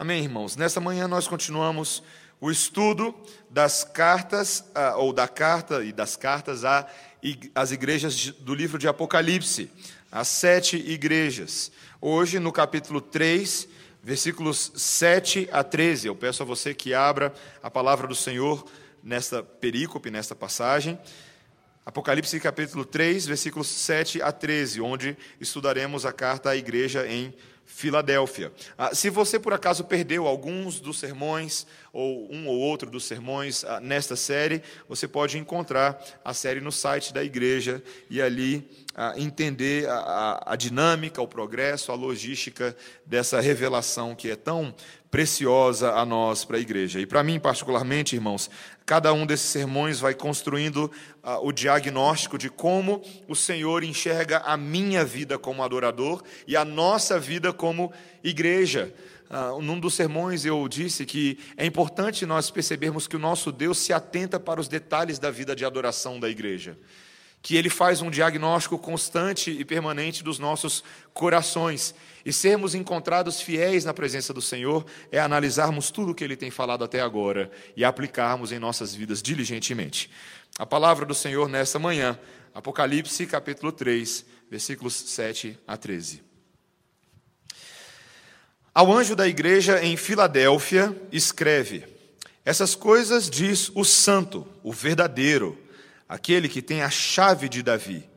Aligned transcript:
Amém, 0.00 0.22
irmãos? 0.22 0.56
Nessa 0.56 0.80
manhã 0.80 1.06
nós 1.06 1.28
continuamos 1.28 2.02
o 2.40 2.50
estudo 2.50 3.14
das 3.50 3.84
cartas, 3.84 4.64
ah, 4.74 4.96
ou 4.96 5.12
da 5.12 5.28
carta 5.28 5.84
e 5.84 5.92
das 5.92 6.16
cartas 6.16 6.62
às 7.54 7.70
igrejas 7.70 8.30
do 8.30 8.54
livro 8.54 8.78
de 8.78 8.88
Apocalipse, 8.88 9.70
as 10.10 10.26
sete 10.26 10.78
igrejas. 10.78 11.70
Hoje, 12.00 12.38
no 12.38 12.50
capítulo 12.50 12.98
3, 13.02 13.68
versículos 14.02 14.72
7 14.74 15.46
a 15.52 15.62
13. 15.62 16.06
Eu 16.06 16.16
peço 16.16 16.42
a 16.42 16.46
você 16.46 16.72
que 16.72 16.94
abra 16.94 17.30
a 17.62 17.70
palavra 17.70 18.08
do 18.08 18.14
Senhor 18.14 18.64
nesta 19.02 19.42
perícope, 19.42 20.10
nesta 20.10 20.34
passagem. 20.34 20.98
Apocalipse 21.84 22.40
capítulo 22.40 22.86
3, 22.86 23.26
versículos 23.26 23.68
7 23.68 24.22
a 24.22 24.32
13, 24.32 24.80
onde 24.80 25.14
estudaremos 25.38 26.06
a 26.06 26.12
carta 26.12 26.48
à 26.48 26.56
igreja 26.56 27.06
em 27.06 27.34
Filadélfia. 27.72 28.52
Ah, 28.76 28.94
se 28.94 29.08
você 29.08 29.38
por 29.38 29.52
acaso 29.52 29.84
perdeu 29.84 30.26
alguns 30.26 30.80
dos 30.80 30.98
sermões, 30.98 31.66
ou 31.92 32.30
um 32.30 32.46
ou 32.48 32.58
outro 32.58 32.90
dos 32.90 33.04
sermões 33.04 33.64
ah, 33.64 33.80
nesta 33.80 34.16
série, 34.16 34.60
você 34.88 35.06
pode 35.06 35.38
encontrar 35.38 36.02
a 36.24 36.34
série 36.34 36.60
no 36.60 36.72
site 36.72 37.14
da 37.14 37.22
igreja 37.22 37.82
e 38.10 38.20
ali 38.20 38.68
ah, 38.94 39.14
entender 39.16 39.88
a, 39.88 40.42
a 40.46 40.56
dinâmica, 40.56 41.22
o 41.22 41.28
progresso, 41.28 41.92
a 41.92 41.94
logística 41.94 42.76
dessa 43.06 43.40
revelação 43.40 44.14
que 44.14 44.30
é 44.30 44.36
tão 44.36 44.74
preciosa 45.10 45.92
a 45.92 46.04
nós, 46.04 46.44
para 46.44 46.56
a 46.56 46.60
igreja. 46.60 47.00
E 47.00 47.06
para 47.06 47.22
mim, 47.22 47.40
particularmente, 47.40 48.14
irmãos, 48.14 48.50
cada 48.90 49.12
um 49.12 49.24
desses 49.24 49.46
sermões 49.46 50.00
vai 50.00 50.14
construindo 50.14 50.90
uh, 51.22 51.46
o 51.46 51.52
diagnóstico 51.52 52.36
de 52.36 52.50
como 52.50 53.00
o 53.28 53.36
Senhor 53.36 53.84
enxerga 53.84 54.38
a 54.38 54.56
minha 54.56 55.04
vida 55.04 55.38
como 55.38 55.62
adorador 55.62 56.24
e 56.44 56.56
a 56.56 56.64
nossa 56.64 57.16
vida 57.16 57.52
como 57.52 57.92
igreja. 58.24 58.92
Uh, 59.30 59.62
num 59.62 59.78
dos 59.78 59.94
sermões 59.94 60.44
eu 60.44 60.66
disse 60.66 61.06
que 61.06 61.38
é 61.56 61.64
importante 61.64 62.26
nós 62.26 62.50
percebermos 62.50 63.06
que 63.06 63.14
o 63.14 63.20
nosso 63.20 63.52
Deus 63.52 63.78
se 63.78 63.92
atenta 63.92 64.40
para 64.40 64.60
os 64.60 64.66
detalhes 64.66 65.20
da 65.20 65.30
vida 65.30 65.54
de 65.54 65.64
adoração 65.64 66.18
da 66.18 66.28
igreja 66.28 66.76
que 67.42 67.56
ele 67.56 67.70
faz 67.70 68.02
um 68.02 68.10
diagnóstico 68.10 68.78
constante 68.78 69.50
e 69.50 69.64
permanente 69.64 70.22
dos 70.22 70.38
nossos 70.38 70.84
corações. 71.14 71.94
E 72.24 72.32
sermos 72.32 72.74
encontrados 72.74 73.40
fiéis 73.40 73.84
na 73.84 73.94
presença 73.94 74.34
do 74.34 74.42
Senhor 74.42 74.84
é 75.10 75.18
analisarmos 75.18 75.90
tudo 75.90 76.12
o 76.12 76.14
que 76.14 76.22
ele 76.22 76.36
tem 76.36 76.50
falado 76.50 76.84
até 76.84 77.00
agora 77.00 77.50
e 77.74 77.84
aplicarmos 77.84 78.52
em 78.52 78.58
nossas 78.58 78.94
vidas 78.94 79.22
diligentemente. 79.22 80.10
A 80.58 80.66
palavra 80.66 81.06
do 81.06 81.14
Senhor 81.14 81.48
nessa 81.48 81.78
manhã, 81.78 82.18
Apocalipse 82.54 83.26
capítulo 83.26 83.72
3, 83.72 84.26
versículos 84.50 84.94
7 84.94 85.58
a 85.66 85.76
13. 85.76 86.22
Ao 88.74 88.92
anjo 88.92 89.16
da 89.16 89.26
igreja 89.26 89.82
em 89.82 89.96
Filadélfia, 89.96 90.94
escreve: 91.10 91.84
Essas 92.44 92.74
coisas 92.74 93.30
diz 93.30 93.70
o 93.74 93.84
Santo, 93.84 94.46
o 94.62 94.72
verdadeiro 94.72 95.58
aquele 96.10 96.48
que 96.48 96.60
tem 96.60 96.82
a 96.82 96.90
chave 96.90 97.48
de 97.48 97.62
Davi, 97.62 98.10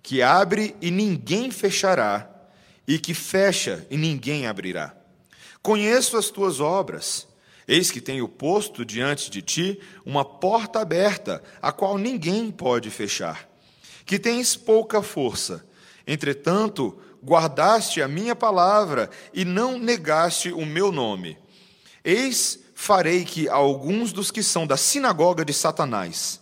que 0.00 0.22
abre 0.22 0.76
e 0.80 0.88
ninguém 0.88 1.50
fechará, 1.50 2.30
e 2.86 2.96
que 2.96 3.12
fecha 3.12 3.84
e 3.90 3.96
ninguém 3.96 4.46
abrirá. 4.46 4.94
Conheço 5.60 6.16
as 6.16 6.30
tuas 6.30 6.60
obras. 6.60 7.26
Eis 7.66 7.90
que 7.90 8.00
tenho 8.00 8.28
posto 8.28 8.84
diante 8.84 9.28
de 9.28 9.42
ti 9.42 9.80
uma 10.06 10.24
porta 10.24 10.80
aberta, 10.80 11.42
a 11.60 11.72
qual 11.72 11.98
ninguém 11.98 12.52
pode 12.52 12.88
fechar. 12.88 13.48
Que 14.06 14.16
tens 14.16 14.54
pouca 14.54 15.02
força, 15.02 15.66
entretanto, 16.06 17.00
guardaste 17.22 18.00
a 18.00 18.06
minha 18.06 18.36
palavra 18.36 19.10
e 19.34 19.44
não 19.44 19.76
negaste 19.76 20.52
o 20.52 20.64
meu 20.64 20.92
nome. 20.92 21.36
Eis 22.04 22.60
farei 22.76 23.24
que 23.24 23.48
alguns 23.48 24.12
dos 24.12 24.30
que 24.30 24.42
são 24.42 24.68
da 24.68 24.76
sinagoga 24.76 25.44
de 25.44 25.52
Satanás, 25.52 26.39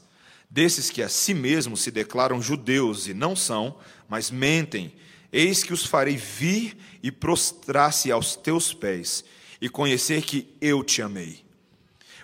desses 0.50 0.90
que 0.90 1.02
a 1.02 1.08
si 1.08 1.34
mesmos 1.34 1.82
se 1.82 1.90
declaram 1.90 2.40
judeus 2.40 3.06
e 3.06 3.14
não 3.14 3.36
são, 3.36 3.76
mas 4.08 4.30
mentem, 4.30 4.94
eis 5.32 5.62
que 5.62 5.72
os 5.72 5.84
farei 5.84 6.16
vir 6.16 6.76
e 7.02 7.10
prostrar-se 7.10 8.10
aos 8.10 8.34
teus 8.34 8.72
pés 8.72 9.24
e 9.60 9.68
conhecer 9.68 10.22
que 10.22 10.56
eu 10.60 10.82
te 10.82 11.02
amei. 11.02 11.44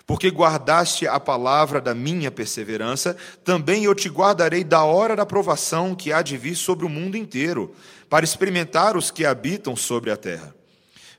Porque 0.07 0.29
guardaste 0.29 1.07
a 1.07 1.19
palavra 1.19 1.81
da 1.81 1.95
minha 1.95 2.29
perseverança, 2.29 3.17
também 3.43 3.85
eu 3.85 3.95
te 3.95 4.07
guardarei 4.07 4.63
da 4.63 4.83
hora 4.83 5.15
da 5.15 5.25
provação 5.25 5.95
que 5.95 6.13
há 6.13 6.21
de 6.21 6.37
vir 6.37 6.55
sobre 6.55 6.85
o 6.85 6.89
mundo 6.89 7.17
inteiro, 7.17 7.73
para 8.07 8.23
experimentar 8.23 8.95
os 8.95 9.09
que 9.09 9.25
habitam 9.25 9.75
sobre 9.75 10.11
a 10.11 10.17
terra. 10.17 10.55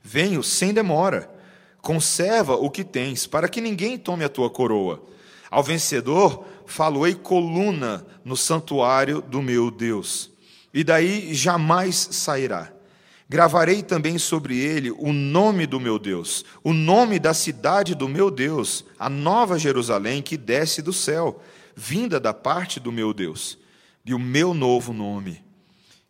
Venho 0.00 0.40
sem 0.42 0.72
demora, 0.72 1.28
conserva 1.82 2.54
o 2.54 2.70
que 2.70 2.84
tens, 2.84 3.26
para 3.26 3.48
que 3.48 3.60
ninguém 3.60 3.98
tome 3.98 4.24
a 4.24 4.28
tua 4.28 4.48
coroa. 4.48 5.04
Ao 5.50 5.64
vencedor, 5.64 6.46
faloei 6.66 7.14
coluna 7.14 8.06
no 8.24 8.36
santuário 8.36 9.22
do 9.22 9.40
meu 9.40 9.70
Deus, 9.70 10.30
e 10.72 10.84
daí 10.84 11.32
jamais 11.34 12.08
sairá. 12.12 12.72
Gravarei 13.28 13.82
também 13.82 14.18
sobre 14.18 14.56
ele 14.56 14.90
o 14.92 15.12
nome 15.12 15.66
do 15.66 15.80
meu 15.80 15.98
Deus, 15.98 16.44
o 16.62 16.72
nome 16.72 17.18
da 17.18 17.34
cidade 17.34 17.94
do 17.94 18.08
meu 18.08 18.30
Deus, 18.30 18.84
a 18.98 19.08
nova 19.08 19.58
Jerusalém 19.58 20.22
que 20.22 20.36
desce 20.36 20.80
do 20.80 20.92
céu, 20.92 21.42
vinda 21.74 22.20
da 22.20 22.32
parte 22.32 22.78
do 22.78 22.92
meu 22.92 23.12
Deus, 23.12 23.58
e 24.04 24.14
o 24.14 24.18
meu 24.18 24.54
novo 24.54 24.92
nome. 24.92 25.44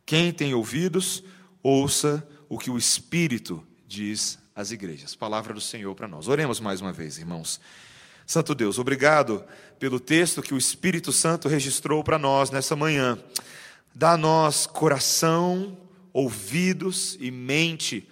Quem 0.05 0.31
tem 0.31 0.53
ouvidos, 0.53 1.25
ouça 1.63 2.27
o 2.49 2.59
que 2.59 2.71
o 2.71 2.77
Espírito 2.77 3.67
diz 3.89 4.39
às 4.55 4.71
igrejas. 4.71 5.15
Palavra 5.15 5.55
do 5.55 5.61
Senhor 5.61 5.95
para 5.95 6.07
nós. 6.07 6.29
Oremos 6.29 6.61
mais 6.61 6.81
uma 6.81 6.93
vez, 6.93 7.19
irmãos. 7.19 7.61
Santo 8.27 8.57
Deus, 8.57 8.77
obrigado 8.77 9.45
pelo 9.79 10.01
texto 10.01 10.43
que 10.43 10.53
o 10.53 10.59
Espírito 10.59 11.13
Santo 11.13 11.47
registrou 11.49 12.03
para 12.03 12.19
nós 12.19 12.51
nessa 12.51 12.75
manhã. 12.75 13.17
Dá 13.95 14.13
a 14.13 14.17
nós 14.17 14.67
coração, 14.67 15.79
ouvidos 16.13 17.17
e 17.21 17.31
mente 17.31 18.09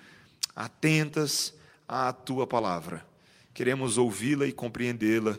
atentas 0.55 1.53
à 1.89 2.13
tua 2.13 2.47
palavra. 2.47 3.05
Queremos 3.53 3.99
ouvi-la 3.99 4.47
e 4.47 4.53
compreendê-la. 4.53 5.37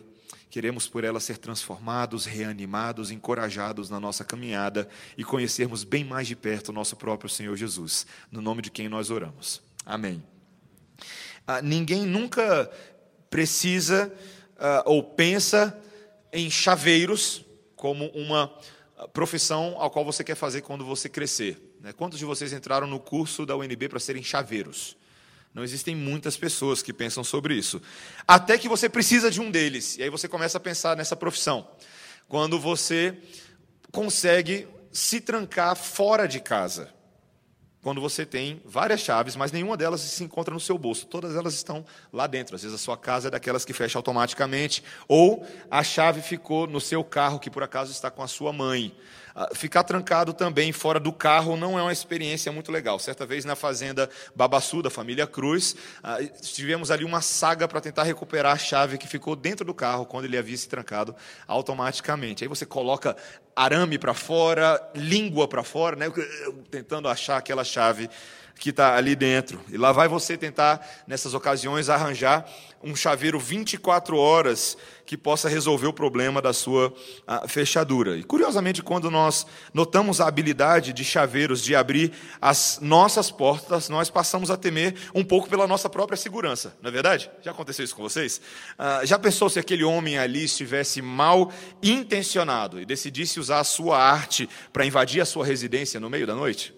Queremos 0.49 0.87
por 0.87 1.05
ela 1.05 1.21
ser 1.21 1.37
transformados, 1.37 2.25
reanimados, 2.25 3.11
encorajados 3.11 3.89
na 3.89 3.99
nossa 3.99 4.25
caminhada 4.25 4.89
e 5.17 5.23
conhecermos 5.23 5.85
bem 5.85 6.03
mais 6.03 6.27
de 6.27 6.35
perto 6.35 6.69
o 6.69 6.73
nosso 6.73 6.97
próprio 6.97 7.29
Senhor 7.29 7.55
Jesus, 7.55 8.05
no 8.29 8.41
nome 8.41 8.61
de 8.61 8.69
quem 8.69 8.89
nós 8.89 9.09
oramos. 9.09 9.61
Amém. 9.85 10.21
Ah, 11.47 11.61
ninguém 11.61 12.05
nunca 12.05 12.69
precisa 13.29 14.13
ou 14.85 15.03
pensa 15.03 15.77
em 16.31 16.49
chaveiros 16.49 17.43
como 17.75 18.07
uma 18.07 18.53
profissão 19.13 19.75
ao 19.77 19.89
qual 19.89 20.05
você 20.05 20.23
quer 20.23 20.35
fazer 20.35 20.61
quando 20.61 20.85
você 20.85 21.09
crescer. 21.09 21.75
Né? 21.81 21.93
Quantos 21.93 22.17
de 22.17 22.25
vocês 22.25 22.53
entraram 22.53 22.87
no 22.87 22.99
curso 22.99 23.45
da 23.45 23.55
UNB 23.55 23.89
para 23.89 23.99
serem 23.99 24.23
chaveiros? 24.23 24.97
Não 25.53 25.63
existem 25.63 25.95
muitas 25.95 26.35
pessoas 26.35 26.81
que 26.81 26.91
pensam 26.91 27.23
sobre 27.23 27.55
isso. 27.55 27.81
Até 28.27 28.57
que 28.57 28.67
você 28.67 28.89
precisa 28.89 29.31
de 29.31 29.39
um 29.39 29.49
deles. 29.49 29.97
E 29.97 30.03
aí 30.03 30.09
você 30.09 30.27
começa 30.27 30.57
a 30.57 30.61
pensar 30.61 30.97
nessa 30.97 31.15
profissão. 31.15 31.69
Quando 32.27 32.59
você 32.59 33.17
consegue 33.91 34.67
se 34.91 35.21
trancar 35.21 35.75
fora 35.75 36.27
de 36.27 36.39
casa 36.39 36.94
quando 37.85 38.01
você 38.01 38.25
tem 38.25 38.59
várias 38.65 38.99
chaves, 38.99 39.35
mas 39.35 39.51
nenhuma 39.51 39.77
delas 39.77 40.01
se 40.01 40.23
encontra 40.23 40.51
no 40.51 40.59
seu 40.59 40.75
bolso. 40.75 41.05
Todas 41.05 41.35
elas 41.35 41.53
estão 41.53 41.85
lá 42.11 42.25
dentro. 42.25 42.55
Às 42.55 42.63
vezes 42.63 42.73
a 42.73 42.83
sua 42.83 42.97
casa 42.97 43.27
é 43.27 43.31
daquelas 43.31 43.63
que 43.63 43.73
fecha 43.73 43.99
automaticamente, 43.99 44.83
ou 45.07 45.45
a 45.69 45.83
chave 45.83 46.19
ficou 46.23 46.65
no 46.65 46.81
seu 46.81 47.03
carro, 47.03 47.39
que 47.39 47.47
por 47.47 47.61
acaso 47.61 47.91
está 47.91 48.09
com 48.09 48.23
a 48.23 48.27
sua 48.27 48.51
mãe. 48.51 48.91
Ah, 49.37 49.49
ficar 49.53 49.83
trancado 49.83 50.33
também 50.33 50.71
fora 50.71 50.97
do 50.97 51.11
carro 51.11 51.57
não 51.57 51.77
é 51.77 51.81
uma 51.81 51.91
experiência 51.91 52.53
muito 52.53 52.71
legal. 52.71 52.97
Certa 52.97 53.25
vez 53.25 53.43
na 53.43 53.53
fazenda 53.53 54.09
Babassu, 54.33 54.81
da 54.81 54.89
família 54.89 55.27
Cruz, 55.27 55.75
ah, 56.01 56.19
tivemos 56.41 56.89
ali 56.89 57.03
uma 57.03 57.19
saga 57.19 57.67
para 57.67 57.81
tentar 57.81 58.03
recuperar 58.03 58.53
a 58.53 58.57
chave 58.57 58.97
que 58.97 59.07
ficou 59.07 59.35
dentro 59.35 59.65
do 59.65 59.73
carro 59.73 60.05
quando 60.05 60.23
ele 60.23 60.37
havia 60.37 60.55
se 60.55 60.69
trancado 60.69 61.13
automaticamente. 61.45 62.45
Aí 62.45 62.47
você 62.47 62.65
coloca 62.65 63.17
arame 63.53 63.97
para 63.97 64.13
fora, 64.13 64.81
língua 64.95 65.49
para 65.49 65.63
fora, 65.63 65.97
né, 65.97 66.05
tentando 66.71 67.09
achar 67.09 67.35
aquela 67.35 67.65
chave 67.65 68.09
que 68.57 68.69
está 68.69 68.95
ali 68.95 69.15
dentro. 69.15 69.59
E 69.69 69.77
lá 69.77 69.91
vai 69.91 70.07
você 70.07 70.37
tentar, 70.37 71.03
nessas 71.05 71.33
ocasiões, 71.33 71.89
arranjar 71.89 72.49
um 72.81 72.95
chaveiro 72.95 73.39
24 73.39 74.17
horas 74.17 74.77
que 75.05 75.15
possa 75.15 75.47
resolver 75.47 75.87
o 75.87 75.93
problema 75.93 76.41
da 76.41 76.51
sua 76.51 76.93
fechadura. 77.47 78.17
E 78.17 78.23
curiosamente, 78.23 78.81
quando 78.81 79.11
nós 79.11 79.45
notamos 79.73 80.19
a 80.19 80.27
habilidade 80.27 80.93
de 80.93 81.03
chaveiros 81.03 81.63
de 81.63 81.75
abrir 81.75 82.11
as 82.41 82.79
nossas 82.81 83.29
portas, 83.29 83.87
nós 83.87 84.09
passamos 84.09 84.49
a 84.49 84.57
temer 84.57 84.95
um 85.13 85.23
pouco 85.23 85.47
pela 85.47 85.67
nossa 85.67 85.89
própria 85.89 86.17
segurança, 86.17 86.75
não 86.81 86.89
é 86.89 86.91
verdade? 86.91 87.29
Já 87.41 87.51
aconteceu 87.51 87.85
isso 87.85 87.95
com 87.95 88.03
vocês? 88.03 88.41
Ah, 88.77 89.01
já 89.03 89.19
pensou 89.19 89.49
se 89.49 89.59
aquele 89.59 89.83
homem 89.83 90.17
ali 90.17 90.43
estivesse 90.43 91.01
mal 91.01 91.51
intencionado 91.83 92.81
e 92.81 92.85
decidisse 92.85 93.39
usar 93.39 93.59
a 93.59 93.63
sua 93.63 93.97
arte 93.97 94.49
para 94.73 94.85
invadir 94.85 95.21
a 95.21 95.25
sua 95.25 95.45
residência 95.45 95.99
no 95.99 96.09
meio 96.09 96.25
da 96.25 96.35
noite? 96.35 96.73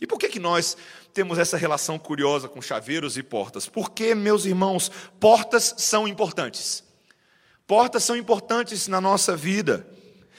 E 0.00 0.06
por 0.06 0.18
que, 0.18 0.28
que 0.28 0.38
nós 0.38 0.76
temos 1.12 1.38
essa 1.38 1.56
relação 1.56 1.98
curiosa 1.98 2.48
com 2.48 2.62
chaveiros 2.62 3.16
e 3.16 3.22
portas? 3.22 3.66
Porque, 3.66 4.14
meus 4.14 4.44
irmãos, 4.44 4.90
portas 5.18 5.74
são 5.76 6.06
importantes. 6.06 6.84
Portas 7.68 8.02
são 8.02 8.16
importantes 8.16 8.88
na 8.88 8.98
nossa 8.98 9.36
vida. 9.36 9.86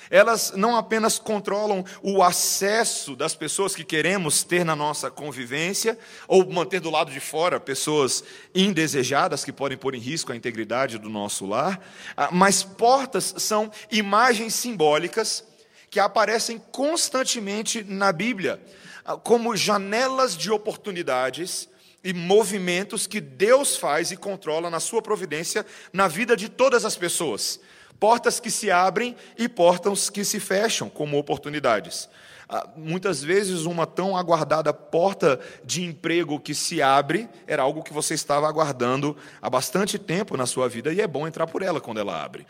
Elas 0.10 0.54
não 0.56 0.76
apenas 0.76 1.20
controlam 1.20 1.86
o 2.02 2.24
acesso 2.24 3.16
das 3.16 3.36
pessoas 3.36 3.76
que 3.76 3.84
queremos 3.84 4.44
ter 4.44 4.66
na 4.66 4.76
nossa 4.76 5.12
convivência, 5.12 5.96
ou 6.28 6.52
manter 6.52 6.80
do 6.80 6.90
lado 6.90 7.12
de 7.12 7.20
fora 7.20 7.60
pessoas 7.60 8.24
indesejadas 8.56 9.46
que 9.46 9.52
podem 9.52 9.78
pôr 9.78 9.94
em 9.94 10.00
risco 10.00 10.32
a 10.32 10.36
integridade 10.36 10.98
do 10.98 11.08
nosso 11.08 11.46
lar, 11.46 11.80
ah, 12.18 12.30
mas 12.32 12.64
portas 12.64 13.36
são 13.38 13.72
imagens 13.92 14.56
simbólicas 14.56 15.44
que 15.92 16.00
aparecem 16.00 16.58
constantemente 16.72 17.84
na 17.84 18.12
Bíblia, 18.12 18.60
ah, 19.06 19.18
como 19.18 19.56
janelas 19.56 20.36
de 20.36 20.50
oportunidades 20.50 21.69
e 22.04 22.14
movimentos 22.14 23.06
que 23.08 23.20
Deus 23.20 23.76
faz 23.76 24.12
e 24.12 24.18
controla 24.18 24.70
na 24.70 24.80
sua 24.80 25.02
providência 25.02 25.66
na 25.92 26.08
vida 26.08 26.36
de 26.36 26.50
todas 26.50 26.86
as 26.86 26.96
pessoas. 26.96 27.60
Portas 28.00 28.40
que 28.40 28.50
se 28.50 28.72
abrem 28.72 29.16
e 29.38 29.50
portas 29.50 30.10
que 30.10 30.24
se 30.24 30.40
fecham 30.40 30.90
como 30.90 31.18
oportunidades. 31.18 32.08
Ah, 32.52 32.68
muitas 32.76 33.22
vezes, 33.22 33.66
uma 33.66 33.86
tão 33.86 34.18
aguardada 34.18 34.74
porta 34.74 35.40
de 35.64 35.84
emprego 35.84 36.40
que 36.40 36.56
se 36.56 36.82
abre 36.82 37.30
era 37.46 37.62
algo 37.62 37.84
que 37.84 37.94
você 37.94 38.16
estava 38.16 38.48
aguardando 38.48 39.16
há 39.40 39.48
bastante 39.50 40.00
tempo 40.00 40.36
na 40.36 40.48
sua 40.48 40.68
vida 40.68 40.92
e 40.92 41.00
é 41.00 41.06
bom 41.06 41.28
entrar 41.28 41.46
por 41.46 41.62
ela 41.62 41.80
quando 41.80 42.00
ela 42.00 42.24
abre. 42.24 42.48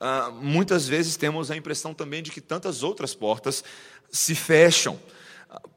Ah, 0.00 0.30
muitas 0.32 0.88
vezes 0.88 1.18
temos 1.18 1.50
a 1.50 1.56
impressão 1.56 1.92
também 1.92 2.22
de 2.22 2.30
que 2.30 2.40
tantas 2.40 2.82
outras 2.82 3.14
portas 3.14 3.62
se 4.10 4.34
fecham. 4.34 4.98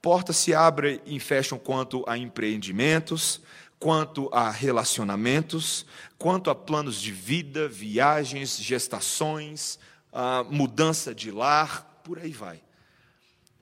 Portas 0.01 0.37
se 0.37 0.53
abrem 0.53 1.01
e 1.05 1.19
fecham 1.19 1.57
quanto 1.57 2.03
a 2.07 2.17
empreendimentos, 2.17 3.41
quanto 3.79 4.29
a 4.33 4.49
relacionamentos, 4.49 5.85
quanto 6.17 6.49
a 6.49 6.55
planos 6.55 7.01
de 7.01 7.11
vida, 7.11 7.67
viagens, 7.67 8.57
gestações, 8.57 9.77
mudança 10.49 11.13
de 11.13 11.29
lar, 11.31 12.01
por 12.03 12.19
aí 12.19 12.31
vai. 12.31 12.61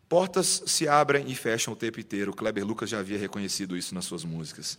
Portas 0.07 0.63
se 0.67 0.87
abrem 0.87 1.25
e 1.27 1.35
fecham 1.35 1.73
o 1.73 1.75
tempo 1.75 1.99
inteiro. 1.99 2.33
Kleber 2.33 2.63
Lucas 2.65 2.89
já 2.89 2.99
havia 2.99 3.17
reconhecido 3.17 3.75
isso 3.75 3.95
nas 3.95 4.05
suas 4.05 4.23
músicas. 4.23 4.77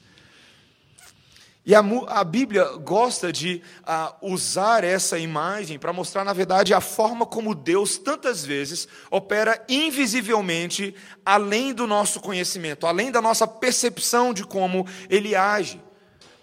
E 1.67 1.75
a, 1.75 1.83
a 2.09 2.25
Bíblia 2.25 2.65
gosta 2.77 3.33
de 3.33 3.63
uh, 3.83 4.33
usar 4.33 4.85
essa 4.85 5.19
imagem 5.19 5.79
para 5.79 5.95
mostrar, 5.95 6.23
na 6.23 6.35
verdade, 6.35 6.75
a 6.75 6.81
forma 6.81 7.25
como 7.25 7.55
Deus 7.55 7.97
tantas 7.97 8.45
vezes 8.45 8.87
opera 9.11 9.65
invisivelmente 9.67 10.95
além 11.25 11.73
do 11.73 11.87
nosso 11.87 12.21
conhecimento, 12.21 12.87
além 12.87 13.11
da 13.11 13.23
nossa 13.23 13.47
percepção 13.47 14.35
de 14.35 14.45
como 14.45 14.87
Ele 15.09 15.35
age. 15.35 15.81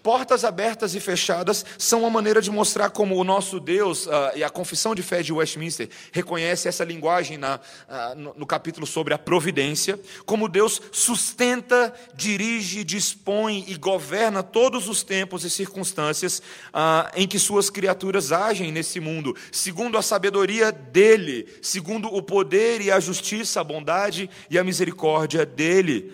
Portas 0.02 0.44
abertas 0.44 0.96
e 0.96 1.00
fechadas 1.00 1.64
são 1.78 2.00
uma 2.00 2.10
maneira 2.10 2.42
de 2.42 2.50
mostrar 2.50 2.90
como 2.90 3.16
o 3.16 3.22
nosso 3.22 3.60
Deus, 3.60 4.06
uh, 4.06 4.10
e 4.34 4.42
a 4.42 4.50
confissão 4.50 4.96
de 4.96 5.02
fé 5.02 5.22
de 5.22 5.32
Westminster 5.32 5.88
reconhece 6.10 6.66
essa 6.66 6.82
linguagem 6.82 7.38
na, 7.38 7.56
uh, 7.56 8.18
no, 8.18 8.34
no, 8.38 8.46
capítulo 8.46 8.84
sobre 8.84 9.14
a 9.14 9.18
providência, 9.18 9.98
como 10.26 10.48
Deus 10.48 10.82
sustenta, 10.90 11.94
dirige, 12.16 12.82
dispõe 12.82 13.64
e 13.68 13.76
governa 13.76 14.42
todos 14.42 14.88
os 14.88 15.04
tempos 15.04 15.44
e 15.44 15.50
circunstâncias 15.50 16.42
uh, 16.70 17.08
em 17.14 17.28
que 17.28 17.38
suas 17.38 17.70
criaturas 17.70 18.32
agem 18.32 18.72
nesse 18.72 18.98
mundo, 18.98 19.36
segundo 19.52 19.96
a 19.96 20.02
sabedoria 20.02 20.72
dele, 20.72 21.46
segundo 21.62 22.08
o 22.08 22.20
poder 22.20 22.80
e 22.80 22.90
a 22.90 22.98
justiça, 22.98 23.60
a 23.60 23.64
bondade 23.64 24.28
e 24.50 24.58
a 24.58 24.64
misericórdia 24.64 25.46
dele. 25.46 26.12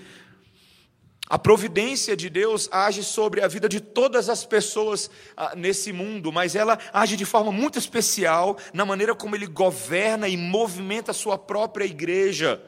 A 1.29 1.39
providência 1.39 2.17
de 2.17 2.31
Deus 2.31 2.69
age 2.73 3.05
sobre 3.05 3.43
a 3.43 3.49
vida 3.49 3.69
de 3.69 3.81
todas 3.81 4.31
as 4.31 4.47
pessoas 4.47 5.11
ah, 5.37 5.55
nesse 5.55 5.93
mundo, 5.93 6.33
mas 6.33 6.57
ela 6.57 6.79
age 6.91 7.17
de 7.17 7.27
forma 7.27 7.53
muito 7.53 7.79
especial 7.79 8.57
na 8.73 8.87
maneira 8.87 9.15
como 9.15 9.37
ele 9.37 9.47
governa 9.47 10.27
e 10.27 10.39
movimenta 10.39 11.11
a 11.11 11.15
sua 11.15 11.37
própria 11.37 11.85
igreja, 11.85 12.63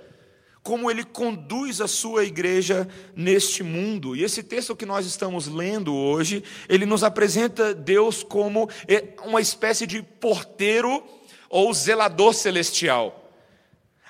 como 0.63 0.91
ele 0.91 1.05
conduz 1.05 1.81
a 1.81 1.89
sua 1.89 2.25
igreja 2.25 2.87
neste 3.17 3.63
mundo. 3.63 4.15
E 4.15 4.23
esse 4.23 4.43
texto 4.43 4.77
que 4.77 4.85
nós 4.85 5.07
estamos 5.07 5.47
lendo 5.47 5.95
hoje, 5.95 6.45
ele 6.69 6.85
nos 6.85 7.03
apresenta 7.03 7.73
Deus 7.73 8.23
como 8.23 8.69
eh, 8.87 9.15
uma 9.25 9.41
espécie 9.41 9.87
de 9.87 10.03
porteiro 10.03 11.03
ou 11.49 11.73
zelador 11.73 12.35
celestial. 12.35 13.17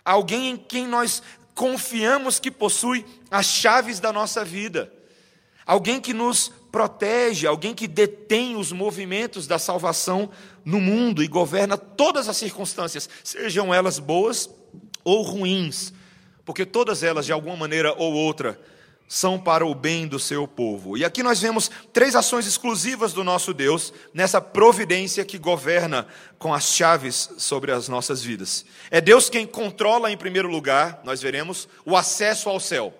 Alguém 0.04 0.50
em 0.50 0.56
quem 0.56 0.88
nós 0.88 1.22
confiamos 1.60 2.40
que 2.40 2.50
possui 2.50 3.04
as 3.30 3.44
chaves 3.44 4.00
da 4.00 4.10
nossa 4.10 4.42
vida. 4.42 4.90
Alguém 5.66 6.00
que 6.00 6.14
nos 6.14 6.50
protege, 6.72 7.46
alguém 7.46 7.74
que 7.74 7.86
detém 7.86 8.56
os 8.56 8.72
movimentos 8.72 9.46
da 9.46 9.58
salvação 9.58 10.30
no 10.64 10.80
mundo 10.80 11.22
e 11.22 11.28
governa 11.28 11.76
todas 11.76 12.30
as 12.30 12.38
circunstâncias, 12.38 13.10
sejam 13.22 13.74
elas 13.74 13.98
boas 13.98 14.48
ou 15.04 15.20
ruins, 15.20 15.92
porque 16.46 16.64
todas 16.64 17.02
elas, 17.02 17.26
de 17.26 17.32
alguma 17.32 17.56
maneira 17.56 17.92
ou 17.92 18.14
outra, 18.14 18.58
são 19.12 19.40
para 19.40 19.66
o 19.66 19.74
bem 19.74 20.06
do 20.06 20.20
seu 20.20 20.46
povo. 20.46 20.96
E 20.96 21.04
aqui 21.04 21.20
nós 21.20 21.40
vemos 21.40 21.68
três 21.92 22.14
ações 22.14 22.46
exclusivas 22.46 23.12
do 23.12 23.24
nosso 23.24 23.52
Deus 23.52 23.92
nessa 24.14 24.40
providência 24.40 25.24
que 25.24 25.36
governa 25.36 26.06
com 26.38 26.54
as 26.54 26.72
chaves 26.72 27.28
sobre 27.36 27.72
as 27.72 27.88
nossas 27.88 28.22
vidas. 28.22 28.64
É 28.88 29.00
Deus 29.00 29.28
quem 29.28 29.48
controla, 29.48 30.12
em 30.12 30.16
primeiro 30.16 30.48
lugar, 30.48 31.00
nós 31.02 31.20
veremos, 31.20 31.68
o 31.84 31.96
acesso 31.96 32.48
ao 32.48 32.60
céu. 32.60 32.94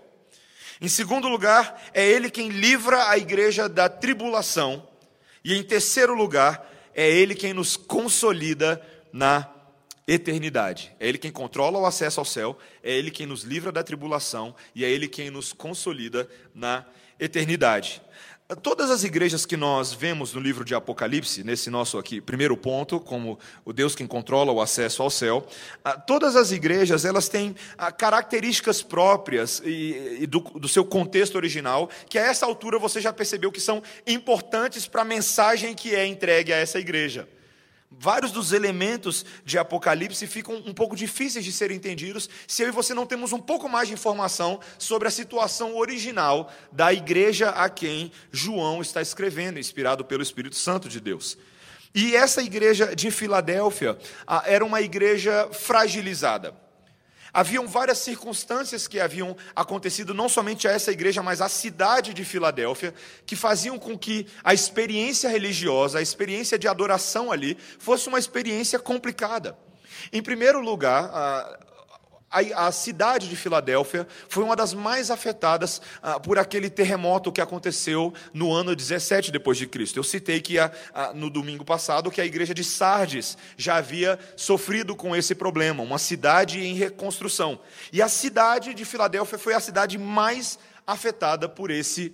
Em 0.81 0.89
segundo 0.89 1.29
lugar, 1.29 1.81
é 1.95 2.05
Ele 2.05 2.29
quem 2.29 2.49
livra 2.49 3.09
a 3.09 3.17
igreja 3.17 3.69
da 3.69 3.89
tribulação. 3.89 4.85
E 5.45 5.55
em 5.55 5.63
terceiro 5.63 6.13
lugar, 6.13 6.69
é 6.93 7.09
Ele 7.09 7.37
quem 7.37 7.53
nos 7.53 7.77
consolida 7.77 8.85
na 9.13 9.49
eternidade. 10.13 10.93
É 10.99 11.09
Ele 11.09 11.19
quem 11.19 11.31
controla 11.31 11.79
o 11.79 11.87
acesso 11.87 12.19
ao 12.19 12.25
céu, 12.25 12.59
é 12.83 12.93
Ele 12.93 13.11
quem 13.11 13.27
nos 13.27 13.45
livra 13.45 13.71
da 13.71 13.83
tribulação 13.83 14.55
e 14.75 14.85
é 14.85 14.91
Ele 14.91 15.07
quem 15.07 15.31
nos 15.31 15.53
consolida 15.53 16.29
na 16.53 16.85
eternidade. 17.19 18.03
Todas 18.61 18.91
as 18.91 19.05
igrejas 19.05 19.47
que 19.47 19.57
nós 19.57 19.93
vemos 19.93 20.35
no 20.35 20.41
livro 20.41 20.65
de 20.65 20.75
Apocalipse, 20.75 21.45
nesse 21.45 21.71
nosso 21.71 21.97
aqui 21.97 22.21
primeiro 22.21 22.57
ponto, 22.57 22.99
como 22.99 23.39
o 23.65 23.73
Deus 23.73 23.95
quem 23.95 24.09
controla 24.09 24.51
o 24.51 24.61
acesso 24.61 25.05
ao 25.05 25.11
céu, 25.11 25.47
ah, 25.85 25.97
todas 25.97 26.35
as 26.35 26.51
igrejas 26.51 27.05
elas 27.05 27.29
têm 27.29 27.55
ah, 27.79 27.93
características 27.93 28.83
próprias 28.83 29.63
e, 29.65 30.27
do, 30.27 30.41
do 30.41 30.67
seu 30.67 30.85
contexto 30.85 31.37
original, 31.37 31.89
que 32.09 32.19
a 32.19 32.23
essa 32.23 32.45
altura 32.45 32.77
você 32.77 33.01
já 33.01 33.13
percebeu 33.13 33.53
que 33.53 33.61
são 33.61 33.81
importantes 34.05 34.89
para 34.89 35.03
a 35.03 35.05
mensagem 35.05 35.73
que 35.73 35.95
é 35.95 36.05
entregue 36.05 36.53
a 36.53 36.57
essa 36.57 36.81
igreja. 36.81 37.29
Vários 37.91 38.31
dos 38.31 38.53
elementos 38.53 39.27
de 39.45 39.59
Apocalipse 39.59 40.25
ficam 40.29 40.55
um 40.65 40.73
pouco 40.73 40.95
difíceis 40.95 41.45
de 41.45 41.51
serem 41.51 41.77
entendidos 41.77 42.31
se 42.47 42.63
eu 42.63 42.69
e 42.69 42.71
você 42.71 42.95
não 42.95 43.05
temos 43.05 43.33
um 43.33 43.41
pouco 43.41 43.69
mais 43.69 43.89
de 43.89 43.95
informação 43.95 44.61
sobre 44.79 45.09
a 45.09 45.11
situação 45.11 45.77
original 45.77 46.53
da 46.71 46.93
igreja 46.93 47.51
a 47.51 47.69
quem 47.69 48.13
João 48.31 48.81
está 48.81 49.03
escrevendo, 49.03 49.59
inspirado 49.59 50.05
pelo 50.05 50.23
Espírito 50.23 50.55
Santo 50.55 50.89
de 50.89 51.01
Deus. 51.01 51.37
E 51.93 52.15
essa 52.15 52.41
igreja 52.41 52.95
de 52.95 53.11
Filadélfia 53.11 53.99
era 54.45 54.65
uma 54.65 54.81
igreja 54.81 55.49
fragilizada. 55.53 56.70
Haviam 57.33 57.67
várias 57.67 57.99
circunstâncias 57.99 58.89
que 58.89 58.99
haviam 58.99 59.37
acontecido 59.55 60.13
não 60.13 60.29
somente 60.29 60.67
a 60.67 60.73
essa 60.73 60.91
igreja, 60.91 61.23
mas 61.23 61.41
à 61.41 61.49
cidade 61.49 62.13
de 62.13 62.25
Filadélfia, 62.25 62.95
que 63.25 63.37
faziam 63.37 63.79
com 63.79 63.97
que 63.97 64.27
a 64.43 64.53
experiência 64.53 65.29
religiosa, 65.31 65.99
a 65.99 66.03
experiência 66.03 66.59
de 66.59 66.67
adoração 66.67 67.31
ali, 67.31 67.57
fosse 67.79 68.09
uma 68.09 68.19
experiência 68.19 68.79
complicada. 68.79 69.57
Em 70.13 70.23
primeiro 70.23 70.61
lugar, 70.61 71.59
a, 72.31 72.69
a, 72.69 72.73
cidade 72.73 73.29
de 73.29 73.35
Filadélfia 73.35 74.07
foi 74.29 74.45
uma 74.45 74.55
das 74.55 74.73
mais 74.73 75.11
afetadas 75.11 75.83
ah, 76.01 76.21
por 76.21 76.39
aquele 76.39 76.71
terremoto 76.71 77.33
que 77.33 77.41
aconteceu 77.41 78.15
no 78.33 78.53
ano 78.53 78.77
17 78.77 79.33
depois 79.33 79.59
de 79.59 79.67
Cristo. 79.67 79.99
Eu 79.99 80.05
citei 80.05 80.41
que 80.41 80.57
no 81.15 81.29
domingo 81.29 81.65
passado 81.65 82.11
que 82.11 82.21
a 82.21 82.25
igreja 82.25 82.55
de 82.55 82.63
Sardes 82.63 83.37
já 83.57 83.77
havia 83.77 84.19
sofrido 84.37 84.95
com 84.95 85.15
esse 85.17 85.35
problema, 85.35 85.83
uma 85.83 85.99
cidade 85.99 86.61
em 86.61 86.75
reconstrução. 86.75 87.59
E 87.93 88.01
a 88.01 88.09
cidade 88.09 88.75
de 88.75 88.85
Filadélfia 88.85 89.39
foi 89.39 89.55
a 89.55 89.61
cidade 89.61 89.99
mais 89.99 90.59
afetada 90.87 91.49
por 91.49 91.71
esse, 91.71 92.13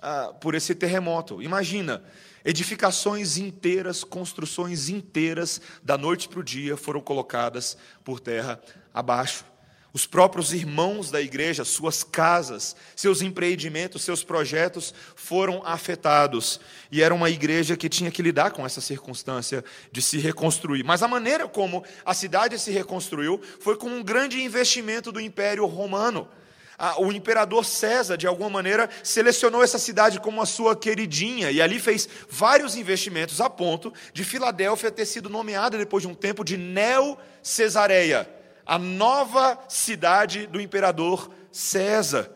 ah, 0.00 0.32
por 0.40 0.54
esse 0.54 0.74
terremoto. 0.74 1.42
Imagina, 1.42 2.02
edificações 2.44 3.36
inteiras, 3.36 4.04
construções 4.04 4.88
inteiras, 4.88 5.60
da 5.82 5.98
noite 5.98 6.28
para 6.28 6.40
o 6.40 6.44
dia, 6.44 6.76
foram 6.76 7.00
colocadas 7.00 7.76
por 8.04 8.20
terra 8.20 8.60
abaixo. 8.94 9.44
Os 9.98 10.06
próprios 10.06 10.52
irmãos 10.52 11.10
da 11.10 11.20
igreja, 11.20 11.64
suas 11.64 12.04
casas, 12.04 12.76
seus 12.94 13.20
empreendimentos, 13.20 14.04
seus 14.04 14.22
projetos 14.22 14.94
foram 15.16 15.60
afetados. 15.66 16.60
E 16.88 17.02
era 17.02 17.12
uma 17.12 17.28
igreja 17.28 17.76
que 17.76 17.88
tinha 17.88 18.08
que 18.08 18.22
lidar 18.22 18.52
com 18.52 18.64
essa 18.64 18.80
circunstância 18.80 19.64
de 19.90 20.00
se 20.00 20.18
reconstruir. 20.18 20.84
Mas 20.84 21.02
a 21.02 21.08
maneira 21.08 21.48
como 21.48 21.84
a 22.06 22.14
cidade 22.14 22.60
se 22.60 22.70
reconstruiu 22.70 23.42
foi 23.58 23.76
com 23.76 23.88
um 23.88 24.00
grande 24.00 24.40
investimento 24.40 25.10
do 25.10 25.20
Império 25.20 25.66
Romano. 25.66 26.28
o 26.98 27.10
imperador 27.10 27.64
César, 27.64 28.16
de 28.16 28.28
alguma 28.28 28.50
maneira, 28.50 28.88
selecionou 29.02 29.64
essa 29.64 29.80
cidade 29.80 30.20
como 30.20 30.40
a 30.40 30.46
sua 30.46 30.76
queridinha 30.76 31.50
e 31.50 31.60
ali 31.60 31.80
fez 31.80 32.08
vários 32.30 32.76
investimentos 32.76 33.40
a 33.40 33.50
ponto 33.50 33.92
de 34.12 34.22
Filadélfia 34.22 34.92
ter 34.92 35.06
sido 35.06 35.28
nomeada 35.28 35.76
depois 35.76 36.02
de 36.02 36.08
um 36.08 36.14
tempo 36.14 36.44
de 36.44 36.56
Neo-Cesareia, 36.56 38.37
a 38.68 38.78
nova 38.78 39.58
cidade 39.66 40.46
do 40.46 40.60
imperador 40.60 41.30
César. 41.50 42.30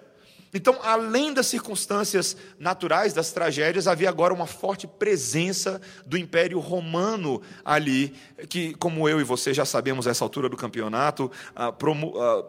Então, 0.54 0.78
além 0.82 1.32
das 1.32 1.46
circunstâncias 1.46 2.36
naturais, 2.58 3.12
das 3.12 3.32
tragédias, 3.32 3.86
havia 3.86 4.08
agora 4.08 4.32
uma 4.32 4.46
forte 4.46 4.86
presença 4.86 5.80
do 6.06 6.16
Império 6.16 6.58
Romano 6.58 7.40
ali, 7.62 8.14
que, 8.48 8.74
como 8.74 9.06
eu 9.08 9.20
e 9.20 9.24
você 9.24 9.52
já 9.52 9.66
sabemos 9.66 10.06
a 10.06 10.10
essa 10.10 10.24
altura 10.24 10.48
do 10.48 10.56
campeonato, 10.56 11.30
ah, 11.54 11.68
ah, 11.68 12.44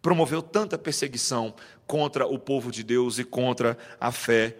promoveu 0.00 0.40
tanta 0.40 0.78
perseguição 0.78 1.54
contra 1.86 2.26
o 2.26 2.38
povo 2.38 2.70
de 2.70 2.82
Deus 2.82 3.18
e 3.18 3.24
contra 3.24 3.76
a 4.00 4.10
fé 4.10 4.56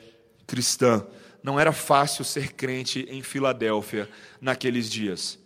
cristã. 0.47 1.07
Não 1.43 1.59
era 1.59 1.73
fácil 1.73 2.25
ser 2.25 2.53
crente 2.53 3.07
em 3.11 3.23
Filadélfia 3.23 4.09
naqueles 4.41 4.91
dias. 4.91 5.39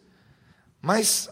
Mas 0.80 1.28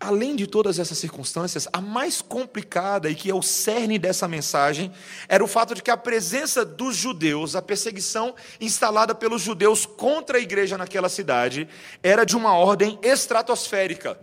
além 0.00 0.34
de 0.34 0.46
todas 0.46 0.78
essas 0.78 0.96
circunstâncias, 0.96 1.68
a 1.70 1.80
mais 1.80 2.22
complicada 2.22 3.10
e 3.10 3.14
que 3.14 3.30
é 3.30 3.34
o 3.34 3.42
cerne 3.42 3.98
dessa 3.98 4.26
mensagem 4.26 4.90
era 5.28 5.44
o 5.44 5.46
fato 5.46 5.74
de 5.74 5.82
que 5.82 5.90
a 5.90 5.96
presença 5.96 6.64
dos 6.64 6.96
judeus, 6.96 7.54
a 7.54 7.60
perseguição 7.60 8.34
instalada 8.58 9.14
pelos 9.14 9.42
judeus 9.42 9.84
contra 9.84 10.38
a 10.38 10.40
igreja 10.40 10.78
naquela 10.78 11.10
cidade, 11.10 11.68
era 12.02 12.24
de 12.24 12.34
uma 12.34 12.56
ordem 12.56 12.98
estratosférica. 13.02 14.18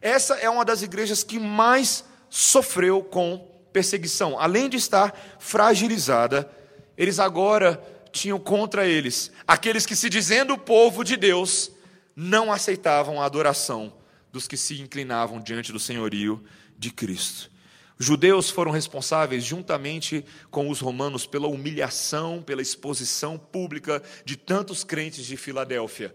Essa 0.00 0.34
é 0.34 0.48
uma 0.48 0.64
das 0.64 0.82
igrejas 0.82 1.24
que 1.24 1.40
mais 1.40 2.04
sofreu 2.30 3.02
com 3.02 3.50
perseguição. 3.72 4.38
Além 4.38 4.68
de 4.68 4.76
estar 4.76 5.12
fragilizada, 5.40 6.48
eles 6.96 7.18
agora 7.18 7.82
tinham 8.12 8.38
contra 8.38 8.86
eles 8.86 9.32
aqueles 9.46 9.84
que, 9.84 9.96
se 9.96 10.08
dizendo 10.08 10.56
povo 10.56 11.02
de 11.02 11.16
Deus, 11.16 11.72
não 12.14 12.52
aceitavam 12.52 13.20
a 13.20 13.26
adoração 13.26 13.92
dos 14.36 14.46
que 14.46 14.56
se 14.56 14.78
inclinavam 14.82 15.40
diante 15.40 15.72
do 15.72 15.80
senhorio 15.80 16.44
de 16.78 16.90
Cristo. 16.90 17.50
Os 17.98 18.04
judeus 18.04 18.50
foram 18.50 18.70
responsáveis, 18.70 19.42
juntamente 19.42 20.22
com 20.50 20.68
os 20.68 20.78
romanos, 20.78 21.26
pela 21.26 21.48
humilhação, 21.48 22.42
pela 22.42 22.60
exposição 22.60 23.38
pública 23.38 24.02
de 24.26 24.36
tantos 24.36 24.84
crentes 24.84 25.24
de 25.24 25.38
Filadélfia. 25.38 26.14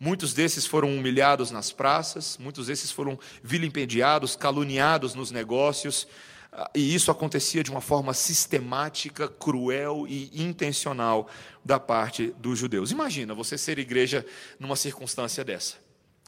Muitos 0.00 0.34
desses 0.34 0.66
foram 0.66 0.92
humilhados 0.96 1.52
nas 1.52 1.70
praças, 1.70 2.36
muitos 2.38 2.66
desses 2.66 2.90
foram 2.90 3.16
vilipendiados, 3.40 4.34
caluniados 4.34 5.14
nos 5.14 5.30
negócios, 5.30 6.08
ah, 6.52 6.68
e 6.74 6.92
isso 6.92 7.12
acontecia 7.12 7.62
de 7.62 7.70
uma 7.70 7.80
forma 7.80 8.12
sistemática, 8.12 9.28
cruel 9.28 10.06
e 10.08 10.42
intencional 10.42 11.28
da 11.64 11.78
parte 11.78 12.34
dos 12.38 12.58
judeus. 12.58 12.90
Imagina 12.90 13.32
você 13.32 13.56
ser 13.56 13.78
igreja 13.78 14.26
numa 14.58 14.74
circunstância 14.74 15.44
dessa. 15.44 15.76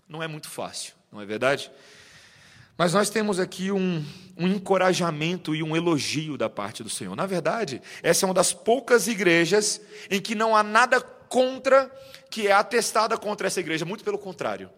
Não 0.09 0.23
é 0.23 0.29
muito 0.29 0.49
fácil 0.49 1.02
não 1.12 1.21
é 1.21 1.26
verdade? 1.26 1.71
Mas 2.76 2.95
nós 2.95 3.11
temos 3.11 3.38
aqui 3.38 3.71
um, 3.71 4.02
um, 4.37 4.49
encorajamento 4.49 5.54
e 5.54 5.62
um 5.62 5.76
elogio 5.76 6.38
da 6.38 6.49
parte 6.49 6.83
do 6.83 6.88
Senhor. 6.88 7.14
Na 7.14 7.26
verdade, 7.26 7.83
essa 8.02 8.25
é 8.25 8.26
uma 8.26 8.35
das 8.35 8.52
poucas 8.52 9.07
igrejas 9.07 9.81
em 10.11 10.21
que 10.21 10.35
não 10.35 10.57
há 10.57 10.62
nada 10.62 11.00
contra, 11.00 11.90
que 12.31 12.49
é 12.49 12.52
atestada 12.52 13.19
contra 13.19 13.47
essa 13.47 13.61
igreja, 13.61 13.85
muito 13.85 14.02
pelo 14.02 14.19
contrário. 14.19 14.71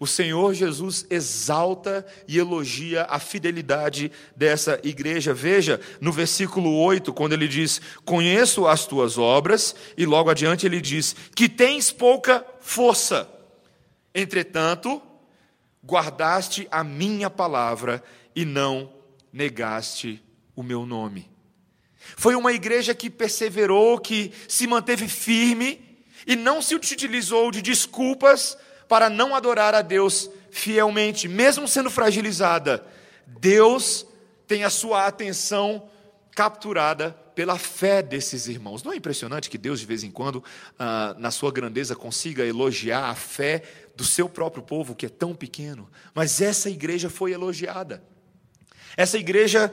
O 0.00 0.06
Senhor 0.06 0.52
Jesus 0.54 1.06
exalta 1.10 2.06
e 2.26 2.38
elogia 2.38 3.04
a 3.08 3.18
fidelidade 3.18 4.12
dessa 4.36 4.80
igreja. 4.84 5.34
Veja 5.34 5.80
no 6.00 6.12
versículo 6.12 6.72
8, 6.82 7.12
quando 7.12 7.32
ele 7.32 7.48
diz: 7.48 7.80
Conheço 8.04 8.66
as 8.66 8.86
tuas 8.86 9.18
obras, 9.18 9.74
e 9.96 10.06
logo 10.06 10.30
adiante 10.30 10.66
ele 10.66 10.80
diz: 10.80 11.16
Que 11.34 11.48
tens 11.48 11.90
pouca 11.90 12.44
força. 12.60 13.28
Entretanto, 14.14 15.02
guardaste 15.84 16.66
a 16.70 16.82
minha 16.82 17.30
palavra 17.30 18.02
e 18.34 18.44
não 18.44 18.92
negaste 19.32 20.22
o 20.54 20.62
meu 20.62 20.84
nome. 20.86 21.30
Foi 22.16 22.34
uma 22.34 22.52
igreja 22.52 22.94
que 22.94 23.10
perseverou, 23.10 23.98
que 23.98 24.32
se 24.46 24.66
manteve 24.66 25.08
firme 25.08 25.80
e 26.26 26.36
não 26.36 26.62
se 26.62 26.74
utilizou 26.74 27.50
de 27.50 27.62
desculpas 27.62 28.56
para 28.88 29.10
não 29.10 29.34
adorar 29.34 29.74
a 29.74 29.82
Deus 29.82 30.30
fielmente, 30.50 31.28
mesmo 31.28 31.68
sendo 31.68 31.90
fragilizada. 31.90 32.84
Deus 33.26 34.06
tem 34.46 34.64
a 34.64 34.70
sua 34.70 35.06
atenção 35.06 35.88
capturada 36.34 37.10
pela 37.34 37.58
fé 37.58 38.02
desses 38.02 38.48
irmãos. 38.48 38.82
Não 38.82 38.92
é 38.92 38.96
impressionante 38.96 39.50
que 39.50 39.58
Deus, 39.58 39.78
de 39.78 39.86
vez 39.86 40.02
em 40.02 40.10
quando, 40.10 40.42
ah, 40.78 41.14
na 41.18 41.30
sua 41.30 41.52
grandeza, 41.52 41.94
consiga 41.94 42.44
elogiar 42.44 43.10
a 43.10 43.14
fé 43.14 43.62
do 43.98 44.04
seu 44.04 44.28
próprio 44.28 44.62
povo, 44.62 44.94
que 44.94 45.06
é 45.06 45.08
tão 45.08 45.34
pequeno? 45.34 45.90
Mas 46.14 46.40
essa 46.40 46.70
igreja 46.70 47.10
foi 47.10 47.32
elogiada. 47.32 48.00
Essa 48.96 49.18
igreja 49.18 49.72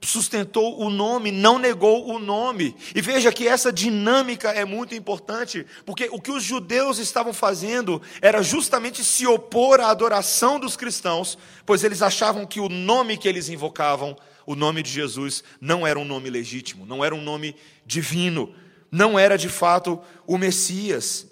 sustentou 0.00 0.80
o 0.80 0.88
nome, 0.88 1.30
não 1.30 1.58
negou 1.58 2.08
o 2.08 2.18
nome. 2.18 2.74
E 2.94 3.02
veja 3.02 3.30
que 3.30 3.46
essa 3.46 3.70
dinâmica 3.70 4.48
é 4.48 4.64
muito 4.64 4.94
importante, 4.94 5.66
porque 5.84 6.08
o 6.10 6.18
que 6.18 6.30
os 6.30 6.42
judeus 6.42 6.98
estavam 6.98 7.34
fazendo 7.34 8.00
era 8.22 8.42
justamente 8.42 9.04
se 9.04 9.26
opor 9.26 9.78
à 9.78 9.90
adoração 9.90 10.58
dos 10.58 10.74
cristãos, 10.74 11.36
pois 11.66 11.84
eles 11.84 12.00
achavam 12.00 12.46
que 12.46 12.60
o 12.60 12.70
nome 12.70 13.18
que 13.18 13.28
eles 13.28 13.50
invocavam 13.50 14.16
o 14.46 14.54
nome 14.54 14.82
de 14.82 14.90
Jesus 14.90 15.44
não 15.60 15.86
era 15.86 15.98
um 15.98 16.04
nome 16.04 16.30
legítimo, 16.30 16.86
não 16.86 17.04
era 17.04 17.14
um 17.14 17.20
nome 17.20 17.54
divino, 17.84 18.54
não 18.90 19.18
era 19.18 19.36
de 19.36 19.50
fato 19.50 20.00
o 20.26 20.38
Messias. 20.38 21.26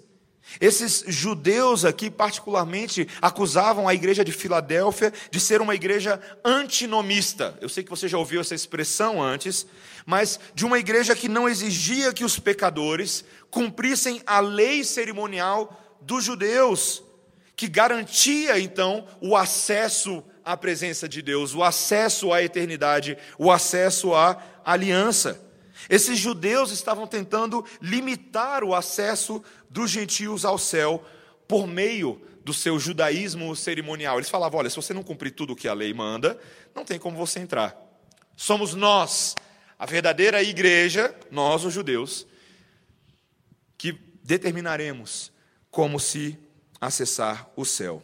Esses 0.61 1.05
judeus 1.07 1.85
aqui, 1.85 2.11
particularmente, 2.11 3.09
acusavam 3.21 3.89
a 3.89 3.95
igreja 3.95 4.25
de 4.25 4.33
Filadélfia 4.33 5.13
de 5.31 5.41
ser 5.41 5.61
uma 5.61 5.75
igreja 5.75 6.21
antinomista. 6.45 7.59
Eu 7.61 7.69
sei 7.69 7.83
que 7.83 7.91
você 7.91 8.07
já 8.07 8.19
ouviu 8.19 8.41
essa 8.41 8.55
expressão 8.55 9.23
antes, 9.23 9.67
mas 10.07 10.39
de 10.55 10.65
uma 10.65 10.79
igreja 10.79 11.17
que 11.17 11.29
não 11.29 11.49
exigia 11.49 12.13
que 12.13 12.25
os 12.25 12.39
pecadores 12.39 13.25
cumprissem 13.51 14.23
a 14.27 14.41
lei 14.41 14.85
cerimonial 14.85 15.99
dos 16.01 16.25
judeus, 16.25 17.03
que 17.57 17.69
garantia 17.69 18.59
então 18.59 19.07
o 19.21 19.37
acesso 19.37 20.23
à 20.45 20.57
presença 20.57 21.09
de 21.09 21.23
Deus, 21.23 21.55
o 21.55 21.63
acesso 21.63 22.33
à 22.33 22.43
eternidade, 22.43 23.17
o 23.39 23.51
acesso 23.51 24.15
à 24.15 24.41
aliança. 24.65 25.41
Esses 25.89 26.19
judeus 26.19 26.71
estavam 26.71 27.07
tentando 27.07 27.65
limitar 27.81 28.65
o 28.65 28.75
acesso 28.75 29.43
dos 29.69 29.91
gentios 29.91 30.45
ao 30.45 30.59
céu 30.59 31.05
por 31.47 31.67
meio 31.67 32.21
do 32.45 32.53
seu 32.53 32.79
judaísmo 32.79 33.55
cerimonial. 33.57 34.19
Eles 34.19 34.29
falavam: 34.29 34.61
olha, 34.61 34.71
se 34.71 34.77
você 34.77 34.93
não 34.93 35.03
cumprir 35.03 35.33
tudo 35.33 35.53
o 35.53 35.57
que 35.57 35.69
a 35.69 35.75
lei 35.75 35.93
manda, 35.93 36.39
não 36.75 36.85
tem 36.85 36.99
como 36.99 37.17
você 37.17 37.41
entrar. 37.41 37.77
Somos 38.37 38.75
nós, 38.75 39.35
a 39.79 39.87
verdadeira 39.87 40.43
igreja, 40.43 41.15
nós, 41.31 41.65
os 41.65 41.73
judeus, 41.73 42.27
que 43.79 43.93
determinaremos 44.23 45.33
como 45.71 45.99
se 45.99 46.39
acessar 46.81 47.51
o 47.57 47.65
céu. 47.65 48.03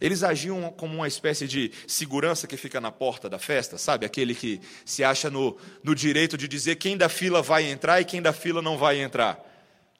Eles 0.00 0.22
agiam 0.22 0.70
como 0.72 0.96
uma 0.96 1.08
espécie 1.08 1.46
de 1.46 1.72
segurança 1.86 2.46
que 2.46 2.56
fica 2.56 2.80
na 2.80 2.90
porta 2.90 3.28
da 3.28 3.38
festa, 3.38 3.78
sabe? 3.78 4.04
Aquele 4.04 4.34
que 4.34 4.60
se 4.84 5.04
acha 5.04 5.30
no, 5.30 5.56
no 5.82 5.94
direito 5.94 6.36
de 6.36 6.48
dizer 6.48 6.76
quem 6.76 6.96
da 6.96 7.08
fila 7.08 7.40
vai 7.40 7.64
entrar 7.64 8.00
e 8.00 8.04
quem 8.04 8.20
da 8.20 8.32
fila 8.32 8.60
não 8.60 8.76
vai 8.76 9.00
entrar. 9.00 9.38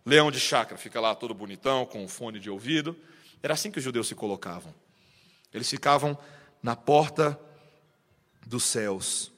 Leão 0.04 0.30
de 0.30 0.40
chácara, 0.40 0.76
fica 0.76 1.00
lá 1.00 1.14
todo 1.14 1.32
bonitão, 1.32 1.86
com 1.86 2.04
um 2.04 2.08
fone 2.08 2.38
de 2.38 2.50
ouvido. 2.50 2.96
Era 3.42 3.54
assim 3.54 3.70
que 3.70 3.78
os 3.78 3.84
judeus 3.84 4.08
se 4.08 4.14
colocavam. 4.14 4.74
Eles 5.52 5.70
ficavam 5.70 6.18
na 6.62 6.74
porta 6.74 7.38
dos 8.44 8.64
céus. 8.64 9.32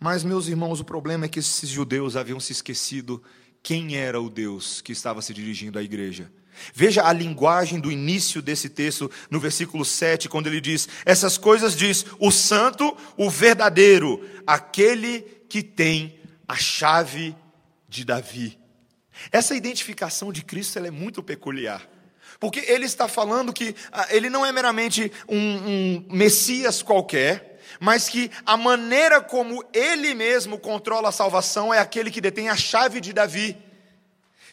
Mas, 0.00 0.24
meus 0.24 0.48
irmãos, 0.48 0.80
o 0.80 0.84
problema 0.84 1.26
é 1.26 1.28
que 1.28 1.40
esses 1.40 1.68
judeus 1.68 2.16
haviam 2.16 2.40
se 2.40 2.52
esquecido 2.52 3.22
quem 3.68 3.98
era 3.98 4.18
o 4.18 4.30
Deus 4.30 4.80
que 4.80 4.92
estava 4.92 5.20
se 5.20 5.34
dirigindo 5.34 5.78
à 5.78 5.82
igreja. 5.82 6.32
Veja 6.72 7.04
a 7.04 7.12
linguagem 7.12 7.78
do 7.78 7.92
início 7.92 8.40
desse 8.40 8.70
texto, 8.70 9.10
no 9.30 9.38
versículo 9.38 9.84
7, 9.84 10.26
quando 10.26 10.46
ele 10.46 10.58
diz: 10.58 10.88
Essas 11.04 11.36
coisas 11.36 11.76
diz 11.76 12.06
o 12.18 12.30
santo, 12.30 12.96
o 13.14 13.28
verdadeiro, 13.28 14.26
aquele 14.46 15.20
que 15.50 15.62
tem 15.62 16.18
a 16.48 16.56
chave 16.56 17.36
de 17.86 18.06
Davi. 18.06 18.58
Essa 19.30 19.54
identificação 19.54 20.32
de 20.32 20.42
Cristo 20.42 20.78
é 20.78 20.90
muito 20.90 21.22
peculiar. 21.22 21.86
Porque 22.40 22.60
ele 22.60 22.86
está 22.86 23.06
falando 23.06 23.52
que 23.52 23.74
ah, 23.92 24.06
ele 24.08 24.30
não 24.30 24.46
é 24.46 24.50
meramente 24.50 25.12
um, 25.28 25.36
um 25.36 26.06
Messias 26.08 26.82
qualquer, 26.82 27.57
mas 27.80 28.08
que 28.08 28.30
a 28.44 28.56
maneira 28.56 29.20
como 29.20 29.64
ele 29.72 30.14
mesmo 30.14 30.58
controla 30.58 31.10
a 31.10 31.12
salvação 31.12 31.72
é 31.72 31.78
aquele 31.78 32.10
que 32.10 32.20
detém 32.20 32.48
a 32.48 32.56
chave 32.56 33.00
de 33.00 33.12
Davi. 33.12 33.56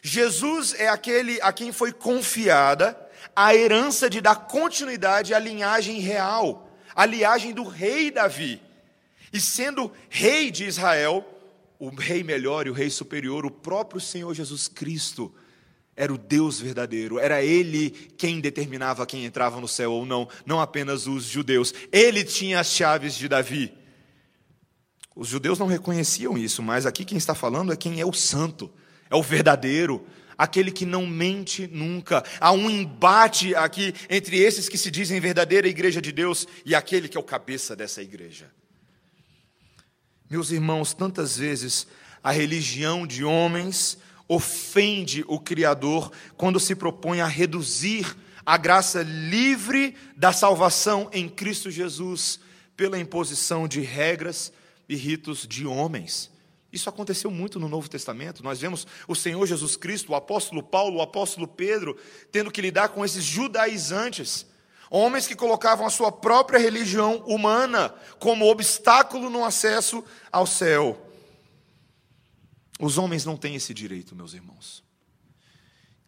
Jesus 0.02 0.74
é 0.78 0.88
aquele 0.88 1.40
a 1.40 1.52
quem 1.52 1.72
foi 1.72 1.92
confiada 1.92 2.96
a 3.34 3.54
herança 3.54 4.08
de 4.08 4.20
dar 4.20 4.46
continuidade 4.46 5.34
à 5.34 5.38
linhagem 5.38 5.98
real, 6.00 6.70
à 6.94 7.04
linhagem 7.04 7.52
do 7.52 7.64
rei 7.64 8.10
Davi. 8.10 8.62
E 9.32 9.40
sendo 9.40 9.92
rei 10.08 10.50
de 10.50 10.64
Israel, 10.64 11.24
o 11.78 11.90
rei 11.90 12.22
melhor 12.22 12.66
e 12.66 12.70
o 12.70 12.72
rei 12.72 12.88
superior, 12.88 13.44
o 13.44 13.50
próprio 13.50 14.00
Senhor 14.00 14.32
Jesus 14.32 14.68
Cristo, 14.68 15.34
era 15.96 16.12
o 16.12 16.18
Deus 16.18 16.60
verdadeiro, 16.60 17.18
era 17.18 17.42
Ele 17.42 17.90
quem 17.90 18.38
determinava 18.38 19.06
quem 19.06 19.24
entrava 19.24 19.58
no 19.60 19.66
céu 19.66 19.92
ou 19.92 20.04
não, 20.04 20.28
não 20.44 20.60
apenas 20.60 21.06
os 21.06 21.24
judeus. 21.24 21.72
Ele 21.90 22.22
tinha 22.22 22.60
as 22.60 22.68
chaves 22.68 23.14
de 23.14 23.26
Davi. 23.26 23.72
Os 25.14 25.28
judeus 25.28 25.58
não 25.58 25.66
reconheciam 25.66 26.36
isso, 26.36 26.62
mas 26.62 26.84
aqui 26.84 27.02
quem 27.02 27.16
está 27.16 27.34
falando 27.34 27.72
é 27.72 27.76
quem 27.76 27.98
é 27.98 28.04
o 28.04 28.12
santo, 28.12 28.70
é 29.08 29.16
o 29.16 29.22
verdadeiro, 29.22 30.06
aquele 30.36 30.70
que 30.70 30.84
não 30.84 31.06
mente 31.06 31.66
nunca. 31.66 32.22
Há 32.38 32.52
um 32.52 32.68
embate 32.68 33.54
aqui 33.54 33.94
entre 34.10 34.38
esses 34.38 34.68
que 34.68 34.76
se 34.76 34.90
dizem 34.90 35.18
verdadeira 35.18 35.66
igreja 35.66 36.02
de 36.02 36.12
Deus 36.12 36.46
e 36.66 36.74
aquele 36.74 37.08
que 37.08 37.16
é 37.16 37.20
o 37.20 37.24
cabeça 37.24 37.74
dessa 37.74 38.02
igreja. 38.02 38.50
Meus 40.28 40.50
irmãos, 40.50 40.92
tantas 40.92 41.38
vezes 41.38 41.86
a 42.22 42.32
religião 42.32 43.06
de 43.06 43.24
homens 43.24 43.96
ofende 44.28 45.24
o 45.28 45.38
Criador 45.38 46.10
quando 46.36 46.60
se 46.60 46.74
propõe 46.74 47.20
a 47.20 47.26
reduzir 47.26 48.16
a 48.44 48.56
graça 48.56 49.02
livre 49.02 49.94
da 50.16 50.32
salvação 50.32 51.08
em 51.12 51.28
Cristo 51.28 51.70
Jesus 51.70 52.38
pela 52.76 52.98
imposição 52.98 53.66
de 53.66 53.80
regras 53.80 54.52
e 54.88 54.94
ritos 54.94 55.46
de 55.46 55.66
homens. 55.66 56.30
Isso 56.72 56.88
aconteceu 56.88 57.30
muito 57.30 57.58
no 57.58 57.68
Novo 57.68 57.88
Testamento. 57.88 58.44
Nós 58.44 58.60
vemos 58.60 58.86
o 59.08 59.14
Senhor 59.14 59.46
Jesus 59.46 59.76
Cristo, 59.76 60.12
o 60.12 60.14
apóstolo 60.14 60.62
Paulo, 60.62 60.98
o 60.98 61.02
apóstolo 61.02 61.48
Pedro, 61.48 61.96
tendo 62.30 62.50
que 62.50 62.60
lidar 62.60 62.90
com 62.90 63.04
esses 63.04 63.24
judaizantes, 63.24 64.46
homens 64.90 65.26
que 65.26 65.34
colocavam 65.34 65.86
a 65.86 65.90
sua 65.90 66.12
própria 66.12 66.58
religião 66.58 67.22
humana 67.26 67.94
como 68.18 68.48
obstáculo 68.48 69.30
no 69.30 69.44
acesso 69.44 70.04
ao 70.30 70.46
céu. 70.46 71.05
Os 72.78 72.98
homens 72.98 73.24
não 73.24 73.36
têm 73.36 73.54
esse 73.54 73.72
direito, 73.72 74.14
meus 74.14 74.34
irmãos. 74.34 74.84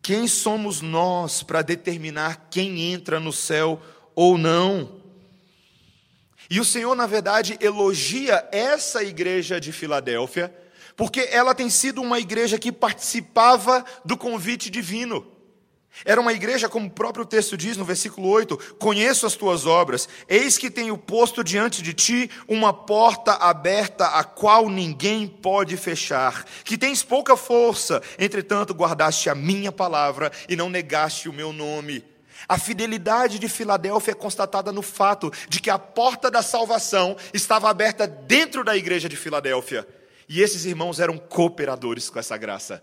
Quem 0.03 0.27
somos 0.27 0.81
nós 0.81 1.43
para 1.43 1.63
determinar 1.63 2.49
quem 2.51 2.93
entra 2.93 3.19
no 3.19 3.33
céu 3.33 3.81
ou 4.15 4.39
não? 4.39 5.01
E 6.51 6.61
o 6.61 6.65
Senhor, 6.65 6.95
na 6.95 7.07
verdade, 7.07 7.59
elogia 7.61 8.47
essa 8.51 9.03
igreja 9.03 9.61
de 9.61 9.71
Filadélfia, 9.71 10.55
porque 10.97 11.29
ela 11.31 11.55
tem 11.55 11.69
sido 11.69 12.01
uma 12.01 12.19
igreja 12.19 12.59
que 12.59 12.73
participava 12.73 13.85
do 14.05 14.17
convite 14.17 14.71
divino. 14.71 15.38
Era 16.05 16.21
uma 16.21 16.33
igreja, 16.33 16.69
como 16.69 16.87
o 16.87 16.91
próprio 16.91 17.25
texto 17.25 17.57
diz 17.57 17.77
no 17.77 17.85
versículo 17.85 18.29
8: 18.29 18.77
Conheço 18.79 19.27
as 19.27 19.35
tuas 19.35 19.67
obras, 19.67 20.09
eis 20.29 20.57
que 20.57 20.71
tenho 20.71 20.97
posto 20.97 21.43
diante 21.43 21.83
de 21.83 21.93
ti 21.93 22.31
uma 22.47 22.73
porta 22.73 23.35
aberta, 23.35 24.07
a 24.07 24.25
qual 24.25 24.69
ninguém 24.69 25.27
pode 25.27 25.77
fechar. 25.77 26.45
Que 26.65 26.79
tens 26.79 27.03
pouca 27.03 27.37
força, 27.37 28.03
entretanto 28.19 28.75
guardaste 28.75 29.29
a 29.29 29.35
minha 29.35 29.73
palavra 29.73 30.31
e 30.49 30.57
não 30.57 30.71
negaste 30.71 31.29
o 31.29 31.33
meu 31.33 31.53
nome. 31.53 32.05
A 32.47 32.59
fidelidade 32.59 33.39
de 33.39 33.49
Filadélfia 33.49 34.13
é 34.13 34.15
constatada 34.15 34.71
no 34.71 34.83
fato 34.83 35.33
de 35.49 35.61
que 35.61 35.71
a 35.71 35.79
porta 35.79 36.31
da 36.31 36.43
salvação 36.43 37.17
estava 37.33 37.69
aberta 37.69 38.07
dentro 38.07 38.63
da 38.63 38.77
igreja 38.77 39.09
de 39.09 39.17
Filadélfia. 39.17 39.87
E 40.29 40.43
esses 40.43 40.65
irmãos 40.65 41.01
eram 41.01 41.19
cooperadores 41.19 42.09
com 42.11 42.19
essa 42.19 42.37
graça. 42.37 42.83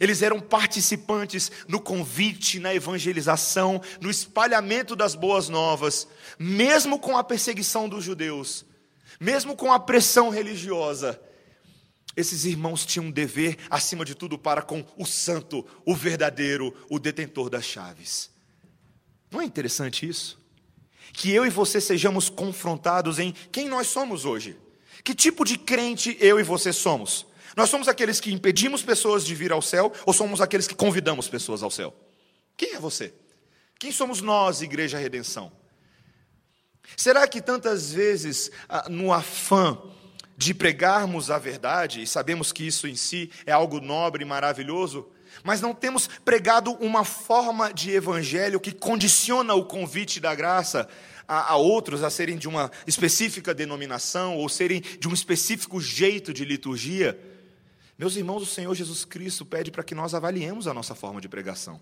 Eles 0.00 0.22
eram 0.22 0.40
participantes 0.40 1.50
no 1.66 1.80
convite, 1.80 2.58
na 2.58 2.74
evangelização, 2.74 3.80
no 4.00 4.10
espalhamento 4.10 4.94
das 4.94 5.14
boas 5.14 5.48
novas, 5.48 6.06
mesmo 6.38 6.98
com 6.98 7.16
a 7.16 7.24
perseguição 7.24 7.88
dos 7.88 8.04
judeus, 8.04 8.64
mesmo 9.18 9.56
com 9.56 9.72
a 9.72 9.80
pressão 9.80 10.30
religiosa. 10.30 11.20
Esses 12.16 12.44
irmãos 12.44 12.84
tinham 12.84 13.06
um 13.06 13.10
dever, 13.10 13.56
acima 13.70 14.04
de 14.04 14.14
tudo, 14.14 14.38
para 14.38 14.62
com 14.62 14.84
o 14.96 15.06
santo, 15.06 15.64
o 15.84 15.94
verdadeiro, 15.94 16.74
o 16.88 16.98
detentor 16.98 17.48
das 17.48 17.64
chaves. 17.64 18.30
Não 19.30 19.40
é 19.40 19.44
interessante 19.44 20.08
isso? 20.08 20.38
Que 21.12 21.30
eu 21.30 21.46
e 21.46 21.50
você 21.50 21.80
sejamos 21.80 22.28
confrontados 22.28 23.18
em 23.18 23.32
quem 23.52 23.68
nós 23.68 23.86
somos 23.88 24.24
hoje. 24.24 24.56
Que 25.04 25.14
tipo 25.14 25.44
de 25.44 25.56
crente 25.56 26.16
eu 26.20 26.40
e 26.40 26.42
você 26.42 26.72
somos? 26.72 27.27
Nós 27.58 27.70
somos 27.70 27.88
aqueles 27.88 28.20
que 28.20 28.32
impedimos 28.32 28.84
pessoas 28.84 29.26
de 29.26 29.34
vir 29.34 29.50
ao 29.50 29.60
céu 29.60 29.92
ou 30.06 30.12
somos 30.12 30.40
aqueles 30.40 30.68
que 30.68 30.76
convidamos 30.76 31.26
pessoas 31.26 31.60
ao 31.60 31.72
céu? 31.72 31.92
Quem 32.56 32.74
é 32.74 32.78
você? 32.78 33.12
Quem 33.80 33.90
somos 33.90 34.20
nós, 34.20 34.62
Igreja 34.62 34.96
Redenção? 34.96 35.50
Será 36.96 37.26
que 37.26 37.40
tantas 37.40 37.92
vezes, 37.92 38.48
ah, 38.68 38.86
no 38.88 39.12
afã 39.12 39.76
de 40.36 40.54
pregarmos 40.54 41.32
a 41.32 41.38
verdade, 41.38 42.00
e 42.00 42.06
sabemos 42.06 42.52
que 42.52 42.64
isso 42.64 42.86
em 42.86 42.94
si 42.94 43.28
é 43.44 43.50
algo 43.50 43.80
nobre 43.80 44.22
e 44.22 44.24
maravilhoso, 44.24 45.08
mas 45.42 45.60
não 45.60 45.74
temos 45.74 46.06
pregado 46.24 46.74
uma 46.74 47.04
forma 47.04 47.74
de 47.74 47.90
evangelho 47.90 48.60
que 48.60 48.70
condiciona 48.70 49.52
o 49.54 49.64
convite 49.64 50.20
da 50.20 50.32
graça 50.32 50.88
a, 51.26 51.54
a, 51.54 51.56
outros 51.56 52.04
a 52.04 52.08
serem 52.08 52.38
de 52.38 52.46
uma 52.46 52.70
específica 52.86 53.52
denominação 53.52 54.36
ou 54.36 54.48
serem 54.48 54.80
de 54.80 55.08
um 55.08 55.12
específico 55.12 55.80
jeito 55.80 56.32
de 56.32 56.44
liturgia. 56.44 57.18
Meus 57.98 58.14
irmãos, 58.14 58.42
o 58.42 58.46
Senhor 58.46 58.72
Jesus 58.76 59.04
Cristo 59.04 59.44
pede 59.44 59.72
para 59.72 59.82
que 59.82 59.94
nós 59.94 60.14
avaliemos 60.14 60.68
a 60.68 60.72
nossa 60.72 60.94
forma 60.94 61.20
de 61.20 61.28
pregação. 61.28 61.80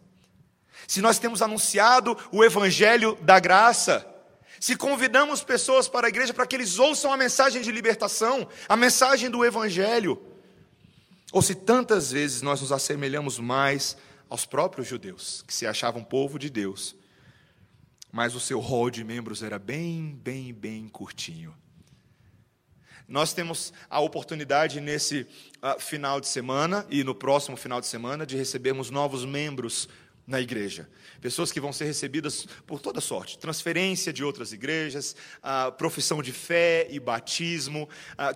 Se 0.89 1.03
nós 1.03 1.19
temos 1.19 1.43
anunciado 1.43 2.17
o 2.33 2.43
evangelho 2.43 3.19
da 3.21 3.39
graça, 3.39 4.07
se 4.59 4.77
convidamos 4.77 5.45
pessoas 5.45 5.89
para 5.89 6.07
a 6.07 6.09
igreja 6.09 6.33
para 6.33 6.47
que 6.47 6.57
eles 6.57 6.79
ouçam 6.79 7.13
a 7.13 7.19
mensagem 7.19 7.61
de 7.61 7.71
libertação, 7.71 8.49
a 8.67 8.77
mensagem 8.77 9.29
do 9.29 9.45
evangelho, 9.45 10.19
ou 11.33 11.43
se 11.43 11.55
tantas 11.55 12.13
vezes 12.13 12.41
nós 12.41 12.63
nos 12.63 12.73
assemelhamos 12.73 13.39
mais 13.39 13.95
aos 14.29 14.47
próprios 14.47 14.89
judeus, 14.89 15.45
que 15.47 15.53
se 15.53 15.67
achavam 15.67 16.03
povo 16.03 16.39
de 16.39 16.49
Deus, 16.49 16.97
mas 18.11 18.35
o 18.35 18.41
seu 18.41 18.59
rol 18.59 18.91
de 18.91 19.05
membros 19.05 19.43
era 19.43 19.59
bem, 19.59 20.19
bem, 20.23 20.55
bem 20.55 20.89
curtinho. 20.89 21.55
Nós 23.09 23.33
temos 23.33 23.73
a 23.89 24.01
oportunidade 24.01 24.81
nesse 24.81 25.27
uh, 25.63 25.81
final 25.81 26.21
de 26.21 26.27
semana 26.27 26.85
e 26.91 27.05
no 27.05 27.15
próximo 27.15 27.57
final 27.57 27.81
de 27.81 27.87
semana 27.87 28.27
de 28.27 28.37
recebermos 28.37 28.91
novos 28.91 29.25
membros 29.25 29.89
na 30.27 30.41
igreja. 30.41 30.89
Pessoas 31.21 31.53
que 31.53 31.61
vão 31.61 31.73
ser 31.73 31.85
recebidas 31.85 32.47
por 32.67 32.81
toda 32.81 33.01
sorte, 33.01 33.39
transferência 33.39 34.13
de 34.13 34.25
outras 34.25 34.53
igrejas, 34.53 35.15
a 35.41 35.71
profissão 35.71 36.21
de 36.21 36.33
fé 36.33 36.89
e 36.91 36.99
batismo, 36.99 37.89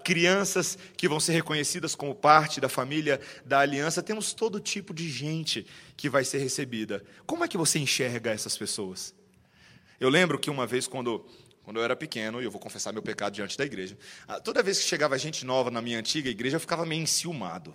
crianças 0.04 0.78
que 0.96 1.09
vão 1.09 1.18
ser 1.18 1.33
reconhecidas 1.33 1.96
como 1.96 2.14
parte 2.14 2.61
da 2.61 2.68
família 2.68 3.20
da 3.44 3.59
aliança. 3.59 4.02
Temos 4.02 4.33
todo 4.33 4.61
tipo 4.61 4.94
de 4.94 5.11
gente 5.11 5.66
que 5.96 6.09
vai 6.09 6.24
ser 6.24 6.38
recebida. 6.38 7.04
Como 7.26 7.44
é 7.44 7.48
que 7.48 7.59
você 7.59 7.78
enxerga 7.78 8.30
essas 8.30 8.56
pessoas? 8.56 9.12
Eu 9.98 10.09
lembro 10.09 10.38
que 10.38 10.48
uma 10.48 10.66
vez, 10.66 10.87
quando, 10.87 11.26
quando 11.70 11.76
eu 11.76 11.85
era 11.85 11.94
pequeno, 11.94 12.42
e 12.42 12.44
eu 12.44 12.50
vou 12.50 12.61
confessar 12.61 12.92
meu 12.92 13.00
pecado 13.00 13.33
diante 13.33 13.56
da 13.56 13.64
igreja, 13.64 13.96
toda 14.42 14.61
vez 14.61 14.80
que 14.80 14.88
chegava 14.88 15.16
gente 15.16 15.46
nova 15.46 15.70
na 15.70 15.80
minha 15.80 16.00
antiga 16.00 16.28
igreja, 16.28 16.56
eu 16.56 16.61
ficava 16.61 16.85
meio 16.85 17.00
enciumado. 17.00 17.72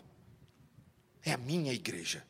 É 1.24 1.32
a 1.32 1.38
minha 1.38 1.72
igreja. 1.72 2.22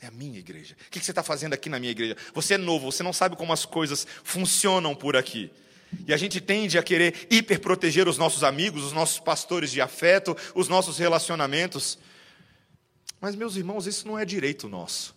É 0.00 0.06
a 0.06 0.12
minha 0.12 0.38
igreja. 0.38 0.76
O 0.86 0.90
que 0.92 1.00
você 1.00 1.10
está 1.10 1.24
fazendo 1.24 1.54
aqui 1.54 1.68
na 1.68 1.80
minha 1.80 1.90
igreja? 1.90 2.16
Você 2.32 2.54
é 2.54 2.56
novo, 2.56 2.92
você 2.92 3.02
não 3.02 3.12
sabe 3.12 3.34
como 3.34 3.52
as 3.52 3.64
coisas 3.64 4.06
funcionam 4.22 4.94
por 4.94 5.16
aqui. 5.16 5.50
E 6.06 6.14
a 6.14 6.16
gente 6.16 6.40
tende 6.40 6.78
a 6.78 6.84
querer 6.84 7.26
hiperproteger 7.28 8.06
os 8.06 8.16
nossos 8.16 8.44
amigos, 8.44 8.84
os 8.84 8.92
nossos 8.92 9.18
pastores 9.18 9.72
de 9.72 9.80
afeto, 9.80 10.36
os 10.54 10.68
nossos 10.68 10.98
relacionamentos. 10.98 11.98
Mas, 13.20 13.34
meus 13.34 13.56
irmãos, 13.56 13.88
isso 13.88 14.06
não 14.06 14.16
é 14.16 14.24
direito 14.24 14.68
nosso. 14.68 15.16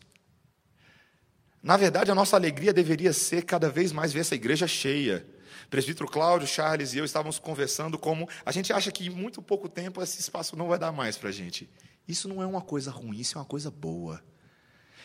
Na 1.62 1.78
verdade, 1.78 2.10
a 2.10 2.16
nossa 2.16 2.36
alegria 2.36 2.74
deveria 2.74 3.14
ser 3.14 3.46
cada 3.46 3.70
vez 3.70 3.92
mais 3.92 4.12
ver 4.12 4.22
essa 4.22 4.34
igreja 4.34 4.68
cheia. 4.68 5.24
Presbítero 5.72 6.06
Cláudio, 6.06 6.46
Charles 6.50 6.94
e 6.94 6.98
eu 6.98 7.06
estávamos 7.06 7.40
conversando 7.40 7.98
como 7.98 8.28
a 8.46 8.52
gente 8.52 8.74
acha 8.74 8.92
que 8.92 9.06
em 9.06 9.10
muito 9.10 9.42
pouco 9.42 9.70
tempo 9.70 10.04
esse 10.04 10.20
espaço 10.20 10.58
não 10.58 10.68
vai 10.68 10.78
dar 10.78 10.92
mais 10.92 11.16
para 11.16 11.30
a 11.30 11.32
gente. 11.32 11.70
Isso 12.06 12.28
não 12.28 12.44
é 12.44 12.46
uma 12.46 12.60
coisa 12.60 12.92
ruim, 12.92 13.20
isso 13.20 13.38
é 13.38 13.40
uma 13.40 13.48
coisa 13.48 13.72
boa. 13.72 14.22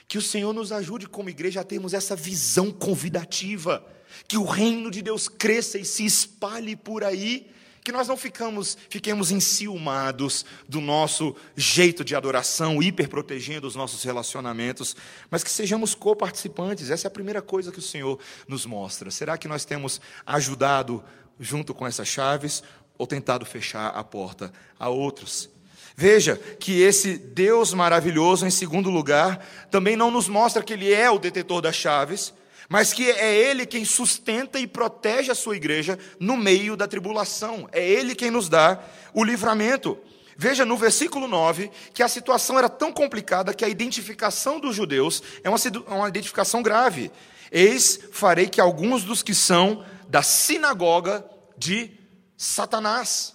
Que 0.09 0.19
o 0.19 0.23
Senhor 0.23 0.53
nos 0.53 0.73
ajude 0.73 1.07
como 1.07 1.31
igreja 1.31 1.61
a 1.61 1.65
termos 1.65 1.95
essa 1.95 2.17
visão 2.17 2.73
convidativa, 2.73 3.87
que 4.27 4.37
o 4.37 4.45
reino 4.45 4.91
de 4.91 5.03
Deus 5.03 5.29
cresça 5.29 5.79
e 5.79 5.85
se 5.85 6.05
espalhe 6.05 6.75
por 6.75 7.05
aí, 7.05 7.49
que 7.87 7.93
nós 7.93 8.09
não 8.09 8.17
ficamos, 8.17 8.77
fiquemos 8.91 9.31
enciumados 9.31 10.45
do 10.69 10.81
nosso 10.81 11.37
jeito 11.55 12.05
de 12.05 12.17
adoração, 12.17 12.83
hiperprotegendo 12.83 13.65
os 13.65 13.77
nossos 13.77 14.03
relacionamentos, 14.03 14.97
mas 15.31 15.45
que 15.45 15.51
sejamos 15.53 15.95
coparticipantes. 15.95 16.91
Essa 16.91 17.07
é 17.07 17.09
a 17.09 17.13
primeira 17.13 17.41
coisa 17.41 17.71
que 17.71 17.79
o 17.79 17.83
Senhor 17.83 18.19
nos 18.49 18.67
mostra. 18.67 19.09
Será 19.13 19.39
que 19.39 19.47
nós 19.47 19.65
temos 19.65 20.01
ajudado 20.27 21.01
junto 21.39 21.73
com 21.73 21.87
essas 21.87 22.09
chaves 22.09 22.61
ou 22.99 23.07
tentado 23.07 23.47
fechar 23.47 23.91
a 23.91 24.03
porta 24.03 24.53
a 24.81 24.89
outros? 24.89 25.49
Veja 25.95 26.35
que 26.59 26.81
esse 26.81 27.17
Deus 27.17 27.73
maravilhoso, 27.73 28.45
em 28.45 28.51
segundo 28.51 28.91
lugar, 28.91 29.47
também 29.71 29.95
não 29.95 30.11
nos 30.11 30.29
mostra 30.29 30.61
que 30.61 30.73
Ele 30.73 30.93
é 30.93 31.09
o 31.09 31.21
detetor 31.21 31.63
das 31.63 31.77
chaves, 31.77 32.35
mas 32.69 32.93
que 32.93 33.11
é 33.11 33.35
Ele 33.35 33.67
quem 33.67 33.85
sustenta 33.85 34.59
e 34.59 34.67
protege 34.67 35.31
a 35.31 35.35
sua 35.35 35.57
igreja 35.57 35.99
no 36.19 36.37
meio 36.37 36.77
da 36.77 36.89
tribulação. 36.89 37.69
É 37.73 37.87
Ele 37.87 38.15
quem 38.15 38.31
nos 38.31 38.49
dá 38.49 38.81
o 39.15 39.23
livramento. 39.23 39.99
Veja 40.37 40.65
no 40.65 40.77
versículo 40.77 41.27
9 41.27 41.71
que 41.95 42.03
a 42.03 42.09
situação 42.09 42.59
era 42.59 42.69
tão 42.69 42.93
complicada 42.93 43.55
que 43.55 43.65
a 43.65 43.69
identificação 43.69 44.61
dos 44.61 44.75
judeus 44.75 45.23
é 45.43 45.49
uma, 45.49 45.59
uma 45.89 46.09
identificação 46.09 46.63
grave. 46.63 47.11
Eis, 47.51 48.01
farei 48.13 48.49
que 48.49 48.61
alguns 48.61 49.05
dos 49.05 49.23
que 49.23 49.35
são 49.35 49.85
da 50.09 50.23
sinagoga 50.23 51.25
de 51.57 51.91
Satanás. 52.37 53.35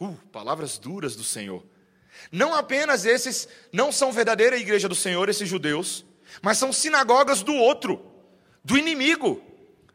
Uh, 0.00 0.16
palavras 0.32 0.76
duras 0.78 1.14
do 1.14 1.22
Senhor. 1.22 1.62
Não 2.32 2.54
apenas 2.54 3.04
esses 3.04 3.46
não 3.72 3.92
são 3.92 4.10
verdadeira 4.10 4.56
igreja 4.56 4.88
do 4.88 4.94
Senhor, 4.94 5.28
esses 5.28 5.48
judeus, 5.48 6.04
mas 6.42 6.58
são 6.58 6.72
sinagogas 6.72 7.42
do 7.42 7.54
outro 7.54 8.13
do 8.64 8.78
inimigo, 8.78 9.42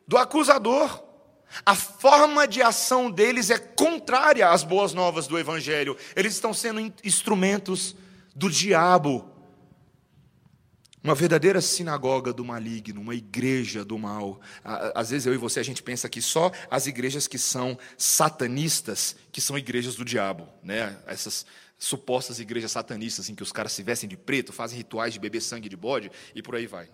do 0.08 0.18
acusador. 0.18 1.04
A 1.66 1.74
forma 1.74 2.48
de 2.48 2.62
ação 2.62 3.10
deles 3.10 3.50
é 3.50 3.58
contrária 3.58 4.50
às 4.50 4.64
boas 4.64 4.94
novas 4.94 5.26
do 5.26 5.38
Evangelho. 5.38 5.98
Eles 6.16 6.34
estão 6.34 6.54
sendo 6.54 6.80
instrumentos 7.04 7.96
do 8.36 8.50
diabo. 8.50 9.28
Uma 11.04 11.16
verdadeira 11.16 11.62
sinagoga 11.62 12.32
do 12.32 12.46
maligno, 12.46 13.02
uma 13.02 13.16
igreja 13.16 13.84
do 13.84 13.98
mal. 13.98 14.40
Às 14.94 15.10
vezes 15.10 15.26
eu 15.26 15.34
e 15.34 15.38
você 15.38 15.60
a 15.60 15.64
gente 15.64 15.82
pensa 15.82 16.10
que 16.10 16.22
só 16.22 16.52
as 16.70 16.88
igrejas 16.88 17.26
que 17.26 17.40
são 17.40 17.80
satanistas, 17.98 19.16
que 19.32 19.42
são 19.42 19.58
igrejas 19.58 19.96
do 19.96 20.06
diabo, 20.06 20.48
né? 20.62 20.98
Essas 21.08 21.46
supostas 21.80 22.40
igrejas 22.40 22.74
satanistas 22.74 23.30
em 23.30 23.34
que 23.34 23.42
os 23.42 23.54
caras 23.54 23.72
se 23.72 23.82
vestem 23.82 24.10
de 24.10 24.18
preto, 24.18 24.52
fazem 24.52 24.78
rituais 24.78 25.14
de 25.14 25.20
beber 25.20 25.42
sangue 25.42 25.70
de 25.70 25.78
bode 25.78 26.12
e 26.36 26.44
por 26.44 26.56
aí 26.56 26.68
vai. 26.68 26.90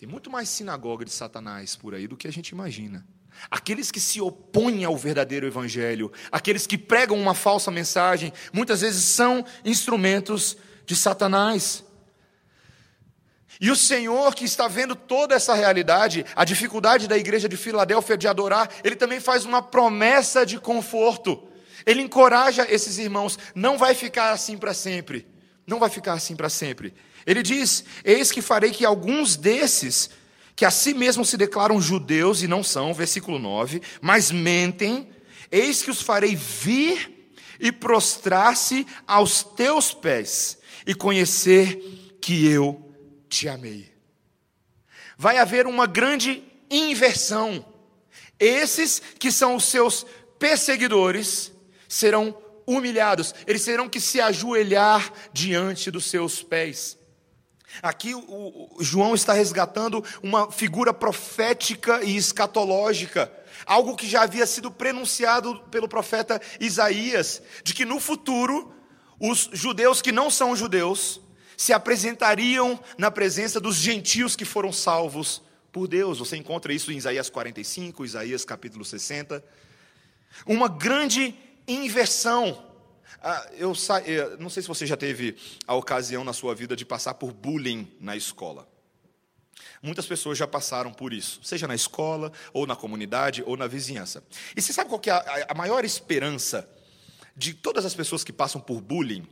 Tem 0.00 0.08
muito 0.08 0.30
mais 0.30 0.48
sinagoga 0.48 1.04
de 1.04 1.10
Satanás 1.10 1.76
por 1.76 1.94
aí 1.94 2.08
do 2.08 2.16
que 2.16 2.26
a 2.26 2.32
gente 2.32 2.48
imagina. 2.48 3.06
Aqueles 3.50 3.90
que 3.90 4.00
se 4.00 4.18
opõem 4.18 4.82
ao 4.82 4.96
verdadeiro 4.96 5.46
evangelho, 5.46 6.10
aqueles 6.32 6.66
que 6.66 6.78
pregam 6.78 7.20
uma 7.20 7.34
falsa 7.34 7.70
mensagem, 7.70 8.32
muitas 8.50 8.80
vezes 8.80 9.04
são 9.04 9.44
instrumentos 9.62 10.56
de 10.86 10.96
Satanás. 10.96 11.84
E 13.60 13.70
o 13.70 13.76
Senhor, 13.76 14.34
que 14.34 14.46
está 14.46 14.68
vendo 14.68 14.96
toda 14.96 15.34
essa 15.34 15.52
realidade, 15.52 16.24
a 16.34 16.46
dificuldade 16.46 17.06
da 17.06 17.18
igreja 17.18 17.46
de 17.46 17.58
Filadélfia 17.58 18.16
de 18.16 18.26
adorar, 18.26 18.70
ele 18.82 18.96
também 18.96 19.20
faz 19.20 19.44
uma 19.44 19.60
promessa 19.60 20.46
de 20.46 20.58
conforto. 20.58 21.46
Ele 21.84 22.00
encoraja 22.00 22.66
esses 22.70 22.96
irmãos, 22.96 23.38
não 23.54 23.76
vai 23.76 23.94
ficar 23.94 24.32
assim 24.32 24.56
para 24.56 24.72
sempre. 24.72 25.28
Não 25.66 25.78
vai 25.78 25.90
ficar 25.90 26.14
assim 26.14 26.34
para 26.34 26.48
sempre. 26.48 26.94
Ele 27.26 27.42
diz: 27.42 27.84
Eis 28.04 28.30
que 28.30 28.42
farei 28.42 28.70
que 28.70 28.84
alguns 28.84 29.36
desses, 29.36 30.10
que 30.56 30.64
a 30.64 30.70
si 30.70 30.94
mesmos 30.94 31.28
se 31.28 31.36
declaram 31.36 31.80
judeus 31.80 32.42
e 32.42 32.48
não 32.48 32.62
são, 32.62 32.92
versículo 32.92 33.38
9, 33.38 33.80
mas 34.00 34.30
mentem, 34.30 35.08
eis 35.50 35.82
que 35.82 35.90
os 35.90 36.02
farei 36.02 36.34
vir 36.34 37.32
e 37.58 37.70
prostrar-se 37.70 38.86
aos 39.06 39.42
teus 39.42 39.92
pés 39.92 40.58
e 40.86 40.94
conhecer 40.94 42.16
que 42.20 42.46
eu 42.46 42.94
te 43.28 43.48
amei. 43.48 43.90
Vai 45.16 45.38
haver 45.38 45.66
uma 45.66 45.86
grande 45.86 46.42
inversão. 46.70 47.64
Esses 48.38 49.02
que 49.18 49.30
são 49.30 49.56
os 49.56 49.66
seus 49.66 50.06
perseguidores 50.38 51.52
serão 51.86 52.36
humilhados, 52.66 53.34
eles 53.46 53.64
terão 53.64 53.88
que 53.88 54.00
se 54.00 54.20
ajoelhar 54.20 55.12
diante 55.32 55.90
dos 55.90 56.06
seus 56.06 56.42
pés. 56.42 56.99
Aqui 57.82 58.14
o, 58.14 58.76
João 58.80 59.14
está 59.14 59.32
resgatando 59.32 60.04
uma 60.22 60.50
figura 60.50 60.92
profética 60.92 62.02
e 62.02 62.16
escatológica, 62.16 63.32
algo 63.64 63.96
que 63.96 64.08
já 64.08 64.22
havia 64.22 64.46
sido 64.46 64.70
prenunciado 64.70 65.60
pelo 65.70 65.88
profeta 65.88 66.40
Isaías, 66.58 67.42
de 67.62 67.72
que 67.72 67.84
no 67.84 68.00
futuro 68.00 68.74
os 69.18 69.50
judeus 69.52 70.02
que 70.02 70.12
não 70.12 70.30
são 70.30 70.56
judeus 70.56 71.20
se 71.56 71.72
apresentariam 71.72 72.80
na 72.96 73.10
presença 73.10 73.60
dos 73.60 73.76
gentios 73.76 74.34
que 74.34 74.46
foram 74.46 74.72
salvos 74.72 75.42
por 75.70 75.86
Deus. 75.86 76.18
Você 76.18 76.36
encontra 76.36 76.72
isso 76.72 76.90
em 76.90 76.96
Isaías 76.96 77.28
45, 77.28 78.04
Isaías 78.04 78.44
capítulo 78.44 78.84
60. 78.84 79.44
Uma 80.46 80.68
grande 80.68 81.34
inversão 81.68 82.69
ah, 83.22 83.46
eu, 83.52 83.72
eu 84.06 84.38
não 84.38 84.48
sei 84.48 84.62
se 84.62 84.68
você 84.68 84.86
já 84.86 84.96
teve 84.96 85.36
a 85.66 85.74
ocasião 85.74 86.24
na 86.24 86.32
sua 86.32 86.54
vida 86.54 86.76
de 86.76 86.84
passar 86.84 87.14
por 87.14 87.32
bullying 87.32 87.90
na 88.00 88.16
escola. 88.16 88.68
Muitas 89.82 90.06
pessoas 90.06 90.36
já 90.36 90.46
passaram 90.46 90.92
por 90.92 91.12
isso, 91.12 91.40
seja 91.42 91.66
na 91.66 91.74
escola, 91.74 92.32
ou 92.52 92.66
na 92.66 92.76
comunidade, 92.76 93.42
ou 93.46 93.56
na 93.56 93.66
vizinhança. 93.66 94.22
E 94.54 94.60
você 94.60 94.72
sabe 94.72 94.90
qual 94.90 95.00
é 95.06 95.10
a, 95.10 95.46
a 95.48 95.54
maior 95.54 95.84
esperança 95.84 96.68
de 97.34 97.54
todas 97.54 97.84
as 97.84 97.94
pessoas 97.94 98.22
que 98.22 98.32
passam 98.32 98.60
por 98.60 98.80
bullying? 98.80 99.26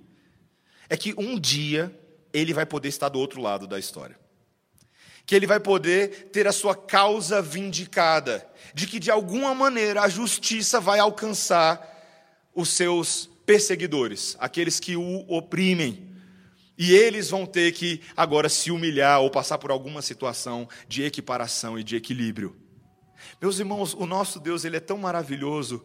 É 0.88 0.97
que 0.97 1.14
um 1.19 1.38
dia 1.38 1.95
ele 2.33 2.55
vai 2.55 2.64
poder 2.64 2.88
estar 2.88 3.09
do 3.09 3.19
outro 3.19 3.43
lado 3.43 3.67
da 3.67 3.79
história. 3.79 4.19
Que 5.27 5.35
ele 5.35 5.47
vai 5.47 5.61
poder 5.61 6.31
ter 6.31 6.47
a 6.47 6.53
sua 6.53 6.75
causa 6.75 7.43
vindicada. 7.43 8.47
De 8.73 8.87
que, 8.87 8.99
de 8.99 9.11
alguma 9.11 9.55
maneira, 9.55 10.03
a 10.03 10.09
justiça 10.09 10.81
vai 10.81 10.99
alcançar 10.99 11.97
os 12.55 12.71
seus 12.71 13.29
perseguidores, 13.48 14.37
aqueles 14.38 14.78
que 14.78 14.94
o 14.94 15.24
oprimem. 15.26 16.06
E 16.76 16.92
eles 16.92 17.30
vão 17.30 17.46
ter 17.46 17.72
que 17.72 18.02
agora 18.14 18.46
se 18.46 18.70
humilhar 18.70 19.22
ou 19.22 19.30
passar 19.30 19.56
por 19.56 19.70
alguma 19.70 20.02
situação 20.02 20.68
de 20.87 21.02
equiparação 21.02 21.78
e 21.78 21.82
de 21.82 21.96
equilíbrio. 21.96 22.54
Meus 23.40 23.58
irmãos, 23.58 23.94
o 23.94 24.04
nosso 24.04 24.38
Deus, 24.38 24.66
ele 24.66 24.76
é 24.76 24.80
tão 24.80 24.98
maravilhoso 24.98 25.82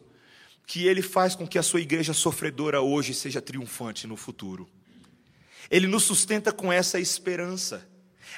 que 0.68 0.86
ele 0.88 1.02
faz 1.02 1.36
com 1.36 1.48
que 1.48 1.58
a 1.58 1.64
sua 1.64 1.80
igreja 1.80 2.14
sofredora 2.14 2.82
hoje 2.82 3.14
seja 3.14 3.42
triunfante 3.42 4.06
no 4.08 4.18
futuro. 4.18 4.68
Ele 5.72 5.88
nos 5.88 6.04
sustenta 6.04 6.52
com 6.52 6.72
essa 6.72 7.00
esperança. 7.00 7.88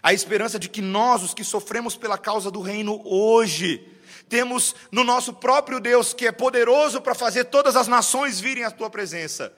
A 0.03 0.13
esperança 0.13 0.59
de 0.59 0.69
que 0.69 0.83
nós, 0.83 1.23
os 1.23 1.33
que 1.33 1.43
sofremos 1.43 1.97
pela 1.97 2.17
causa 2.17 2.51
do 2.51 2.61
reino 2.61 3.01
hoje, 3.03 3.87
temos 4.27 4.75
no 4.91 5.03
nosso 5.03 5.33
próprio 5.33 5.79
Deus, 5.79 6.13
que 6.13 6.27
é 6.27 6.31
poderoso 6.31 7.01
para 7.01 7.15
fazer 7.15 7.45
todas 7.45 7.75
as 7.75 7.87
nações 7.87 8.39
virem 8.39 8.63
à 8.63 8.71
tua 8.71 8.89
presença. 8.89 9.53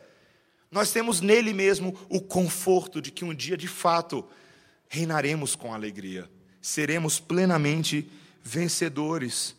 Nós 0.69 0.91
temos 0.91 1.21
nele 1.21 1.53
mesmo 1.53 1.97
o 2.10 2.21
conforto 2.21 3.01
de 3.01 3.12
que 3.12 3.23
um 3.23 3.34
dia 3.34 3.56
de 3.56 3.67
fato 3.67 4.27
reinaremos 4.89 5.56
com 5.56 5.73
alegria, 5.73 6.30
seremos 6.62 7.19
plenamente 7.19 8.10
vencedores. 8.43 9.56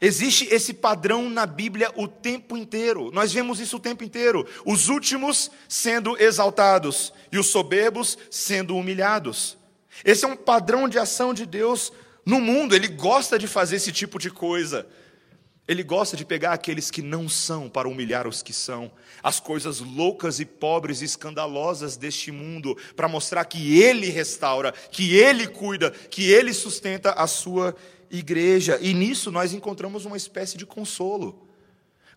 Existe 0.00 0.46
esse 0.52 0.74
padrão 0.74 1.30
na 1.30 1.46
Bíblia 1.46 1.90
o 1.96 2.06
tempo 2.06 2.56
inteiro, 2.56 3.10
nós 3.10 3.32
vemos 3.32 3.60
isso 3.60 3.76
o 3.76 3.80
tempo 3.80 4.04
inteiro: 4.04 4.46
os 4.64 4.88
últimos 4.88 5.50
sendo 5.68 6.16
exaltados 6.20 7.12
e 7.32 7.38
os 7.38 7.46
soberbos 7.48 8.16
sendo 8.30 8.76
humilhados. 8.76 9.56
Esse 10.04 10.24
é 10.24 10.28
um 10.28 10.36
padrão 10.36 10.88
de 10.88 10.98
ação 10.98 11.34
de 11.34 11.44
Deus 11.44 11.92
no 12.28 12.42
mundo, 12.42 12.74
ele 12.74 12.88
gosta 12.88 13.38
de 13.38 13.46
fazer 13.46 13.76
esse 13.76 13.90
tipo 13.90 14.18
de 14.18 14.30
coisa. 14.30 14.86
Ele 15.66 15.82
gosta 15.82 16.14
de 16.14 16.26
pegar 16.26 16.52
aqueles 16.52 16.90
que 16.90 17.00
não 17.00 17.26
são 17.26 17.70
para 17.70 17.88
humilhar 17.88 18.28
os 18.28 18.42
que 18.42 18.52
são, 18.52 18.92
as 19.22 19.40
coisas 19.40 19.80
loucas 19.80 20.38
e 20.38 20.44
pobres 20.44 21.00
e 21.00 21.06
escandalosas 21.06 21.96
deste 21.96 22.30
mundo, 22.30 22.76
para 22.94 23.08
mostrar 23.08 23.46
que 23.46 23.80
Ele 23.80 24.10
restaura, 24.10 24.72
que 24.72 25.16
Ele 25.16 25.46
cuida, 25.46 25.90
que 25.90 26.30
Ele 26.30 26.52
sustenta 26.52 27.12
a 27.12 27.26
sua 27.26 27.74
igreja. 28.10 28.78
E 28.78 28.92
nisso 28.92 29.32
nós 29.32 29.54
encontramos 29.54 30.04
uma 30.04 30.18
espécie 30.18 30.58
de 30.58 30.66
consolo. 30.66 31.48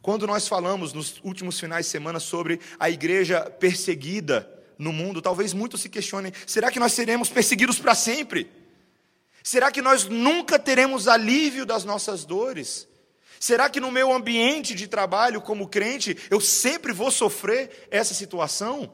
Quando 0.02 0.28
nós 0.28 0.46
falamos 0.46 0.92
nos 0.92 1.22
últimos 1.24 1.58
finais 1.58 1.86
de 1.86 1.92
semana 1.94 2.20
sobre 2.20 2.60
a 2.78 2.90
igreja 2.90 3.50
perseguida 3.50 4.46
no 4.78 4.92
mundo, 4.92 5.22
talvez 5.22 5.54
muitos 5.54 5.80
se 5.80 5.88
questionem: 5.88 6.34
será 6.46 6.70
que 6.70 6.82
nós 6.82 6.92
seremos 6.92 7.30
perseguidos 7.30 7.80
para 7.80 7.96
sempre? 7.96 8.60
Será 9.44 9.72
que 9.72 9.82
nós 9.82 10.06
nunca 10.06 10.60
teremos 10.60 11.08
alívio 11.08 11.66
das 11.66 11.84
nossas 11.84 12.26
dores? 12.26 12.88
Será 13.40 13.70
que 13.70 13.80
no 13.80 13.92
meu 13.92 14.14
ambiente 14.14 14.76
de 14.76 14.88
trabalho 14.88 15.42
como 15.42 15.68
crente 15.68 16.16
eu 16.30 16.40
sempre 16.40 16.94
vou 16.94 17.10
sofrer 17.10 17.88
essa 17.90 18.14
situação 18.14 18.94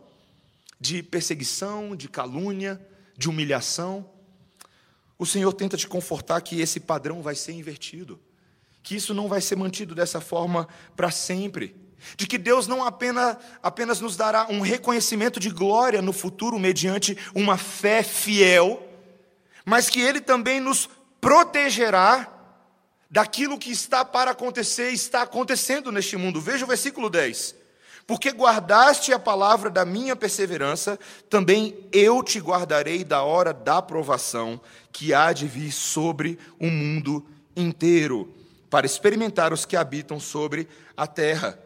de 0.79 1.03
perseguição, 1.03 1.95
de 1.95 2.07
calúnia, 2.07 2.79
de 3.17 3.27
humilhação? 3.27 4.09
O 5.19 5.25
Senhor 5.25 5.51
tenta 5.51 5.75
te 5.75 5.85
confortar 5.85 6.39
que 6.41 6.61
esse 6.61 6.79
padrão 6.79 7.21
vai 7.21 7.35
ser 7.35 7.51
invertido, 7.51 8.19
que 8.81 8.95
isso 8.95 9.13
não 9.13 9.27
vai 9.27 9.41
ser 9.41 9.57
mantido 9.57 9.93
dessa 9.93 10.21
forma 10.21 10.65
para 10.95 11.11
sempre, 11.11 11.75
de 12.15 12.25
que 12.25 12.37
Deus 12.37 12.67
não 12.67 12.85
apenas, 12.85 13.35
apenas 13.61 13.99
nos 13.99 14.15
dará 14.15 14.47
um 14.49 14.61
reconhecimento 14.61 15.41
de 15.41 15.49
glória 15.49 16.01
no 16.01 16.13
futuro 16.13 16.57
mediante 16.57 17.17
uma 17.35 17.57
fé 17.57 18.01
fiel 18.01 18.86
mas 19.67 19.89
que 19.89 19.99
Ele 19.99 20.21
também 20.21 20.61
nos 20.61 20.89
protegerá 21.19 22.25
daquilo 23.11 23.57
que 23.57 23.69
está 23.69 24.05
para 24.05 24.31
acontecer 24.31 24.91
e 24.91 24.93
está 24.93 25.23
acontecendo 25.23 25.91
neste 25.91 26.15
mundo. 26.15 26.39
Veja 26.39 26.63
o 26.63 26.67
versículo 26.67 27.09
10. 27.09 27.53
Porque 28.07 28.31
guardaste 28.31 29.11
a 29.11 29.19
palavra 29.19 29.69
da 29.69 29.83
minha 29.83 30.15
perseverança, 30.15 30.97
também 31.29 31.77
eu 31.91 32.23
te 32.23 32.39
guardarei 32.39 33.03
da 33.03 33.23
hora 33.23 33.53
da 33.53 33.81
provação 33.81 34.61
que 34.93 35.13
há 35.13 35.33
de 35.33 35.45
vir 35.45 35.73
sobre 35.73 36.39
o 36.57 36.67
mundo 36.67 37.27
inteiro, 37.53 38.33
para 38.69 38.85
experimentar 38.85 39.51
os 39.51 39.65
que 39.65 39.75
habitam 39.75 40.17
sobre 40.17 40.69
a 40.95 41.05
terra. 41.05 41.59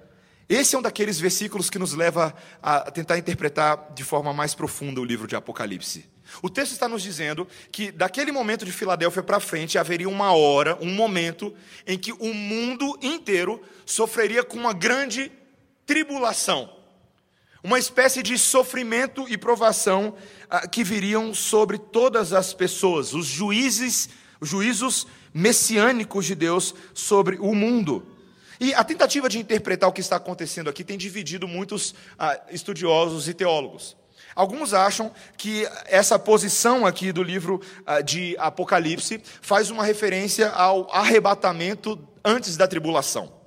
Esse 0.50 0.76
é 0.76 0.80
um 0.80 0.82
daqueles 0.82 1.20
versículos 1.20 1.70
que 1.70 1.78
nos 1.78 1.94
leva 1.94 2.34
a 2.64 2.90
tentar 2.90 3.20
interpretar 3.20 3.92
de 3.94 4.04
forma 4.04 4.34
mais 4.34 4.56
profunda 4.56 5.00
o 5.00 5.06
livro 5.06 5.28
de 5.28 5.36
Apocalipse. 5.36 6.11
O 6.42 6.50
texto 6.50 6.72
está 6.72 6.88
nos 6.88 7.02
dizendo 7.02 7.48
que 7.72 7.92
daquele 7.92 8.32
momento 8.32 8.66
de 8.66 8.72
Filadélfia 8.72 9.24
para 9.24 9.40
frente 9.40 9.78
haveria 9.78 10.08
uma 10.08 10.34
hora, 10.34 10.78
um 10.82 10.94
momento, 10.94 11.54
em 11.86 11.98
que 11.98 12.12
o 12.14 12.34
mundo 12.34 12.98
inteiro 13.02 13.62
sofreria 13.86 14.44
com 14.44 14.58
uma 14.58 14.74
grande 14.74 15.32
tribulação, 15.86 16.74
uma 17.64 17.78
espécie 17.78 18.24
de 18.24 18.38
sofrimento 18.38 19.28
e 19.28 19.38
provação 19.38 20.16
ah, 20.50 20.68
que 20.68 20.84
viriam 20.84 21.34
sobre 21.34 21.78
todas 21.78 22.34
as 22.34 22.54
pessoas, 22.54 23.14
os 23.14 23.26
juízes, 23.26 24.10
os 24.40 24.50
juízos 24.50 25.06
messiânicos 25.34 26.26
de 26.26 26.36
Deus 26.36 26.74
sobre 26.94 27.38
o 27.38 27.54
mundo. 27.54 28.08
E 28.60 28.74
a 28.74 28.84
tentativa 28.84 29.28
de 29.28 29.40
interpretar 29.40 29.90
o 29.90 29.94
que 29.94 30.02
está 30.02 30.16
acontecendo 30.16 30.70
aqui 30.70 30.84
tem 30.84 30.98
dividido 30.98 31.48
muitos 31.48 31.94
ah, 32.18 32.40
estudiosos 32.52 33.28
e 33.28 33.34
teólogos. 33.34 33.98
Alguns 34.36 34.74
acham 34.74 35.12
que 35.38 35.68
essa 35.86 36.18
posição 36.18 36.86
aqui 36.86 37.12
do 37.12 37.24
livro 37.24 37.62
ah, 37.86 38.02
de 38.02 38.36
Apocalipse 38.38 39.22
faz 39.42 39.70
uma 39.70 39.84
referência 39.84 40.50
ao 40.50 40.90
arrebatamento 40.94 42.00
antes 42.24 42.56
da 42.58 42.68
tribulação 42.68 43.41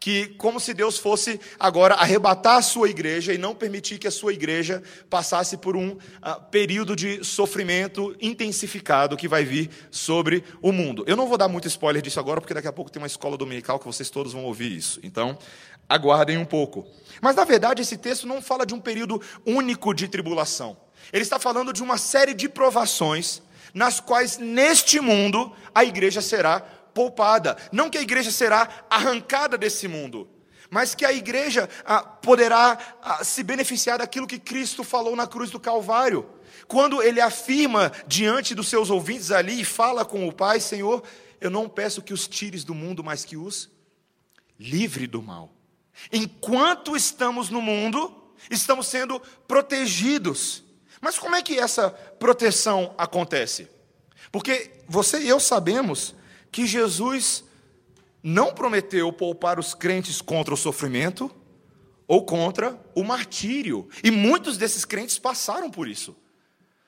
que 0.00 0.28
como 0.38 0.58
se 0.58 0.72
Deus 0.72 0.96
fosse 0.96 1.38
agora 1.58 1.94
arrebatar 1.94 2.56
a 2.56 2.62
sua 2.62 2.88
igreja 2.88 3.34
e 3.34 3.38
não 3.38 3.54
permitir 3.54 3.98
que 3.98 4.08
a 4.08 4.10
sua 4.10 4.32
igreja 4.32 4.82
passasse 5.10 5.58
por 5.58 5.76
um 5.76 5.90
uh, 5.90 6.40
período 6.50 6.96
de 6.96 7.22
sofrimento 7.22 8.16
intensificado 8.18 9.14
que 9.14 9.28
vai 9.28 9.44
vir 9.44 9.68
sobre 9.90 10.42
o 10.62 10.72
mundo. 10.72 11.04
Eu 11.06 11.16
não 11.16 11.28
vou 11.28 11.36
dar 11.36 11.48
muito 11.48 11.68
spoiler 11.68 12.00
disso 12.00 12.18
agora, 12.18 12.40
porque 12.40 12.54
daqui 12.54 12.66
a 12.66 12.72
pouco 12.72 12.90
tem 12.90 13.00
uma 13.00 13.06
escola 13.06 13.36
dominical 13.36 13.78
que 13.78 13.84
vocês 13.84 14.08
todos 14.08 14.32
vão 14.32 14.44
ouvir 14.44 14.74
isso. 14.74 14.98
Então, 15.02 15.38
aguardem 15.86 16.38
um 16.38 16.46
pouco. 16.46 16.86
Mas 17.20 17.36
na 17.36 17.44
verdade, 17.44 17.82
esse 17.82 17.98
texto 17.98 18.26
não 18.26 18.40
fala 18.40 18.64
de 18.64 18.72
um 18.72 18.80
período 18.80 19.20
único 19.44 19.92
de 19.92 20.08
tribulação. 20.08 20.78
Ele 21.12 21.22
está 21.22 21.38
falando 21.38 21.74
de 21.74 21.82
uma 21.82 21.98
série 21.98 22.32
de 22.32 22.48
provações 22.48 23.42
nas 23.74 24.00
quais 24.00 24.38
neste 24.38 24.98
mundo 24.98 25.52
a 25.74 25.84
igreja 25.84 26.22
será 26.22 26.64
poupada. 26.94 27.56
Não 27.72 27.90
que 27.90 27.98
a 27.98 28.02
igreja 28.02 28.30
será 28.30 28.86
arrancada 28.88 29.56
desse 29.56 29.88
mundo, 29.88 30.28
mas 30.70 30.94
que 30.94 31.04
a 31.04 31.12
igreja 31.12 31.68
ah, 31.84 32.02
poderá 32.02 32.78
ah, 33.02 33.24
se 33.24 33.42
beneficiar 33.42 33.98
daquilo 33.98 34.26
que 34.26 34.38
Cristo 34.38 34.84
falou 34.84 35.16
na 35.16 35.26
cruz 35.26 35.50
do 35.50 35.58
Calvário. 35.58 36.28
Quando 36.68 37.02
ele 37.02 37.20
afirma 37.20 37.90
diante 38.06 38.54
dos 38.54 38.68
seus 38.68 38.90
ouvintes 38.90 39.30
ali 39.30 39.60
e 39.60 39.64
fala 39.64 40.04
com 40.04 40.28
o 40.28 40.32
Pai: 40.32 40.60
Senhor, 40.60 41.02
eu 41.40 41.50
não 41.50 41.68
peço 41.68 42.02
que 42.02 42.12
os 42.12 42.28
tires 42.28 42.64
do 42.64 42.74
mundo, 42.74 43.02
mas 43.02 43.24
que 43.24 43.36
os 43.36 43.70
livre 44.58 45.06
do 45.06 45.22
mal. 45.22 45.52
Enquanto 46.12 46.96
estamos 46.96 47.50
no 47.50 47.60
mundo, 47.60 48.14
estamos 48.50 48.86
sendo 48.86 49.20
protegidos. 49.48 50.62
Mas 51.00 51.18
como 51.18 51.34
é 51.34 51.42
que 51.42 51.58
essa 51.58 51.90
proteção 51.90 52.94
acontece? 52.96 53.68
Porque 54.30 54.70
você 54.86 55.18
e 55.20 55.28
eu 55.28 55.40
sabemos 55.40 56.14
que 56.50 56.66
Jesus 56.66 57.44
não 58.22 58.52
prometeu 58.52 59.12
poupar 59.12 59.58
os 59.58 59.74
crentes 59.74 60.20
contra 60.20 60.52
o 60.52 60.56
sofrimento 60.56 61.30
ou 62.06 62.24
contra 62.24 62.78
o 62.94 63.04
martírio. 63.04 63.88
E 64.02 64.10
muitos 64.10 64.56
desses 64.56 64.84
crentes 64.84 65.18
passaram 65.18 65.70
por 65.70 65.88
isso. 65.88 66.16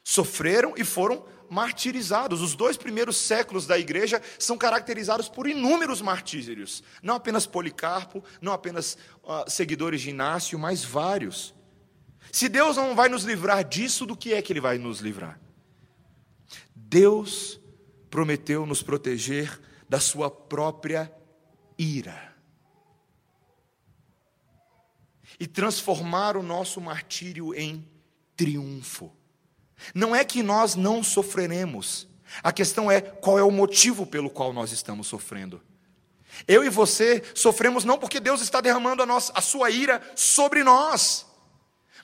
Sofreram 0.04 0.74
e 0.76 0.84
foram 0.84 1.24
martirizados. 1.48 2.40
Os 2.40 2.54
dois 2.54 2.76
primeiros 2.76 3.16
séculos 3.16 3.66
da 3.66 3.78
igreja 3.78 4.20
são 4.38 4.58
caracterizados 4.58 5.28
por 5.28 5.46
inúmeros 5.46 6.02
martírios. 6.02 6.82
Não 7.02 7.14
apenas 7.14 7.46
Policarpo, 7.46 8.24
não 8.40 8.52
apenas 8.52 8.96
uh, 9.22 9.48
seguidores 9.48 10.00
de 10.00 10.10
Inácio, 10.10 10.58
mas 10.58 10.84
vários. 10.84 11.54
Se 12.32 12.48
Deus 12.48 12.76
não 12.76 12.94
vai 12.94 13.08
nos 13.08 13.24
livrar 13.24 13.62
disso, 13.64 14.06
do 14.06 14.16
que 14.16 14.32
é 14.32 14.42
que 14.42 14.52
Ele 14.52 14.60
vai 14.60 14.78
nos 14.78 15.00
livrar? 15.00 15.38
Deus 16.74 17.60
prometeu 18.12 18.66
nos 18.66 18.82
proteger 18.82 19.58
da 19.88 19.98
sua 19.98 20.30
própria 20.30 21.10
ira 21.78 22.30
e 25.40 25.46
transformar 25.46 26.36
o 26.36 26.42
nosso 26.42 26.78
martírio 26.78 27.54
em 27.54 27.88
triunfo. 28.36 29.10
Não 29.94 30.14
é 30.14 30.26
que 30.26 30.42
nós 30.42 30.76
não 30.76 31.02
sofreremos, 31.02 32.06
a 32.42 32.52
questão 32.52 32.90
é 32.90 33.00
qual 33.00 33.38
é 33.38 33.42
o 33.42 33.50
motivo 33.50 34.06
pelo 34.06 34.28
qual 34.28 34.52
nós 34.52 34.72
estamos 34.72 35.06
sofrendo. 35.06 35.62
Eu 36.46 36.62
e 36.62 36.68
você 36.68 37.22
sofremos 37.34 37.82
não 37.82 37.96
porque 37.96 38.20
Deus 38.20 38.42
está 38.42 38.60
derramando 38.60 39.02
a, 39.02 39.06
nossa, 39.06 39.32
a 39.34 39.40
sua 39.40 39.70
ira 39.70 40.02
sobre 40.14 40.62
nós. 40.62 41.31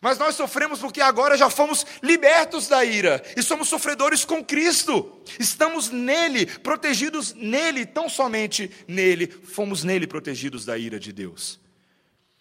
Mas 0.00 0.18
nós 0.18 0.36
sofremos 0.36 0.78
porque 0.78 1.00
agora 1.00 1.36
já 1.36 1.50
fomos 1.50 1.84
libertos 2.02 2.68
da 2.68 2.84
ira 2.84 3.22
e 3.36 3.42
somos 3.42 3.68
sofredores 3.68 4.24
com 4.24 4.44
Cristo. 4.44 5.20
Estamos 5.38 5.90
nele, 5.90 6.46
protegidos 6.46 7.34
nele, 7.34 7.84
tão 7.84 8.08
somente 8.08 8.70
nele, 8.86 9.26
fomos 9.26 9.82
nele 9.82 10.06
protegidos 10.06 10.64
da 10.64 10.78
ira 10.78 11.00
de 11.00 11.12
Deus. 11.12 11.60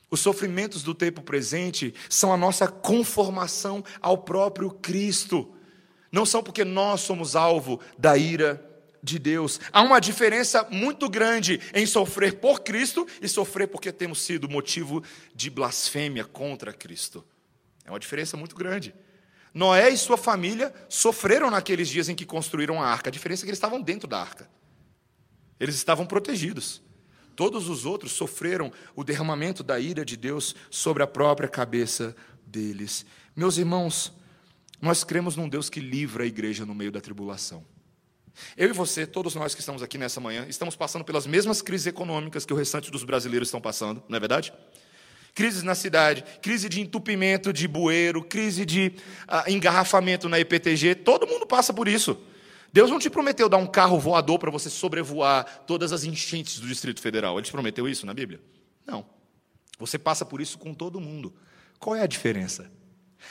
Os 0.10 0.20
sofrimentos 0.20 0.84
do 0.84 0.94
tempo 0.94 1.22
presente 1.22 1.94
são 2.10 2.32
a 2.32 2.38
nossa 2.38 2.68
conformação 2.68 3.84
ao 4.02 4.20
próprio 4.20 4.70
Cristo. 4.70 5.54
Não 6.12 6.26
são 6.26 6.42
porque 6.42 6.64
nós 6.64 7.02
somos 7.02 7.36
alvo 7.36 7.82
da 7.98 8.18
ira 8.18 8.64
de 9.04 9.20
Deus. 9.20 9.60
Há 9.72 9.82
uma 9.82 10.00
diferença 10.00 10.66
muito 10.70 11.10
grande 11.10 11.60
em 11.74 11.86
sofrer 11.86 12.36
por 12.36 12.62
Cristo 12.62 13.06
e 13.22 13.28
sofrer 13.28 13.68
porque 13.68 13.92
temos 13.92 14.22
sido 14.22 14.48
motivo 14.48 15.04
de 15.36 15.50
blasfêmia 15.50 16.24
contra 16.24 16.72
Cristo. 16.72 17.26
É 17.88 17.92
uma 17.92 18.00
diferença 18.00 18.36
muito 18.36 18.56
grande. 18.56 18.94
Noé 19.54 19.90
e 19.90 19.98
sua 19.98 20.18
família 20.18 20.74
sofreram 20.90 21.50
naqueles 21.50 21.88
dias 21.88 22.10
em 22.10 22.16
que 22.16 22.26
construíram 22.26 22.82
a 22.82 22.88
arca. 22.88 23.10
A 23.10 23.12
diferença 23.12 23.42
é 23.42 23.46
que 23.46 23.50
eles 23.50 23.58
estavam 23.58 23.82
dentro 23.82 24.08
da 24.08 24.20
arca. 24.20 24.50
Eles 25.60 25.74
estavam 25.74 26.06
protegidos. 26.06 26.82
Todos 27.36 27.70
os 27.70 27.86
outros 27.86 28.12
sofreram 28.12 28.72
o 28.96 29.04
derramamento 29.04 29.64
da 29.64 29.80
ira 29.80 30.04
de 30.04 30.18
Deus 30.18 30.54
sobre 30.70 31.02
a 31.02 31.08
própria 31.08 31.48
cabeça 31.48 32.16
deles. 32.46 33.06
Meus 33.36 33.58
irmãos, 33.58 34.14
nós 34.82 35.04
cremos 35.04 35.36
num 35.36 35.48
Deus 35.48 35.70
que 35.70 35.80
livra 35.80 36.24
a 36.24 36.28
igreja 36.28 36.66
no 36.66 36.76
meio 36.76 36.92
da 36.92 37.00
tribulação. 37.00 37.66
Eu 38.56 38.70
e 38.70 38.74
você, 38.74 39.08
todos 39.08 39.34
nós 39.34 39.56
que 39.56 39.62
estamos 39.62 39.82
aqui 39.82 39.98
nessa 39.98 40.20
manhã, 40.20 40.46
estamos 40.48 40.76
passando 40.76 41.06
pelas 41.06 41.26
mesmas 41.26 41.62
crises 41.62 41.88
econômicas 41.88 42.46
que 42.46 42.54
o 42.54 42.56
restante 42.56 42.92
dos 42.92 43.04
brasileiros 43.04 43.48
estão 43.48 43.62
passando, 43.62 44.04
não 44.08 44.18
é 44.18 44.20
verdade? 44.20 44.54
Crises 45.38 45.62
na 45.62 45.76
cidade, 45.76 46.26
crise 46.42 46.68
de 46.68 46.82
entupimento 46.82 47.54
de 47.54 47.68
bueiro, 47.68 48.24
crise 48.24 48.66
de 48.66 48.92
uh, 49.28 49.48
engarrafamento 49.48 50.28
na 50.28 50.40
EPTG, 50.40 50.96
todo 50.96 51.28
mundo 51.28 51.46
passa 51.46 51.72
por 51.72 51.88
isso. 51.88 52.18
Deus 52.74 52.90
não 52.90 52.98
te 52.98 53.08
prometeu 53.08 53.48
dar 53.48 53.58
um 53.58 53.68
carro 53.68 54.00
voador 54.00 54.40
para 54.40 54.50
você 54.50 54.68
sobrevoar 54.68 55.64
todas 55.68 55.94
as 55.94 56.04
enchentes 56.04 56.60
do 56.60 56.68
Distrito 56.68 57.00
Federal. 57.00 57.38
Ele 57.38 57.46
te 57.46 57.52
prometeu 57.52 57.88
isso 57.88 58.04
na 58.04 58.16
Bíblia? 58.16 58.42
Não. 58.84 59.06
Você 59.78 60.00
passa 60.00 60.26
por 60.26 60.42
isso 60.42 60.58
com 60.58 60.74
todo 60.74 61.00
mundo. 61.00 61.32
Qual 61.78 61.96
é 61.96 62.02
a 62.02 62.08
diferença? 62.08 62.72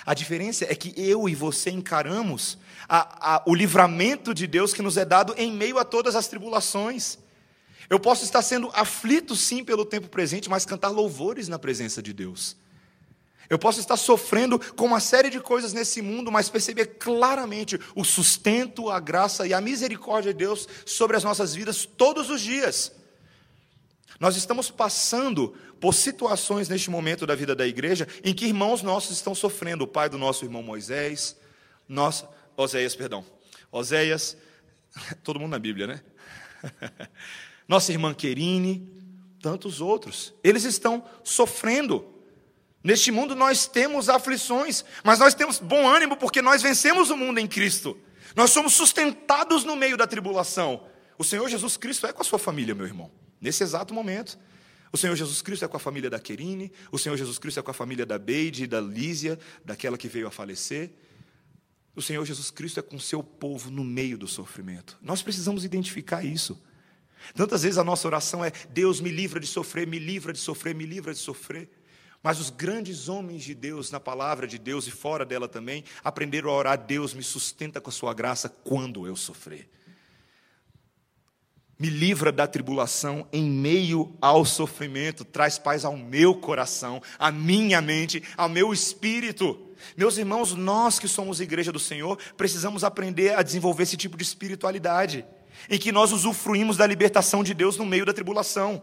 A 0.04 0.14
diferença 0.14 0.64
é 0.64 0.76
que 0.76 0.94
eu 0.96 1.28
e 1.28 1.34
você 1.34 1.70
encaramos 1.70 2.56
a, 2.88 3.34
a, 3.34 3.42
o 3.46 3.52
livramento 3.52 4.32
de 4.32 4.46
Deus 4.46 4.72
que 4.72 4.80
nos 4.80 4.96
é 4.96 5.04
dado 5.04 5.34
em 5.36 5.50
meio 5.50 5.76
a 5.76 5.84
todas 5.84 6.14
as 6.14 6.28
tribulações. 6.28 7.18
Eu 7.88 8.00
posso 8.00 8.24
estar 8.24 8.42
sendo 8.42 8.70
aflito, 8.74 9.36
sim, 9.36 9.64
pelo 9.64 9.84
tempo 9.84 10.08
presente, 10.08 10.50
mas 10.50 10.66
cantar 10.66 10.88
louvores 10.88 11.48
na 11.48 11.58
presença 11.58 12.02
de 12.02 12.12
Deus. 12.12 12.56
Eu 13.48 13.58
posso 13.58 13.78
estar 13.78 13.96
sofrendo 13.96 14.58
com 14.74 14.86
uma 14.86 14.98
série 14.98 15.30
de 15.30 15.40
coisas 15.40 15.72
nesse 15.72 16.02
mundo, 16.02 16.32
mas 16.32 16.48
perceber 16.48 16.86
claramente 16.98 17.78
o 17.94 18.04
sustento, 18.04 18.90
a 18.90 18.98
graça 18.98 19.46
e 19.46 19.54
a 19.54 19.60
misericórdia 19.60 20.32
de 20.32 20.38
Deus 20.38 20.68
sobre 20.84 21.16
as 21.16 21.22
nossas 21.22 21.54
vidas 21.54 21.86
todos 21.86 22.28
os 22.28 22.40
dias. 22.40 22.92
Nós 24.18 24.36
estamos 24.36 24.70
passando 24.70 25.54
por 25.80 25.94
situações 25.94 26.68
neste 26.68 26.90
momento 26.90 27.26
da 27.26 27.34
vida 27.34 27.54
da 27.54 27.66
igreja 27.66 28.08
em 28.24 28.34
que 28.34 28.46
irmãos 28.46 28.82
nossos 28.82 29.16
estão 29.16 29.34
sofrendo. 29.34 29.84
O 29.84 29.88
pai 29.88 30.08
do 30.08 30.18
nosso 30.18 30.44
irmão 30.44 30.62
Moisés, 30.62 31.36
nosso, 31.88 32.26
Oséias, 32.56 32.96
perdão. 32.96 33.24
Oséias, 33.70 34.36
todo 35.22 35.38
mundo 35.38 35.52
na 35.52 35.58
Bíblia, 35.58 35.86
né? 35.86 36.00
nossa 37.68 37.92
irmã 37.92 38.14
Querine, 38.14 38.88
tantos 39.40 39.80
outros. 39.80 40.34
Eles 40.42 40.64
estão 40.64 41.04
sofrendo. 41.22 42.04
Neste 42.82 43.10
mundo 43.10 43.34
nós 43.34 43.66
temos 43.66 44.08
aflições, 44.08 44.84
mas 45.02 45.18
nós 45.18 45.34
temos 45.34 45.58
bom 45.58 45.88
ânimo 45.88 46.16
porque 46.16 46.40
nós 46.40 46.62
vencemos 46.62 47.10
o 47.10 47.16
mundo 47.16 47.38
em 47.38 47.46
Cristo. 47.46 47.98
Nós 48.34 48.50
somos 48.50 48.74
sustentados 48.74 49.64
no 49.64 49.74
meio 49.74 49.96
da 49.96 50.06
tribulação. 50.06 50.86
O 51.18 51.24
Senhor 51.24 51.48
Jesus 51.48 51.76
Cristo 51.76 52.06
é 52.06 52.12
com 52.12 52.22
a 52.22 52.24
sua 52.24 52.38
família, 52.38 52.74
meu 52.74 52.86
irmão, 52.86 53.10
nesse 53.40 53.62
exato 53.62 53.94
momento. 53.94 54.38
O 54.92 54.96
Senhor 54.96 55.16
Jesus 55.16 55.42
Cristo 55.42 55.64
é 55.64 55.68
com 55.68 55.76
a 55.76 55.80
família 55.80 56.08
da 56.08 56.18
Querine, 56.18 56.72
o 56.92 56.98
Senhor 56.98 57.16
Jesus 57.16 57.38
Cristo 57.38 57.60
é 57.60 57.62
com 57.62 57.70
a 57.70 57.74
família 57.74 58.06
da 58.06 58.18
Beide, 58.18 58.66
da 58.66 58.80
Lísia, 58.80 59.38
daquela 59.64 59.98
que 59.98 60.08
veio 60.08 60.26
a 60.26 60.30
falecer. 60.30 60.92
O 61.94 62.02
Senhor 62.02 62.24
Jesus 62.24 62.50
Cristo 62.50 62.78
é 62.78 62.82
com 62.82 62.96
o 62.96 63.00
seu 63.00 63.22
povo 63.22 63.70
no 63.70 63.82
meio 63.82 64.16
do 64.16 64.28
sofrimento. 64.28 64.98
Nós 65.00 65.22
precisamos 65.22 65.64
identificar 65.64 66.24
isso. 66.24 66.60
Tantas 67.34 67.62
vezes 67.62 67.78
a 67.78 67.84
nossa 67.84 68.06
oração 68.06 68.44
é: 68.44 68.52
Deus 68.70 69.00
me 69.00 69.10
livra 69.10 69.40
de 69.40 69.46
sofrer, 69.46 69.86
me 69.86 69.98
livra 69.98 70.32
de 70.32 70.38
sofrer, 70.38 70.74
me 70.74 70.86
livra 70.86 71.12
de 71.12 71.18
sofrer. 71.18 71.68
Mas 72.22 72.40
os 72.40 72.50
grandes 72.50 73.08
homens 73.08 73.44
de 73.44 73.54
Deus, 73.54 73.90
na 73.90 74.00
palavra 74.00 74.46
de 74.46 74.58
Deus 74.58 74.86
e 74.86 74.90
fora 74.90 75.24
dela 75.24 75.48
também, 75.48 75.84
aprenderam 76.02 76.50
a 76.50 76.54
orar: 76.54 76.78
Deus 76.78 77.14
me 77.14 77.22
sustenta 77.22 77.80
com 77.80 77.90
a 77.90 77.92
sua 77.92 78.12
graça 78.14 78.48
quando 78.48 79.06
eu 79.06 79.14
sofrer. 79.14 79.68
Me 81.78 81.90
livra 81.90 82.32
da 82.32 82.46
tribulação 82.46 83.28
em 83.30 83.44
meio 83.44 84.16
ao 84.20 84.46
sofrimento, 84.46 85.26
traz 85.26 85.58
paz 85.58 85.84
ao 85.84 85.94
meu 85.94 86.34
coração, 86.34 87.02
à 87.18 87.30
minha 87.30 87.82
mente, 87.82 88.22
ao 88.34 88.48
meu 88.48 88.72
espírito. 88.72 89.66
Meus 89.94 90.16
irmãos, 90.16 90.54
nós 90.54 90.98
que 90.98 91.06
somos 91.06 91.38
igreja 91.38 91.70
do 91.70 91.78
Senhor, 91.78 92.18
precisamos 92.34 92.82
aprender 92.82 93.38
a 93.38 93.42
desenvolver 93.42 93.82
esse 93.82 93.96
tipo 93.96 94.16
de 94.16 94.22
espiritualidade, 94.22 95.22
em 95.68 95.78
que 95.78 95.92
nós 95.92 96.12
usufruímos 96.12 96.76
da 96.76 96.86
libertação 96.86 97.42
de 97.42 97.54
Deus 97.54 97.76
no 97.76 97.86
meio 97.86 98.06
da 98.06 98.12
tribulação. 98.12 98.82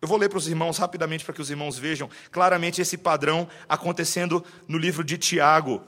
Eu 0.00 0.06
vou 0.06 0.16
ler 0.16 0.28
para 0.28 0.38
os 0.38 0.46
irmãos 0.46 0.78
rapidamente 0.78 1.24
para 1.24 1.34
que 1.34 1.42
os 1.42 1.50
irmãos 1.50 1.76
vejam 1.76 2.08
claramente 2.30 2.80
esse 2.80 2.96
padrão 2.96 3.48
acontecendo 3.68 4.44
no 4.66 4.78
livro 4.78 5.02
de 5.02 5.18
Tiago. 5.18 5.82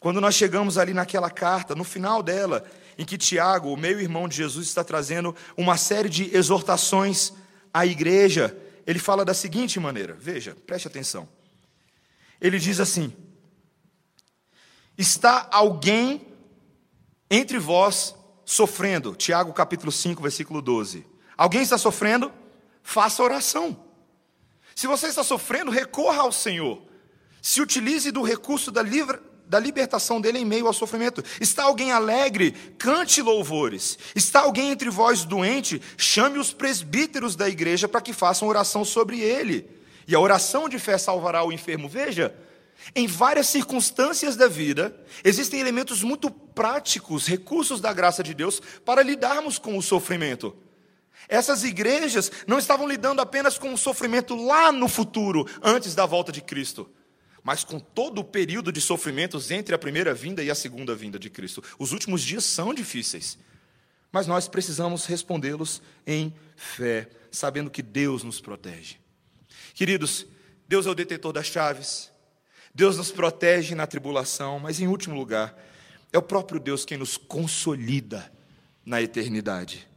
Quando 0.00 0.20
nós 0.20 0.34
chegamos 0.34 0.78
ali 0.78 0.94
naquela 0.94 1.30
carta, 1.30 1.74
no 1.74 1.84
final 1.84 2.22
dela, 2.22 2.64
em 2.98 3.04
que 3.04 3.18
Tiago, 3.18 3.72
o 3.72 3.76
meio-irmão 3.76 4.26
de 4.26 4.36
Jesus, 4.36 4.66
está 4.66 4.82
trazendo 4.82 5.34
uma 5.56 5.76
série 5.76 6.08
de 6.08 6.34
exortações 6.34 7.32
à 7.72 7.86
igreja. 7.86 8.56
Ele 8.86 8.98
fala 8.98 9.24
da 9.24 9.34
seguinte 9.34 9.78
maneira: 9.78 10.14
veja, 10.14 10.56
preste 10.66 10.88
atenção. 10.88 11.28
Ele 12.40 12.58
diz 12.58 12.80
assim: 12.80 13.12
Está 14.96 15.48
alguém 15.52 16.26
entre 17.30 17.58
vós 17.58 18.14
sofrendo? 18.44 19.14
Tiago 19.14 19.52
capítulo 19.52 19.92
5, 19.92 20.22
versículo 20.22 20.60
12. 20.60 21.06
Alguém 21.36 21.62
está 21.62 21.78
sofrendo? 21.78 22.32
Faça 22.82 23.22
oração. 23.22 23.76
Se 24.74 24.86
você 24.86 25.06
está 25.06 25.22
sofrendo, 25.22 25.70
recorra 25.70 26.22
ao 26.22 26.32
Senhor. 26.32 26.82
Se 27.40 27.60
utilize 27.60 28.10
do 28.10 28.22
recurso 28.22 28.70
da 28.70 28.82
livre, 28.82 29.18
da 29.46 29.58
libertação 29.58 30.20
dele 30.20 30.38
em 30.38 30.44
meio 30.44 30.66
ao 30.66 30.72
sofrimento. 30.72 31.22
Está 31.40 31.64
alguém 31.64 31.92
alegre? 31.92 32.52
Cante 32.78 33.20
louvores. 33.20 33.98
Está 34.14 34.40
alguém 34.40 34.70
entre 34.70 34.88
vós 34.88 35.24
doente? 35.24 35.82
Chame 35.96 36.38
os 36.38 36.52
presbíteros 36.52 37.36
da 37.36 37.48
igreja 37.48 37.86
para 37.86 38.00
que 38.00 38.12
façam 38.12 38.48
oração 38.48 38.84
sobre 38.84 39.20
ele. 39.20 39.68
E 40.06 40.14
a 40.14 40.20
oração 40.20 40.68
de 40.68 40.78
fé 40.78 40.96
salvará 40.96 41.44
o 41.44 41.52
enfermo. 41.52 41.88
Veja, 41.88 42.34
em 42.94 43.06
várias 43.06 43.46
circunstâncias 43.48 44.36
da 44.36 44.48
vida, 44.48 44.94
existem 45.24 45.60
elementos 45.60 46.02
muito 46.02 46.30
práticos, 46.30 47.26
recursos 47.26 47.80
da 47.80 47.92
graça 47.92 48.22
de 48.22 48.34
Deus 48.34 48.60
para 48.84 49.02
lidarmos 49.02 49.58
com 49.58 49.76
o 49.76 49.82
sofrimento. 49.82 50.56
Essas 51.28 51.64
igrejas 51.64 52.30
não 52.46 52.58
estavam 52.58 52.88
lidando 52.88 53.20
apenas 53.20 53.56
com 53.56 53.72
o 53.72 53.78
sofrimento 53.78 54.34
lá 54.34 54.72
no 54.72 54.88
futuro, 54.88 55.46
antes 55.62 55.94
da 55.94 56.04
volta 56.06 56.32
de 56.32 56.40
Cristo 56.40 56.90
mas 57.42 57.64
com 57.64 57.80
todo 57.80 58.20
o 58.20 58.24
período 58.24 58.70
de 58.70 58.80
sofrimentos 58.80 59.50
entre 59.50 59.74
a 59.74 59.78
primeira 59.78 60.14
vinda 60.14 60.42
e 60.42 60.50
a 60.50 60.54
segunda 60.54 60.94
vinda 60.94 61.18
de 61.18 61.28
Cristo. 61.28 61.62
Os 61.78 61.92
últimos 61.92 62.22
dias 62.22 62.44
são 62.44 62.72
difíceis, 62.72 63.38
mas 64.12 64.26
nós 64.26 64.46
precisamos 64.46 65.06
respondê-los 65.06 65.82
em 66.06 66.32
fé, 66.54 67.08
sabendo 67.30 67.70
que 67.70 67.82
Deus 67.82 68.22
nos 68.22 68.40
protege. 68.40 68.96
Queridos, 69.74 70.26
Deus 70.68 70.86
é 70.86 70.90
o 70.90 70.94
detetor 70.94 71.32
das 71.32 71.46
chaves, 71.46 72.11
Deus 72.74 72.96
nos 72.96 73.10
protege 73.10 73.74
na 73.74 73.86
tribulação, 73.86 74.58
mas 74.58 74.80
em 74.80 74.86
último 74.86 75.14
lugar, 75.14 75.56
é 76.12 76.18
o 76.18 76.22
próprio 76.22 76.60
Deus 76.60 76.84
quem 76.84 76.98
nos 76.98 77.16
consolida 77.16 78.32
na 78.84 79.00
eternidade. 79.00 79.88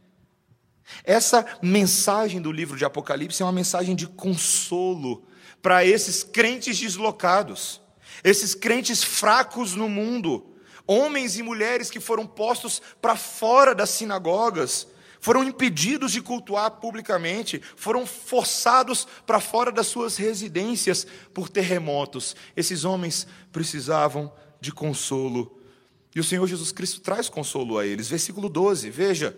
Essa 1.04 1.46
mensagem 1.62 2.42
do 2.42 2.52
livro 2.52 2.78
de 2.78 2.86
Apocalipse 2.86 3.42
é 3.42 3.46
uma 3.46 3.52
mensagem 3.52 3.96
de 3.96 4.08
consolo 4.08 5.26
para 5.62 5.84
esses 5.84 6.24
crentes 6.24 6.80
deslocados, 6.80 7.82
esses 8.24 8.54
crentes 8.54 9.04
fracos 9.04 9.74
no 9.74 9.90
mundo, 9.90 10.56
homens 10.86 11.38
e 11.38 11.44
mulheres 11.44 11.90
que 11.90 12.00
foram 12.00 12.28
postos 12.28 12.82
para 13.02 13.16
fora 13.16 13.74
das 13.74 13.90
sinagogas, 13.90 14.88
foram 15.26 15.44
impedidos 15.44 16.12
de 16.12 16.22
cultuar 16.22 16.70
publicamente, 16.70 17.60
foram 17.76 18.06
forçados 18.06 19.08
para 19.26 19.40
fora 19.40 19.72
das 19.72 19.88
suas 19.88 20.18
residências 20.18 21.08
por 21.34 21.50
terremotos. 21.50 22.36
Esses 22.56 22.86
homens 22.86 23.26
precisavam 23.52 24.32
de 24.62 24.72
consolo. 24.72 25.60
E 26.14 26.20
o 26.20 26.24
Senhor 26.24 26.46
Jesus 26.46 26.72
Cristo 26.72 27.02
traz 27.02 27.28
consolo 27.28 27.80
a 27.80 27.88
eles. 27.88 28.08
Versículo 28.08 28.48
12, 28.48 28.92
veja: 28.92 29.36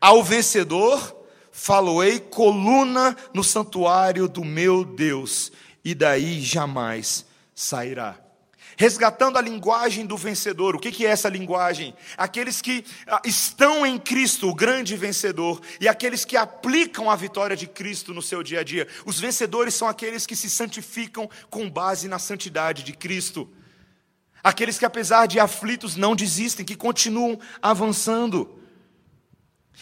Ao 0.00 0.22
vencedor 0.22 1.26
faloei 1.50 2.20
coluna 2.20 3.16
no 3.34 3.42
santuário 3.42 4.28
do 4.28 4.44
meu 4.44 4.84
Deus, 4.84 5.50
e 5.84 5.96
daí 5.96 6.40
jamais 6.40 7.26
sairá. 7.52 8.23
Resgatando 8.76 9.36
a 9.36 9.40
linguagem 9.40 10.04
do 10.04 10.16
vencedor, 10.16 10.74
o 10.74 10.78
que 10.80 11.06
é 11.06 11.10
essa 11.10 11.28
linguagem? 11.28 11.94
Aqueles 12.16 12.60
que 12.60 12.84
ah, 13.06 13.22
estão 13.24 13.86
em 13.86 13.98
Cristo, 13.98 14.48
o 14.48 14.54
grande 14.54 14.96
vencedor, 14.96 15.60
e 15.80 15.86
aqueles 15.86 16.24
que 16.24 16.36
aplicam 16.36 17.08
a 17.08 17.14
vitória 17.14 17.56
de 17.56 17.66
Cristo 17.66 18.12
no 18.12 18.22
seu 18.22 18.42
dia 18.42 18.60
a 18.60 18.64
dia. 18.64 18.88
Os 19.06 19.20
vencedores 19.20 19.74
são 19.74 19.86
aqueles 19.86 20.26
que 20.26 20.34
se 20.34 20.50
santificam 20.50 21.30
com 21.48 21.70
base 21.70 22.08
na 22.08 22.18
santidade 22.18 22.82
de 22.82 22.92
Cristo. 22.92 23.48
Aqueles 24.42 24.78
que, 24.78 24.84
apesar 24.84 25.26
de 25.26 25.38
aflitos, 25.38 25.96
não 25.96 26.16
desistem, 26.16 26.66
que 26.66 26.76
continuam 26.76 27.38
avançando. 27.62 28.60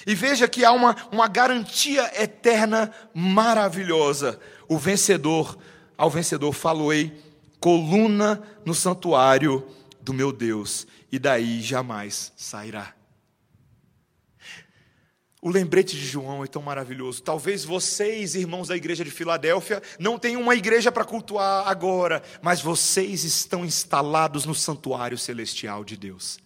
E 0.06 0.14
veja 0.14 0.46
que 0.46 0.64
há 0.64 0.72
uma, 0.72 0.96
uma 1.10 1.28
garantia 1.28 2.10
eterna 2.22 2.92
maravilhosa. 3.14 4.38
O 4.68 4.78
vencedor, 4.78 5.58
ao 5.96 6.10
vencedor 6.10 6.52
faloei, 6.52 7.31
coluna 7.62 8.42
no 8.64 8.74
santuário 8.74 9.64
do 10.00 10.12
meu 10.12 10.32
Deus, 10.32 10.84
e 11.12 11.18
daí 11.18 11.62
jamais 11.62 12.32
sairá. 12.36 12.92
O 15.40 15.48
lembrete 15.48 15.96
de 15.96 16.04
João 16.04 16.42
é 16.42 16.48
tão 16.48 16.60
maravilhoso. 16.60 17.22
Talvez 17.22 17.64
vocês, 17.64 18.34
irmãos 18.34 18.68
da 18.68 18.76
igreja 18.76 19.04
de 19.04 19.12
Filadélfia, 19.12 19.80
não 19.98 20.18
tenham 20.18 20.40
uma 20.40 20.56
igreja 20.56 20.90
para 20.90 21.04
cultuar 21.04 21.68
agora, 21.68 22.20
mas 22.42 22.60
vocês 22.60 23.22
estão 23.22 23.64
instalados 23.64 24.44
no 24.44 24.54
santuário 24.56 25.16
celestial 25.16 25.84
de 25.84 25.96
Deus. 25.96 26.40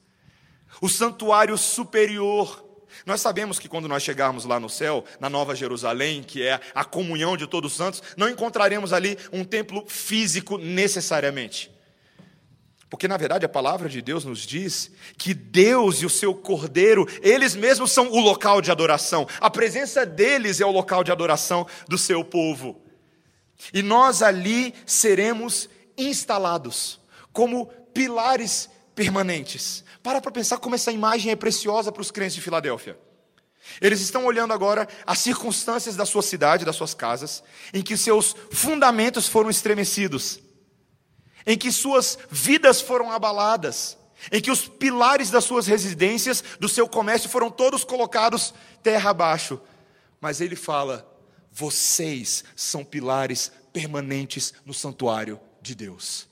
O 0.83 0.89
santuário 0.89 1.57
superior 1.57 2.66
nós 3.05 3.21
sabemos 3.21 3.59
que 3.59 3.69
quando 3.69 3.89
nós 3.89 4.03
chegarmos 4.03 4.45
lá 4.45 4.59
no 4.59 4.69
céu, 4.69 5.05
na 5.21 5.29
Nova 5.29 5.55
Jerusalém, 5.55 6.23
que 6.23 6.43
é 6.43 6.61
a 6.75 6.85
comunhão 6.85 7.37
de 7.37 7.47
todos 7.47 7.73
os 7.73 7.77
santos, 7.77 8.03
não 8.17 8.29
encontraremos 8.29 8.93
ali 8.93 9.19
um 9.33 9.45
templo 9.45 9.85
físico 9.87 10.59
necessariamente. 10.59 11.71
Porque, 12.89 13.09
na 13.09 13.17
verdade, 13.17 13.45
a 13.45 13.49
palavra 13.49 13.89
de 13.89 14.01
Deus 14.01 14.25
nos 14.25 14.41
diz 14.41 14.93
que 15.19 15.35
Deus 15.35 15.97
e 16.03 16.07
o 16.07 16.11
seu 16.11 16.35
Cordeiro, 16.35 17.07
eles 17.21 17.57
mesmos 17.57 17.91
são 17.91 18.11
o 18.13 18.21
local 18.21 18.61
de 18.61 18.71
adoração. 18.71 19.27
A 19.41 19.51
presença 19.51 20.07
deles 20.07 20.61
é 20.61 20.67
o 20.67 20.71
local 20.71 21.03
de 21.03 21.11
adoração 21.11 21.67
do 21.89 21.99
seu 21.99 22.25
povo. 22.25 22.81
E 23.73 23.83
nós 23.83 24.23
ali 24.23 24.73
seremos 24.85 25.69
instalados 25.99 27.01
como 27.33 27.67
pilares 27.93 28.71
permanentes. 28.97 29.85
Para 30.03 30.21
para 30.21 30.33
pensar 30.33 30.59
como 30.59 30.75
essa 30.75 30.91
imagem 30.91 31.31
é 31.31 31.37
preciosa 31.37 31.93
para 31.93 32.01
os 32.03 32.11
crentes 32.11 32.35
de 32.35 32.41
Filadélfia. 32.41 32.99
Eles 33.81 34.01
estão 34.01 34.25
olhando 34.25 34.53
agora 34.53 34.89
as 35.07 35.19
circunstâncias 35.19 35.95
da 35.95 36.07
sua 36.07 36.23
cidade, 36.23 36.65
das 36.65 36.77
suas 36.77 36.95
casas, 36.95 37.43
em 37.75 37.83
que 37.83 37.97
seus 37.97 38.35
fundamentos 38.51 39.29
foram 39.29 39.51
estremecidos, 39.51 40.41
em 41.45 41.59
que 41.59 41.71
suas 41.71 42.19
vidas 42.31 42.81
foram 42.81 43.13
abaladas, 43.13 43.99
em 44.33 44.41
que 44.41 44.51
os 44.51 44.67
pilares 44.67 45.31
das 45.31 45.45
suas 45.45 45.67
residências, 45.67 46.43
do 46.59 46.69
seu 46.69 46.89
comércio, 46.89 47.29
foram 47.29 47.51
todos 47.51 47.85
colocados 47.85 48.55
terra 48.83 49.11
abaixo. 49.11 49.61
Mas 50.21 50.41
ele 50.41 50.57
fala: 50.57 51.07
vocês 51.53 52.45
são 52.55 52.85
pilares 52.85 53.53
permanentes 53.73 54.55
no 54.65 54.73
santuário 54.73 55.39
de 55.61 55.75
Deus. 55.75 56.29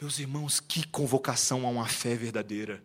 Meus 0.00 0.18
irmãos, 0.18 0.60
que 0.60 0.86
convocação 0.86 1.66
a 1.66 1.68
uma 1.68 1.86
fé 1.86 2.14
verdadeira. 2.14 2.82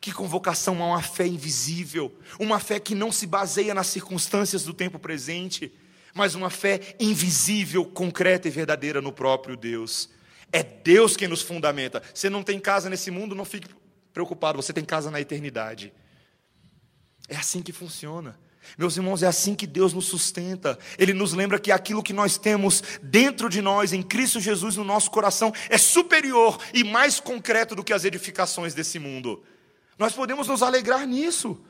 Que 0.00 0.12
convocação 0.12 0.82
a 0.82 0.86
uma 0.86 1.02
fé 1.02 1.26
invisível, 1.26 2.18
uma 2.40 2.58
fé 2.58 2.80
que 2.80 2.94
não 2.94 3.12
se 3.12 3.26
baseia 3.26 3.72
nas 3.72 3.86
circunstâncias 3.86 4.64
do 4.64 4.74
tempo 4.74 4.98
presente, 4.98 5.72
mas 6.12 6.34
uma 6.34 6.50
fé 6.50 6.96
invisível, 6.98 7.84
concreta 7.84 8.48
e 8.48 8.50
verdadeira 8.50 9.00
no 9.00 9.12
próprio 9.12 9.56
Deus. 9.56 10.10
É 10.50 10.62
Deus 10.64 11.16
quem 11.16 11.28
nos 11.28 11.40
fundamenta. 11.40 12.02
Você 12.12 12.28
não 12.28 12.42
tem 12.42 12.58
casa 12.58 12.90
nesse 12.90 13.12
mundo, 13.12 13.34
não 13.34 13.44
fique 13.44 13.68
preocupado, 14.12 14.60
você 14.60 14.72
tem 14.72 14.84
casa 14.84 15.08
na 15.08 15.20
eternidade. 15.20 15.92
É 17.28 17.36
assim 17.36 17.62
que 17.62 17.72
funciona. 17.72 18.36
Meus 18.76 18.96
irmãos, 18.96 19.22
é 19.22 19.26
assim 19.26 19.54
que 19.54 19.66
Deus 19.66 19.92
nos 19.92 20.06
sustenta. 20.06 20.78
Ele 20.98 21.12
nos 21.12 21.32
lembra 21.32 21.58
que 21.58 21.72
aquilo 21.72 22.02
que 22.02 22.12
nós 22.12 22.38
temos 22.38 22.82
dentro 23.02 23.48
de 23.48 23.60
nós, 23.60 23.92
em 23.92 24.02
Cristo 24.02 24.40
Jesus, 24.40 24.76
no 24.76 24.84
nosso 24.84 25.10
coração, 25.10 25.52
é 25.68 25.78
superior 25.78 26.58
e 26.72 26.84
mais 26.84 27.20
concreto 27.20 27.74
do 27.74 27.84
que 27.84 27.92
as 27.92 28.04
edificações 28.04 28.74
desse 28.74 28.98
mundo. 28.98 29.42
Nós 29.98 30.12
podemos 30.12 30.48
nos 30.48 30.62
alegrar 30.62 31.06
nisso. 31.06 31.60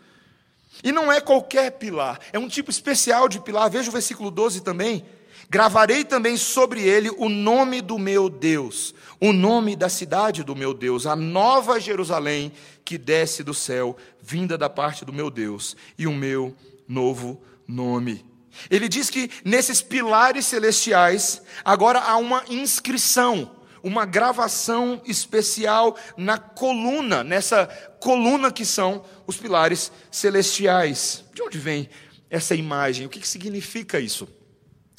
E 0.85 0.93
não 0.93 1.11
é 1.11 1.21
qualquer 1.21 1.73
pilar, 1.73 2.21
é 2.33 2.39
um 2.39 2.49
tipo 2.49 2.71
especial 2.71 3.29
de 3.29 3.41
pilar. 3.41 3.69
Veja 3.69 3.89
o 3.89 3.93
versículo 3.93 4.31
12 4.31 4.61
também. 4.61 5.05
Gravarei 5.49 6.05
também 6.05 6.37
sobre 6.37 6.81
ele 6.81 7.11
o 7.11 7.29
nome 7.29 7.81
do 7.81 7.99
meu 7.99 8.31
Deus, 8.31 8.95
o 9.19 9.33
nome 9.33 9.75
da 9.75 9.89
cidade 9.89 10.45
do 10.45 10.55
meu 10.55 10.73
Deus, 10.73 11.07
a 11.07 11.17
nova 11.17 11.81
Jerusalém 11.81 12.53
que 12.85 12.97
desce 12.97 13.43
do 13.43 13.53
céu, 13.53 13.97
vinda 14.23 14.57
da 14.57 14.71
parte 14.71 15.05
do 15.05 15.13
meu 15.13 15.29
Deus, 15.29 15.77
e 15.99 16.07
o 16.07 16.13
meu 16.13 16.55
novo 16.91 17.41
nome. 17.67 18.25
Ele 18.69 18.89
diz 18.89 19.09
que 19.09 19.31
nesses 19.45 19.81
pilares 19.81 20.45
celestiais, 20.45 21.41
agora 21.65 22.01
há 22.01 22.17
uma 22.17 22.45
inscrição, 22.49 23.57
uma 23.83 24.05
gravação 24.05 25.01
especial 25.07 25.97
na 26.17 26.37
coluna, 26.37 27.23
nessa 27.23 27.67
coluna 28.01 28.51
que 28.51 28.65
são 28.65 29.05
os 29.27 29.37
pilares 29.37 29.93
celestiais. 30.11 31.25
De 31.33 31.43
onde 31.43 31.59
vem 31.59 31.89
essa 32.29 32.55
imagem? 32.55 33.07
O 33.07 33.09
que 33.09 33.27
significa 33.27 34.01
isso? 34.01 34.29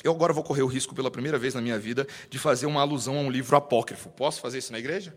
Eu 0.04 0.14
agora 0.14 0.34
vou 0.34 0.44
correr 0.44 0.64
o 0.64 0.68
risco 0.68 0.96
pela 0.96 1.12
primeira 1.12 1.38
vez 1.38 1.54
na 1.54 1.62
minha 1.62 1.78
vida 1.78 2.08
de 2.30 2.40
fazer 2.40 2.66
uma 2.66 2.82
alusão 2.82 3.18
a 3.18 3.22
um 3.22 3.30
livro 3.30 3.56
apócrifo. 3.56 4.10
Posso 4.10 4.42
fazer 4.42 4.58
isso 4.58 4.72
na 4.72 4.80
igreja? 4.80 5.14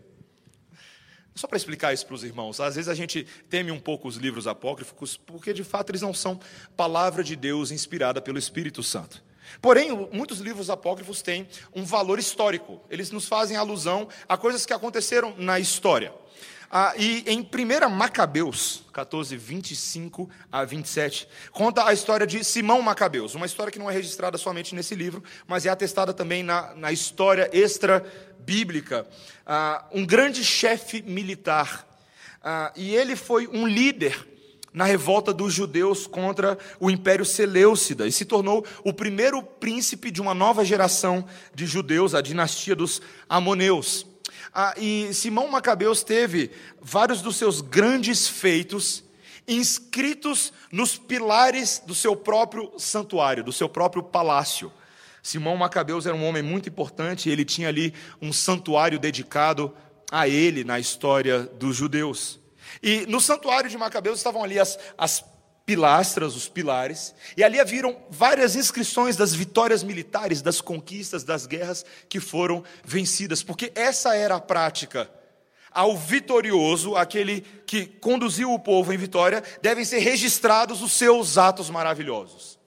Só 1.35 1.47
para 1.47 1.57
explicar 1.57 1.93
isso 1.93 2.05
para 2.05 2.15
os 2.15 2.23
irmãos, 2.23 2.61
às 2.61 2.75
vezes 2.75 2.87
a 2.87 2.95
gente 2.95 3.27
teme 3.49 3.69
um 3.69 3.79
pouco 3.79 4.07
os 4.07 4.15
livros 4.15 4.47
apócrifos, 4.47 5.17
porque 5.17 5.51
de 5.51 5.65
fato 5.65 5.91
eles 5.91 6.01
não 6.01 6.13
são 6.13 6.39
palavra 6.77 7.21
de 7.21 7.35
Deus 7.35 7.71
inspirada 7.71 8.21
pelo 8.21 8.39
Espírito 8.39 8.81
Santo. 8.81 9.21
Porém, 9.61 9.91
muitos 10.13 10.39
livros 10.39 10.69
apócrifos 10.69 11.21
têm 11.21 11.45
um 11.73 11.83
valor 11.83 12.19
histórico, 12.19 12.81
eles 12.89 13.11
nos 13.11 13.27
fazem 13.27 13.57
alusão 13.57 14.07
a 14.29 14.37
coisas 14.37 14.65
que 14.65 14.71
aconteceram 14.71 15.35
na 15.37 15.59
história. 15.59 16.13
Ah, 16.77 16.93
e 16.97 17.23
em 17.25 17.39
1 17.39 17.89
Macabeus 17.89 18.83
14, 18.91 19.37
25 19.37 20.29
a 20.51 20.65
27, 20.65 21.25
conta 21.53 21.85
a 21.85 21.93
história 21.93 22.27
de 22.27 22.43
Simão 22.43 22.81
Macabeus, 22.81 23.33
uma 23.33 23.45
história 23.45 23.71
que 23.71 23.79
não 23.79 23.89
é 23.89 23.93
registrada 23.93 24.37
somente 24.37 24.75
nesse 24.75 24.93
livro, 24.93 25.23
mas 25.47 25.65
é 25.65 25.69
atestada 25.69 26.13
também 26.13 26.43
na, 26.43 26.75
na 26.75 26.91
história 26.91 27.49
extra-bíblica. 27.53 29.07
Ah, 29.45 29.85
um 29.93 30.05
grande 30.05 30.43
chefe 30.43 31.01
militar, 31.01 31.87
ah, 32.43 32.73
e 32.75 32.93
ele 32.93 33.15
foi 33.15 33.47
um 33.47 33.65
líder 33.65 34.27
na 34.73 34.83
revolta 34.83 35.33
dos 35.33 35.53
judeus 35.53 36.05
contra 36.05 36.57
o 36.77 36.91
Império 36.91 37.23
Seleucida 37.23 38.05
e 38.05 38.11
se 38.11 38.25
tornou 38.25 38.65
o 38.83 38.91
primeiro 38.91 39.41
príncipe 39.41 40.11
de 40.11 40.19
uma 40.19 40.33
nova 40.33 40.65
geração 40.65 41.25
de 41.53 41.65
judeus, 41.65 42.13
a 42.13 42.19
dinastia 42.19 42.75
dos 42.75 43.01
Amoneus. 43.29 44.13
Ah, 44.53 44.73
e 44.77 45.13
Simão 45.13 45.47
Macabeus 45.47 46.03
teve 46.03 46.51
vários 46.81 47.21
dos 47.21 47.35
seus 47.35 47.61
grandes 47.61 48.27
feitos 48.27 49.03
inscritos 49.47 50.51
nos 50.71 50.97
pilares 50.97 51.81
do 51.85 51.93
seu 51.93 52.15
próprio 52.15 52.71
santuário, 52.77 53.43
do 53.43 53.53
seu 53.53 53.69
próprio 53.69 54.03
palácio. 54.03 54.71
Simão 55.21 55.57
Macabeus 55.57 56.05
era 56.05 56.15
um 56.15 56.25
homem 56.25 56.43
muito 56.43 56.69
importante, 56.69 57.29
ele 57.29 57.45
tinha 57.45 57.67
ali 57.67 57.93
um 58.21 58.31
santuário 58.31 58.99
dedicado 58.99 59.75
a 60.11 60.27
ele 60.27 60.63
na 60.63 60.79
história 60.79 61.41
dos 61.43 61.75
judeus. 61.75 62.39
E 62.81 63.05
no 63.07 63.19
santuário 63.19 63.69
de 63.69 63.77
Macabeus 63.77 64.17
estavam 64.17 64.43
ali 64.43 64.59
as, 64.59 64.77
as 64.97 65.23
pilastras, 65.65 66.35
os 66.35 66.47
pilares, 66.47 67.15
e 67.35 67.43
ali 67.43 67.59
haviam 67.59 67.97
várias 68.09 68.55
inscrições 68.55 69.17
das 69.17 69.33
vitórias 69.33 69.83
militares, 69.83 70.41
das 70.41 70.61
conquistas, 70.61 71.23
das 71.23 71.47
guerras 71.47 71.83
que 72.07 72.19
foram 72.19 72.63
vencidas, 72.83 73.41
porque 73.41 73.71
essa 73.73 74.15
era 74.15 74.35
a 74.35 74.39
prática. 74.39 75.09
Ao 75.71 75.97
vitorioso, 75.97 76.95
aquele 76.95 77.41
que 77.65 77.85
conduziu 77.85 78.53
o 78.53 78.59
povo 78.59 78.93
em 78.93 78.97
vitória, 78.97 79.43
devem 79.61 79.83
ser 79.83 79.99
registrados 79.99 80.81
os 80.81 80.93
seus 80.93 81.37
atos 81.37 81.69
maravilhosos. 81.69 82.59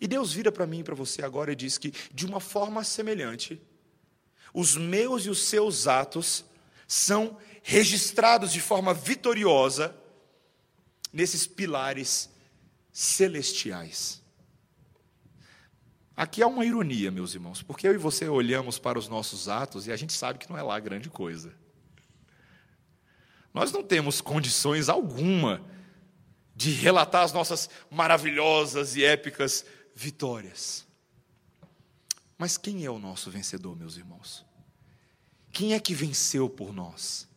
E 0.00 0.06
Deus 0.06 0.32
vira 0.32 0.52
para 0.52 0.66
mim 0.66 0.80
e 0.80 0.84
para 0.84 0.94
você 0.94 1.24
agora 1.24 1.52
e 1.52 1.56
diz 1.56 1.78
que, 1.78 1.92
de 2.12 2.26
uma 2.26 2.38
forma 2.38 2.84
semelhante, 2.84 3.60
os 4.52 4.76
meus 4.76 5.24
e 5.24 5.30
os 5.30 5.44
seus 5.44 5.86
atos 5.86 6.44
são 6.86 7.38
registrados 7.62 8.52
de 8.52 8.60
forma 8.60 8.92
vitoriosa 8.92 9.96
nesses 11.12 11.46
pilares 11.46 12.30
celestiais. 12.92 14.22
Aqui 16.16 16.42
há 16.42 16.46
uma 16.46 16.64
ironia, 16.64 17.10
meus 17.10 17.34
irmãos, 17.34 17.62
porque 17.62 17.86
eu 17.88 17.94
e 17.94 17.98
você 17.98 18.28
olhamos 18.28 18.78
para 18.78 18.98
os 18.98 19.08
nossos 19.08 19.48
atos 19.48 19.86
e 19.86 19.92
a 19.92 19.96
gente 19.96 20.12
sabe 20.12 20.38
que 20.38 20.48
não 20.48 20.58
é 20.58 20.62
lá 20.62 20.78
grande 20.78 21.08
coisa. 21.08 21.54
Nós 23.52 23.72
não 23.72 23.82
temos 23.82 24.20
condições 24.20 24.88
alguma 24.88 25.62
de 26.54 26.70
relatar 26.72 27.22
as 27.22 27.32
nossas 27.32 27.68
maravilhosas 27.90 28.94
e 28.94 29.04
épicas 29.04 29.64
vitórias. 29.94 30.86
Mas 32.36 32.56
quem 32.56 32.84
é 32.84 32.90
o 32.90 32.98
nosso 32.98 33.30
vencedor, 33.30 33.76
meus 33.76 33.96
irmãos? 33.96 34.44
Quem 35.50 35.74
é 35.74 35.80
que 35.80 35.94
venceu 35.94 36.48
por 36.48 36.72
nós? 36.72 37.28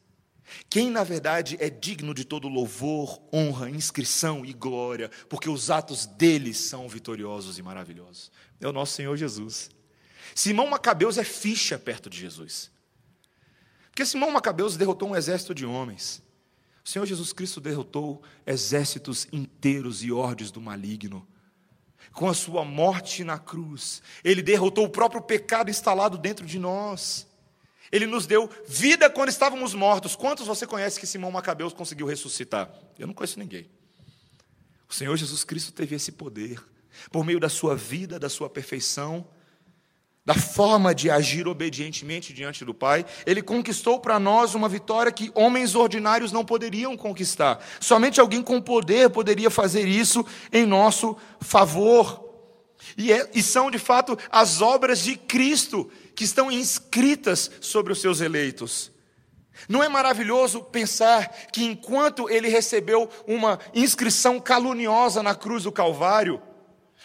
Quem, 0.70 0.90
na 0.90 1.04
verdade, 1.04 1.58
é 1.60 1.70
digno 1.70 2.14
de 2.14 2.24
todo 2.24 2.48
louvor, 2.48 3.22
honra, 3.34 3.70
inscrição 3.70 4.46
e 4.46 4.54
glória, 4.54 5.10
porque 5.28 5.50
os 5.50 5.70
atos 5.70 6.06
dele 6.06 6.54
são 6.54 6.88
vitoriosos 6.88 7.58
e 7.58 7.64
maravilhosos. 7.64 8.32
É 8.60 8.68
o 8.68 8.74
nosso 8.74 8.94
Senhor 8.94 9.16
Jesus. 9.18 9.70
Simão 10.34 10.68
Macabeus 10.68 11.18
é 11.18 11.24
ficha 11.24 11.78
perto 11.80 12.10
de 12.10 12.20
Jesus. 12.20 12.72
Porque 13.90 14.06
Simão 14.06 14.32
Macabeus 14.32 14.76
derrotou 14.76 15.10
um 15.10 15.16
exército 15.16 15.56
de 15.56 15.66
homens. 15.66 16.22
O 16.84 16.90
Senhor 16.90 17.06
Jesus 17.06 17.34
Cristo 17.34 17.60
derrotou 17.60 18.22
exércitos 18.46 19.28
inteiros 19.32 20.04
e 20.04 20.12
ordens 20.12 20.52
do 20.52 20.62
maligno. 20.62 21.26
Com 22.14 22.30
a 22.30 22.34
sua 22.34 22.64
morte 22.64 23.24
na 23.24 23.40
cruz, 23.40 24.02
ele 24.24 24.42
derrotou 24.42 24.86
o 24.86 24.90
próprio 24.90 25.22
pecado 25.22 25.72
instalado 25.72 26.18
dentro 26.18 26.46
de 26.46 26.60
nós. 26.60 27.28
Ele 27.92 28.06
nos 28.06 28.26
deu 28.26 28.50
vida 28.68 29.10
quando 29.10 29.30
estávamos 29.30 29.74
mortos. 29.74 30.16
Quantos 30.16 30.48
você 30.48 30.66
conhece 30.66 31.00
que 31.00 31.08
Simão 31.08 31.32
Macabeus 31.32 31.74
conseguiu 31.74 32.08
ressuscitar? 32.08 32.70
Eu 32.98 33.08
não 33.08 33.14
conheço 33.14 33.40
ninguém. 33.40 33.70
O 34.90 34.94
Senhor 34.94 35.16
Jesus 35.16 35.44
Cristo 35.44 35.72
teve 35.72 35.96
esse 35.96 36.12
poder, 36.12 36.62
por 37.12 37.26
meio 37.26 37.40
da 37.40 37.50
sua 37.50 37.76
vida, 37.76 38.20
da 38.20 38.30
sua 38.30 38.50
perfeição, 38.50 39.28
da 40.26 40.34
forma 40.34 40.94
de 40.96 41.10
agir 41.10 41.48
obedientemente 41.48 42.34
diante 42.34 42.66
do 42.66 42.74
Pai, 42.74 43.06
ele 43.28 43.44
conquistou 43.44 44.00
para 44.00 44.18
nós 44.20 44.56
uma 44.56 44.68
vitória 44.68 45.12
que 45.12 45.32
homens 45.36 45.76
ordinários 45.76 46.32
não 46.32 46.44
poderiam 46.44 46.98
conquistar. 46.98 47.64
Somente 47.80 48.20
alguém 48.20 48.42
com 48.42 48.60
poder 48.60 49.12
poderia 49.12 49.52
fazer 49.52 49.88
isso 49.88 50.26
em 50.52 50.66
nosso 50.66 51.16
favor. 51.40 52.25
E, 52.98 53.12
é, 53.12 53.30
e 53.34 53.42
são, 53.42 53.72
de 53.72 53.80
fato, 53.80 54.18
as 54.30 54.62
obras 54.62 55.00
de 55.00 55.16
Cristo 55.16 55.90
que 56.16 56.24
estão 56.24 56.52
inscritas 56.52 57.52
sobre 57.60 57.92
os 57.92 58.00
seus 58.00 58.22
eleitos. 58.22 58.92
Não 59.70 59.84
é 59.84 59.88
maravilhoso 59.88 60.62
pensar 60.62 61.30
que 61.52 61.64
enquanto 61.64 62.30
ele 62.30 62.50
recebeu 62.50 63.10
uma 63.26 63.60
inscrição 63.74 64.40
caluniosa 64.40 65.24
na 65.24 65.34
cruz 65.34 65.64
do 65.64 65.72
Calvário, 65.72 66.42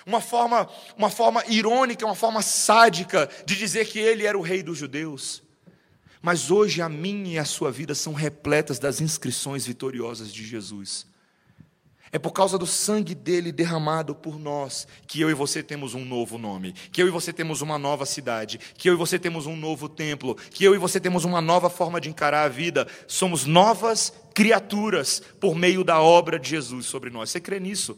uma 0.06 0.20
forma, 0.20 0.68
uma 0.96 1.10
forma 1.10 1.44
irônica, 1.46 2.04
uma 2.04 2.14
forma 2.14 2.42
sádica 2.42 3.28
de 3.44 3.56
dizer 3.56 3.86
que 3.86 3.98
ele 3.98 4.26
era 4.26 4.36
o 4.36 4.42
rei 4.42 4.62
dos 4.62 4.78
judeus, 4.78 5.42
mas 6.22 6.50
hoje 6.50 6.82
a 6.82 6.88
minha 6.88 7.34
e 7.34 7.38
a 7.38 7.44
sua 7.44 7.70
vida 7.70 7.94
são 7.94 8.12
repletas 8.12 8.78
das 8.78 9.00
inscrições 9.00 9.64
vitoriosas 9.66 10.32
de 10.32 10.44
Jesus. 10.44 11.06
É 12.12 12.18
por 12.18 12.32
causa 12.32 12.58
do 12.58 12.66
sangue 12.66 13.14
dele 13.14 13.52
derramado 13.52 14.16
por 14.16 14.36
nós 14.36 14.86
que 15.06 15.20
eu 15.20 15.30
e 15.30 15.34
você 15.34 15.62
temos 15.62 15.94
um 15.94 16.04
novo 16.04 16.38
nome, 16.38 16.72
que 16.72 17.00
eu 17.00 17.06
e 17.06 17.10
você 17.10 17.32
temos 17.32 17.60
uma 17.60 17.78
nova 17.78 18.04
cidade, 18.04 18.58
que 18.76 18.90
eu 18.90 18.94
e 18.94 18.96
você 18.96 19.16
temos 19.16 19.46
um 19.46 19.54
novo 19.54 19.88
templo, 19.88 20.34
que 20.34 20.64
eu 20.64 20.74
e 20.74 20.78
você 20.78 20.98
temos 20.98 21.24
uma 21.24 21.40
nova 21.40 21.70
forma 21.70 22.00
de 22.00 22.08
encarar 22.08 22.42
a 22.42 22.48
vida. 22.48 22.88
Somos 23.06 23.46
novas 23.46 24.12
criaturas 24.34 25.22
por 25.38 25.54
meio 25.54 25.84
da 25.84 26.00
obra 26.00 26.36
de 26.36 26.50
Jesus 26.50 26.86
sobre 26.86 27.10
nós. 27.10 27.30
Você 27.30 27.40
crê 27.40 27.60
nisso? 27.60 27.96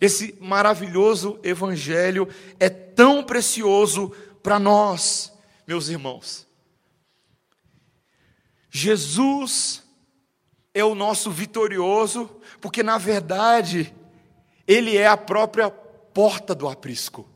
Esse 0.00 0.36
maravilhoso 0.40 1.40
evangelho 1.42 2.28
é 2.60 2.68
tão 2.68 3.24
precioso 3.24 4.12
para 4.42 4.60
nós, 4.60 5.32
meus 5.66 5.88
irmãos. 5.88 6.46
Jesus 8.70 9.85
é 10.76 10.84
o 10.84 10.94
nosso 10.94 11.30
vitorioso, 11.30 12.30
porque 12.60 12.82
na 12.82 12.98
verdade 12.98 13.94
ele 14.68 14.94
é 14.94 15.06
a 15.06 15.16
própria 15.16 15.70
porta 15.70 16.54
do 16.54 16.68
aprisco. 16.68 17.26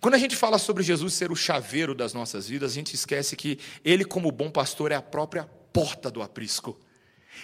Quando 0.00 0.14
a 0.14 0.18
gente 0.18 0.36
fala 0.36 0.56
sobre 0.56 0.84
Jesus 0.84 1.12
ser 1.12 1.32
o 1.32 1.36
chaveiro 1.36 1.92
das 1.92 2.14
nossas 2.14 2.48
vidas, 2.48 2.70
a 2.70 2.74
gente 2.74 2.94
esquece 2.94 3.34
que 3.34 3.58
ele, 3.84 4.04
como 4.04 4.30
bom 4.30 4.48
pastor, 4.48 4.92
é 4.92 4.94
a 4.94 5.02
própria 5.02 5.50
porta 5.72 6.08
do 6.08 6.22
aprisco. 6.22 6.78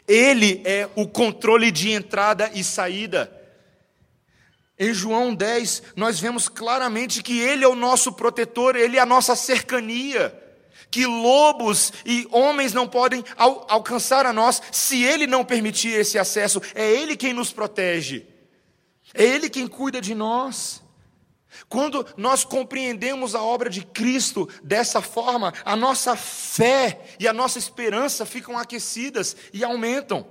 Ele 0.07 0.63
é 0.65 0.89
o 0.95 1.09
controle 1.09 1.73
de 1.73 1.91
entrada 1.91 2.49
e 2.55 2.63
saída. 2.63 3.37
Em 4.79 4.95
João 4.95 5.35
10, 5.35 5.83
nós 5.97 6.21
vemos 6.21 6.49
claramente 6.49 7.25
que 7.25 7.41
Ele 7.41 7.65
é 7.65 7.69
o 7.69 7.75
nosso 7.75 8.13
protetor, 8.13 8.77
Ele 8.77 8.99
é 8.99 9.01
a 9.01 9.07
nossa 9.07 9.35
cercania. 9.35 10.33
Que 10.91 11.07
lobos 11.07 11.93
e 12.05 12.27
homens 12.31 12.73
não 12.73 12.89
podem 12.89 13.25
al 13.37 13.67
alcançar 13.69 14.27
a 14.27 14.33
nós 14.33 14.61
se 14.73 15.03
Ele 15.03 15.27
não 15.27 15.45
permitir 15.45 15.91
esse 15.91 16.19
acesso. 16.19 16.61
É 16.75 16.91
Ele 16.91 17.17
quem 17.17 17.33
nos 17.33 17.53
protege, 17.53 18.27
é 19.15 19.25
Ele 19.25 19.49
quem 19.49 19.67
cuida 19.67 20.01
de 20.01 20.15
nós. 20.15 20.83
Quando 21.69 22.07
nós 22.17 22.45
compreendemos 22.45 23.35
a 23.35 23.43
obra 23.43 23.69
de 23.69 23.85
Cristo 23.85 24.49
dessa 24.63 25.01
forma, 25.01 25.53
a 25.65 25.77
nossa 25.77 26.17
fé 26.17 27.01
e 27.19 27.27
a 27.27 27.33
nossa 27.33 27.59
esperança 27.59 28.25
ficam 28.25 28.57
aquecidas 28.57 29.37
e 29.53 29.65
aumentam. 29.65 30.27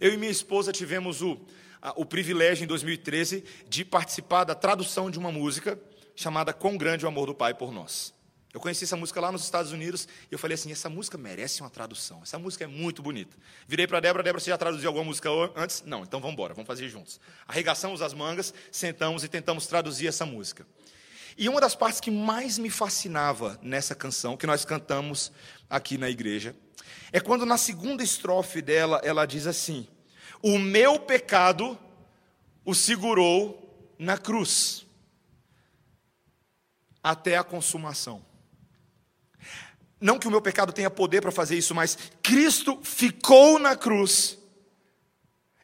Eu 0.00 0.12
e 0.12 0.16
minha 0.16 0.30
esposa 0.30 0.72
tivemos 0.72 1.22
o, 1.22 1.38
o 1.96 2.04
privilégio 2.04 2.64
em 2.64 2.66
2013 2.66 3.44
de 3.68 3.84
participar 3.84 4.44
da 4.44 4.54
tradução 4.54 5.10
de 5.10 5.18
uma 5.18 5.32
música 5.32 5.78
chamada 6.14 6.52
Quão 6.52 6.76
Grande 6.76 7.04
o 7.04 7.08
Amor 7.08 7.26
do 7.26 7.34
Pai 7.34 7.54
por 7.54 7.72
Nós. 7.72 8.14
Eu 8.52 8.60
conheci 8.60 8.84
essa 8.84 8.96
música 8.96 9.20
lá 9.20 9.30
nos 9.30 9.44
Estados 9.44 9.72
Unidos 9.72 10.08
e 10.30 10.34
eu 10.34 10.38
falei 10.38 10.54
assim: 10.54 10.72
essa 10.72 10.88
música 10.88 11.18
merece 11.18 11.60
uma 11.60 11.68
tradução. 11.68 12.20
Essa 12.22 12.38
música 12.38 12.64
é 12.64 12.66
muito 12.66 13.02
bonita. 13.02 13.36
Virei 13.66 13.86
para 13.86 13.98
a 13.98 14.00
Débora: 14.00 14.22
Débora, 14.22 14.40
você 14.40 14.50
já 14.50 14.56
traduziu 14.56 14.88
alguma 14.88 15.04
música 15.04 15.28
antes? 15.54 15.82
Não, 15.84 16.02
então 16.02 16.18
vamos 16.18 16.32
embora, 16.32 16.54
vamos 16.54 16.66
fazer 16.66 16.88
juntos. 16.88 17.20
Arregaçamos 17.46 18.00
as 18.00 18.14
mangas, 18.14 18.54
sentamos 18.72 19.22
e 19.22 19.28
tentamos 19.28 19.66
traduzir 19.66 20.06
essa 20.06 20.24
música. 20.24 20.66
E 21.36 21.48
uma 21.48 21.60
das 21.60 21.74
partes 21.74 22.00
que 22.00 22.10
mais 22.10 22.58
me 22.58 22.70
fascinava 22.70 23.58
nessa 23.62 23.94
canção, 23.94 24.36
que 24.36 24.46
nós 24.46 24.64
cantamos 24.64 25.30
aqui 25.68 25.98
na 25.98 26.08
igreja, 26.08 26.56
é 27.12 27.20
quando 27.20 27.44
na 27.44 27.58
segunda 27.58 28.02
estrofe 28.02 28.62
dela 28.62 28.98
ela 29.04 29.26
diz 29.26 29.46
assim: 29.46 29.86
O 30.42 30.58
meu 30.58 30.98
pecado 30.98 31.78
o 32.64 32.74
segurou 32.74 33.94
na 33.98 34.16
cruz 34.16 34.86
até 37.02 37.36
a 37.36 37.44
consumação. 37.44 38.27
Não 40.00 40.18
que 40.18 40.28
o 40.28 40.30
meu 40.30 40.40
pecado 40.40 40.72
tenha 40.72 40.90
poder 40.90 41.20
para 41.20 41.32
fazer 41.32 41.56
isso, 41.56 41.74
mas 41.74 41.98
Cristo 42.22 42.78
ficou 42.82 43.58
na 43.58 43.76
cruz, 43.76 44.38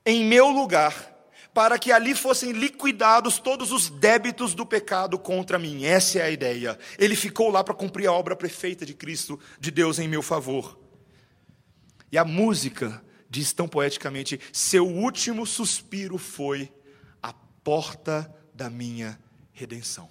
em 0.04 0.24
meu 0.24 0.48
lugar, 0.48 1.14
para 1.54 1.78
que 1.78 1.92
ali 1.92 2.16
fossem 2.16 2.50
liquidados 2.50 3.38
todos 3.38 3.70
os 3.70 3.88
débitos 3.88 4.54
do 4.54 4.66
pecado 4.66 5.16
contra 5.18 5.56
mim. 5.56 5.84
Essa 5.84 6.18
é 6.18 6.22
a 6.22 6.30
ideia. 6.30 6.76
Ele 6.98 7.14
ficou 7.14 7.48
lá 7.48 7.62
para 7.62 7.74
cumprir 7.74 8.08
a 8.08 8.12
obra 8.12 8.34
perfeita 8.34 8.84
de 8.84 8.92
Cristo, 8.92 9.38
de 9.60 9.70
Deus 9.70 10.00
em 10.00 10.08
meu 10.08 10.20
favor. 10.20 10.76
E 12.10 12.18
a 12.18 12.24
música 12.24 13.02
diz 13.30 13.52
tão 13.52 13.68
poeticamente: 13.68 14.40
Seu 14.52 14.84
último 14.84 15.46
suspiro 15.46 16.18
foi 16.18 16.72
a 17.22 17.32
porta 17.62 18.32
da 18.52 18.68
minha 18.68 19.18
redenção. 19.52 20.10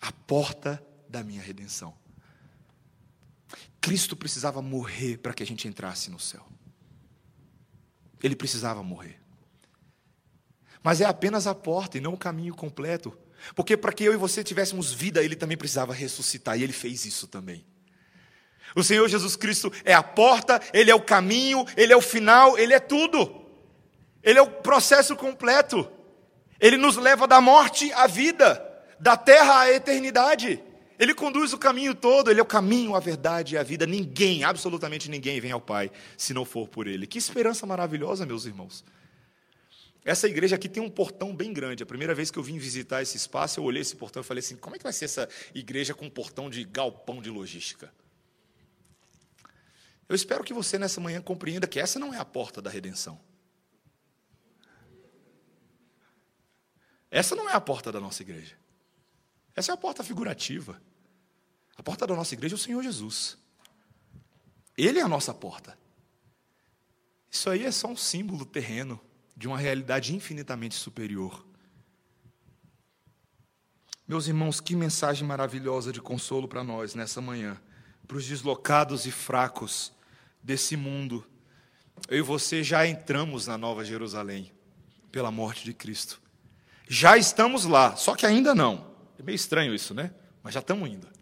A 0.00 0.10
porta 0.10 0.82
da 1.06 1.22
minha 1.22 1.42
redenção. 1.42 2.01
Cristo 3.82 4.16
precisava 4.16 4.62
morrer 4.62 5.18
para 5.18 5.34
que 5.34 5.42
a 5.42 5.46
gente 5.46 5.66
entrasse 5.66 6.08
no 6.08 6.20
céu. 6.20 6.46
Ele 8.22 8.36
precisava 8.36 8.82
morrer. 8.82 9.20
Mas 10.82 11.00
é 11.00 11.04
apenas 11.04 11.48
a 11.48 11.54
porta 11.54 11.98
e 11.98 12.00
não 12.00 12.14
o 12.14 12.18
caminho 12.18 12.54
completo. 12.54 13.12
Porque 13.56 13.76
para 13.76 13.92
que 13.92 14.04
eu 14.04 14.12
e 14.12 14.16
você 14.16 14.44
tivéssemos 14.44 14.92
vida, 14.92 15.22
ele 15.22 15.34
também 15.34 15.56
precisava 15.56 15.92
ressuscitar, 15.92 16.58
e 16.58 16.62
ele 16.62 16.72
fez 16.72 17.04
isso 17.04 17.26
também. 17.26 17.66
O 18.76 18.84
Senhor 18.84 19.06
Jesus 19.08 19.34
Cristo 19.34 19.70
é 19.84 19.92
a 19.92 20.02
porta, 20.02 20.60
ele 20.72 20.90
é 20.90 20.94
o 20.94 21.02
caminho, 21.02 21.66
ele 21.76 21.92
é 21.92 21.96
o 21.96 22.00
final, 22.00 22.56
ele 22.56 22.72
é 22.72 22.80
tudo. 22.80 23.42
Ele 24.22 24.38
é 24.38 24.42
o 24.42 24.50
processo 24.50 25.16
completo. 25.16 25.90
Ele 26.60 26.76
nos 26.76 26.96
leva 26.96 27.26
da 27.26 27.40
morte 27.40 27.92
à 27.94 28.06
vida, 28.06 28.64
da 29.00 29.16
terra 29.16 29.62
à 29.62 29.72
eternidade. 29.72 30.62
Ele 31.02 31.14
conduz 31.14 31.52
o 31.52 31.58
caminho 31.58 31.96
todo, 31.96 32.30
ele 32.30 32.38
é 32.38 32.42
o 32.44 32.46
caminho, 32.46 32.94
a 32.94 33.00
verdade 33.00 33.56
e 33.56 33.58
a 33.58 33.62
vida. 33.64 33.84
Ninguém, 33.84 34.44
absolutamente 34.44 35.10
ninguém, 35.10 35.40
vem 35.40 35.50
ao 35.50 35.60
Pai 35.60 35.90
se 36.16 36.32
não 36.32 36.44
for 36.44 36.68
por 36.68 36.86
ele. 36.86 37.08
Que 37.08 37.18
esperança 37.18 37.66
maravilhosa, 37.66 38.24
meus 38.24 38.46
irmãos. 38.46 38.84
Essa 40.04 40.28
igreja 40.28 40.54
aqui 40.54 40.68
tem 40.68 40.80
um 40.80 40.88
portão 40.88 41.34
bem 41.34 41.52
grande. 41.52 41.82
A 41.82 41.86
primeira 41.86 42.14
vez 42.14 42.30
que 42.30 42.38
eu 42.38 42.42
vim 42.44 42.56
visitar 42.56 43.02
esse 43.02 43.16
espaço, 43.16 43.58
eu 43.58 43.64
olhei 43.64 43.82
esse 43.82 43.96
portão 43.96 44.22
e 44.22 44.24
falei 44.24 44.38
assim: 44.38 44.54
como 44.54 44.76
é 44.76 44.78
que 44.78 44.84
vai 44.84 44.92
ser 44.92 45.06
essa 45.06 45.28
igreja 45.52 45.92
com 45.92 46.06
um 46.06 46.10
portão 46.10 46.48
de 46.48 46.62
galpão 46.62 47.20
de 47.20 47.30
logística? 47.30 47.92
Eu 50.08 50.14
espero 50.14 50.44
que 50.44 50.54
você 50.54 50.78
nessa 50.78 51.00
manhã 51.00 51.20
compreenda 51.20 51.66
que 51.66 51.80
essa 51.80 51.98
não 51.98 52.14
é 52.14 52.18
a 52.18 52.24
porta 52.24 52.62
da 52.62 52.70
redenção. 52.70 53.20
Essa 57.10 57.34
não 57.34 57.50
é 57.50 57.54
a 57.54 57.60
porta 57.60 57.90
da 57.90 57.98
nossa 57.98 58.22
igreja. 58.22 58.54
Essa 59.56 59.72
é 59.72 59.74
a 59.74 59.76
porta 59.76 60.04
figurativa. 60.04 60.80
A 61.82 61.84
porta 61.84 62.06
da 62.06 62.14
nossa 62.14 62.32
igreja 62.32 62.54
é 62.54 62.56
o 62.56 62.58
Senhor 62.58 62.80
Jesus. 62.80 63.36
Ele 64.78 65.00
é 65.00 65.02
a 65.02 65.08
nossa 65.08 65.34
porta. 65.34 65.76
Isso 67.28 67.50
aí 67.50 67.64
é 67.64 67.72
só 67.72 67.88
um 67.88 67.96
símbolo 67.96 68.46
terreno 68.46 69.00
de 69.36 69.48
uma 69.48 69.58
realidade 69.58 70.14
infinitamente 70.14 70.76
superior. 70.76 71.44
Meus 74.06 74.28
irmãos, 74.28 74.60
que 74.60 74.76
mensagem 74.76 75.26
maravilhosa 75.26 75.90
de 75.90 76.00
consolo 76.00 76.46
para 76.46 76.62
nós 76.62 76.94
nessa 76.94 77.20
manhã, 77.20 77.60
para 78.06 78.16
os 78.16 78.26
deslocados 78.28 79.04
e 79.04 79.10
fracos 79.10 79.92
desse 80.40 80.76
mundo. 80.76 81.26
Eu 82.08 82.18
e 82.18 82.22
você 82.22 82.62
já 82.62 82.86
entramos 82.86 83.48
na 83.48 83.58
Nova 83.58 83.84
Jerusalém 83.84 84.52
pela 85.10 85.32
morte 85.32 85.64
de 85.64 85.74
Cristo. 85.74 86.22
Já 86.86 87.16
estamos 87.16 87.64
lá, 87.64 87.96
só 87.96 88.14
que 88.14 88.24
ainda 88.24 88.54
não. 88.54 88.94
É 89.18 89.22
meio 89.24 89.34
estranho 89.34 89.74
isso, 89.74 89.92
né? 89.92 90.14
Mas 90.44 90.54
já 90.54 90.60
estamos 90.60 90.88
indo 90.88 91.21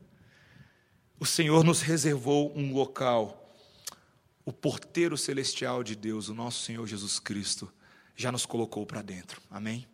o 1.21 1.27
Senhor 1.27 1.62
nos 1.62 1.83
reservou 1.83 2.51
um 2.57 2.73
local. 2.73 3.55
O 4.43 4.55
porteiro 4.55 5.18
celestial 5.18 5.85
de 5.85 5.95
Deus, 5.95 6.31
o 6.31 6.35
nosso 6.35 6.64
Senhor 6.64 6.87
Jesus 6.87 7.21
Cristo, 7.21 7.71
já 8.16 8.33
nos 8.33 8.47
colocou 8.47 8.87
para 8.87 9.03
dentro. 9.03 9.39
Amém? 9.51 9.87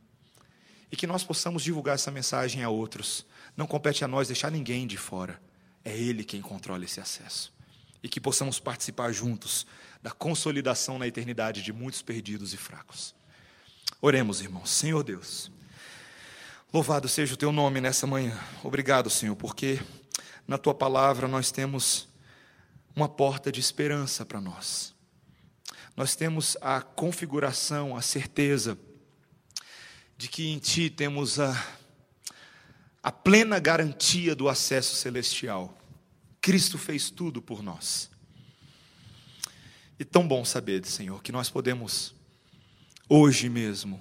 E 0.90 0.96
que 0.96 1.04
nós 1.04 1.24
possamos 1.24 1.64
divulgar 1.64 1.96
essa 1.96 2.12
mensagem 2.12 2.62
a 2.62 2.70
outros. 2.70 3.26
Não 3.56 3.66
compete 3.66 4.04
a 4.04 4.08
nós 4.08 4.28
deixar 4.28 4.52
ninguém 4.52 4.86
de 4.86 4.96
fora. 4.96 5.42
É 5.84 5.98
Ele 5.98 6.22
quem 6.22 6.40
controla 6.40 6.84
esse 6.84 7.00
acesso. 7.00 7.52
E 8.04 8.08
que 8.08 8.20
possamos 8.20 8.60
participar 8.60 9.10
juntos 9.10 9.66
da 10.00 10.12
consolidação 10.12 10.96
na 10.96 11.08
eternidade 11.08 11.60
de 11.60 11.72
muitos 11.72 12.02
perdidos 12.02 12.54
e 12.54 12.56
fracos. 12.56 13.16
Oremos, 14.00 14.40
irmãos. 14.40 14.70
Senhor 14.70 15.02
Deus, 15.02 15.50
louvado 16.72 17.08
seja 17.08 17.34
o 17.34 17.36
teu 17.36 17.50
nome 17.50 17.80
nessa 17.80 18.06
manhã. 18.06 18.38
Obrigado, 18.62 19.10
Senhor, 19.10 19.34
porque 19.34 19.80
na 20.46 20.56
tua 20.56 20.74
palavra 20.74 21.26
nós 21.26 21.50
temos 21.50 22.08
uma 22.94 23.08
porta 23.08 23.50
de 23.50 23.60
esperança 23.60 24.24
para 24.24 24.40
nós. 24.40 24.94
Nós 25.96 26.14
temos 26.14 26.56
a 26.60 26.80
configuração, 26.80 27.96
a 27.96 28.02
certeza 28.02 28.78
de 30.16 30.28
que 30.28 30.48
em 30.48 30.58
ti 30.58 30.88
temos 30.88 31.40
a, 31.40 31.66
a 33.02 33.10
plena 33.10 33.58
garantia 33.58 34.34
do 34.34 34.48
acesso 34.48 34.94
celestial. 34.94 35.76
Cristo 36.40 36.78
fez 36.78 37.10
tudo 37.10 37.42
por 37.42 37.62
nós. 37.62 38.10
E 39.98 40.04
tão 40.04 40.26
bom 40.28 40.44
saber, 40.44 40.84
Senhor, 40.86 41.22
que 41.22 41.32
nós 41.32 41.50
podemos, 41.50 42.14
hoje 43.08 43.48
mesmo, 43.48 44.00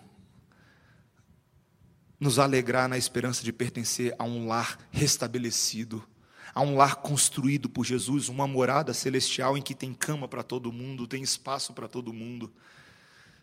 nos 2.19 2.39
alegrar 2.39 2.87
na 2.87 2.97
esperança 2.97 3.43
de 3.43 3.51
pertencer 3.51 4.13
a 4.19 4.23
um 4.23 4.47
lar 4.47 4.77
restabelecido 4.91 6.05
Há 6.55 6.61
um 6.61 6.77
lar 6.77 6.95
construído 6.95 7.67
por 7.67 7.85
Jesus, 7.85 8.29
uma 8.29 8.47
morada 8.47 8.93
celestial 8.93 9.57
em 9.57 9.61
que 9.61 9.75
tem 9.75 9.93
cama 9.93 10.25
para 10.25 10.41
todo 10.41 10.71
mundo, 10.71 11.05
tem 11.05 11.21
espaço 11.21 11.73
para 11.73 11.85
todo 11.85 12.13
mundo. 12.13 12.49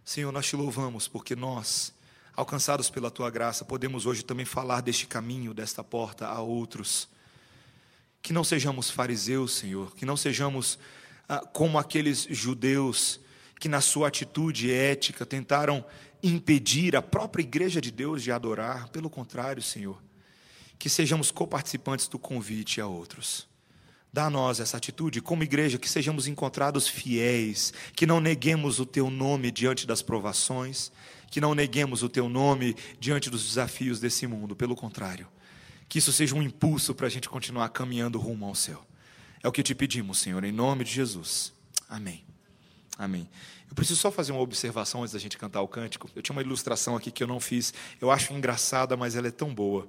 Senhor, 0.03 0.33
nós 0.33 0.47
te 0.47 0.57
louvamos 0.57 1.09
porque 1.09 1.37
nós, 1.37 1.93
alcançados 2.35 2.89
pela 2.89 3.11
tua 3.11 3.29
graça, 3.29 3.67
podemos 3.67 4.07
hoje 4.07 4.23
também 4.23 4.47
falar 4.47 4.81
deste 4.81 5.07
caminho, 5.07 5.53
desta 5.53 5.85
porta 5.85 6.27
a 6.27 6.41
outros. 6.41 7.07
Que 8.23 8.33
não 8.33 8.43
sejamos 8.43 8.89
fariseus, 8.89 9.53
Senhor, 9.57 9.95
que 9.95 10.07
não 10.07 10.17
sejamos 10.17 10.79
ah, 11.29 11.41
como 11.41 11.79
aqueles 11.79 12.27
judeus 12.31 13.21
que, 13.61 13.69
na 13.69 13.83
sua 13.83 14.09
atitude 14.09 14.73
ética, 14.73 15.27
tentaram 15.27 15.85
impedir 16.23 16.97
a 16.97 17.03
própria 17.03 17.43
igreja 17.43 17.79
de 17.79 17.91
Deus 17.91 18.23
de 18.23 18.33
adorar. 18.33 18.89
Pelo 18.89 19.11
contrário, 19.11 19.61
Senhor 19.61 20.01
que 20.83 20.91
sejamos 20.91 21.31
coparticipantes 21.31 22.09
do 22.09 22.19
convite 22.19 22.81
a 22.81 22.89
outros. 22.89 23.47
Dá 24.13 24.25
a 24.25 24.31
nós 24.31 24.59
essa 24.59 24.77
atitude, 24.77 25.21
como 25.21 25.45
igreja, 25.45 25.79
que 25.79 25.89
sejamos 25.89 26.27
encontrados 26.27 26.89
fiéis, 26.89 27.73
que 27.95 28.05
não 28.05 28.19
neguemos 28.19 28.81
o 28.81 28.85
teu 28.85 29.09
nome 29.09 29.53
diante 29.53 29.87
das 29.87 30.03
provações, 30.03 30.91
que 31.31 31.41
não 31.41 31.55
neguemos 31.55 32.03
o 32.03 32.09
teu 32.09 32.29
nome 32.29 32.75
diante 32.99 33.31
dos 33.31 33.47
desafios 33.47 34.01
desse 34.01 34.27
mundo, 34.27 34.57
pelo 34.57 34.75
contrário, 34.75 35.29
que 35.89 36.01
isso 36.01 36.13
seja 36.13 36.35
um 36.35 36.43
impulso 36.43 36.97
para 36.97 37.07
a 37.07 37.11
gente 37.11 37.29
continuar 37.29 37.69
caminhando 37.69 38.19
rumo 38.19 38.45
ao 38.47 38.55
céu. 38.57 38.85
É 39.41 39.47
o 39.47 39.53
que 39.53 39.63
te 39.63 39.77
pedimos, 39.77 40.19
Senhor, 40.19 40.43
em 40.43 40.51
nome 40.51 40.83
de 40.83 40.91
Jesus. 40.91 41.53
Amém. 41.89 42.25
Amém. 42.99 43.31
Eu 43.71 43.77
preciso 43.77 44.01
só 44.01 44.11
fazer 44.11 44.33
uma 44.33 44.41
observação 44.41 45.03
antes 45.03 45.13
da 45.13 45.21
gente 45.21 45.39
cantar 45.39 45.61
o 45.61 45.69
cântico. 45.69 46.11
Eu 46.17 46.23
tinha 46.23 46.35
uma 46.35 46.43
ilustração 46.43 46.97
aqui 46.97 47.13
que 47.13 47.23
eu 47.23 47.29
não 47.29 47.39
fiz. 47.39 47.73
Eu 48.01 48.11
acho 48.11 48.33
engraçada, 48.33 48.97
mas 48.97 49.15
ela 49.15 49.29
é 49.29 49.31
tão 49.31 49.55
boa. 49.55 49.89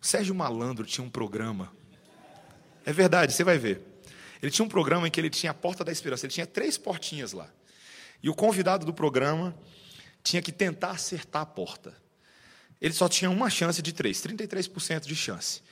O 0.00 0.06
Sérgio 0.06 0.34
Malandro 0.34 0.84
tinha 0.84 1.04
um 1.04 1.10
programa. 1.10 1.72
É 2.84 2.92
verdade, 2.92 3.32
você 3.32 3.44
vai 3.44 3.58
ver. 3.58 3.82
Ele 4.40 4.50
tinha 4.50 4.64
um 4.64 4.68
programa 4.68 5.08
em 5.08 5.10
que 5.10 5.20
ele 5.20 5.30
tinha 5.30 5.50
a 5.50 5.54
Porta 5.54 5.84
da 5.84 5.90
Esperança. 5.90 6.26
Ele 6.26 6.32
tinha 6.32 6.46
três 6.46 6.78
portinhas 6.78 7.32
lá. 7.32 7.50
E 8.22 8.28
o 8.30 8.34
convidado 8.34 8.86
do 8.86 8.92
programa 8.92 9.56
tinha 10.22 10.42
que 10.42 10.52
tentar 10.52 10.90
acertar 10.90 11.42
a 11.42 11.46
porta. 11.46 11.94
Ele 12.80 12.92
só 12.92 13.08
tinha 13.08 13.30
uma 13.30 13.50
chance 13.50 13.80
de 13.82 13.92
três, 13.92 14.22
33% 14.22 15.00
de 15.00 15.16
chance. 15.16 15.62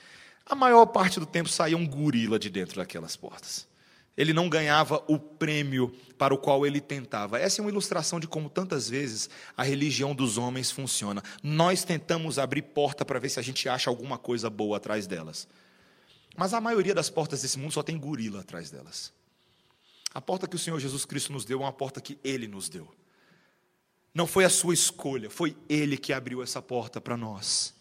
A 0.45 0.55
maior 0.55 0.85
parte 0.87 1.19
do 1.19 1.25
tempo 1.25 1.49
saía 1.49 1.77
um 1.77 1.87
gorila 1.87 2.39
de 2.39 2.49
dentro 2.49 2.77
daquelas 2.77 3.15
portas. 3.15 3.66
Ele 4.17 4.33
não 4.33 4.49
ganhava 4.49 5.03
o 5.07 5.19
prêmio 5.19 5.95
para 6.17 6.33
o 6.33 6.37
qual 6.37 6.65
ele 6.65 6.81
tentava. 6.81 7.39
Essa 7.39 7.61
é 7.61 7.63
uma 7.63 7.69
ilustração 7.69 8.19
de 8.19 8.27
como 8.27 8.49
tantas 8.49 8.89
vezes 8.89 9.29
a 9.55 9.61
religião 9.61 10.15
dos 10.15 10.39
homens 10.39 10.71
funciona. 10.71 11.21
Nós 11.43 11.83
tentamos 11.83 12.39
abrir 12.39 12.63
porta 12.63 13.05
para 13.05 13.19
ver 13.19 13.29
se 13.29 13.39
a 13.39 13.43
gente 13.43 13.69
acha 13.69 13.89
alguma 13.89 14.17
coisa 14.17 14.49
boa 14.49 14.77
atrás 14.77 15.05
delas. 15.05 15.47
Mas 16.35 16.53
a 16.53 16.59
maioria 16.59 16.95
das 16.95 17.09
portas 17.09 17.43
desse 17.43 17.59
mundo 17.59 17.73
só 17.73 17.83
tem 17.83 17.97
gorila 17.97 18.39
atrás 18.39 18.71
delas. 18.71 19.13
A 20.13 20.19
porta 20.19 20.47
que 20.47 20.55
o 20.55 20.59
Senhor 20.59 20.79
Jesus 20.79 21.05
Cristo 21.05 21.31
nos 21.31 21.45
deu 21.45 21.59
é 21.59 21.65
uma 21.65 21.73
porta 21.73 22.01
que 22.01 22.17
Ele 22.23 22.47
nos 22.47 22.69
deu. 22.69 22.91
Não 24.13 24.25
foi 24.25 24.45
a 24.45 24.49
sua 24.49 24.73
escolha, 24.73 25.29
foi 25.29 25.55
Ele 25.69 25.95
que 25.95 26.11
abriu 26.11 26.41
essa 26.41 26.59
porta 26.59 26.99
para 26.99 27.15
nós. 27.15 27.75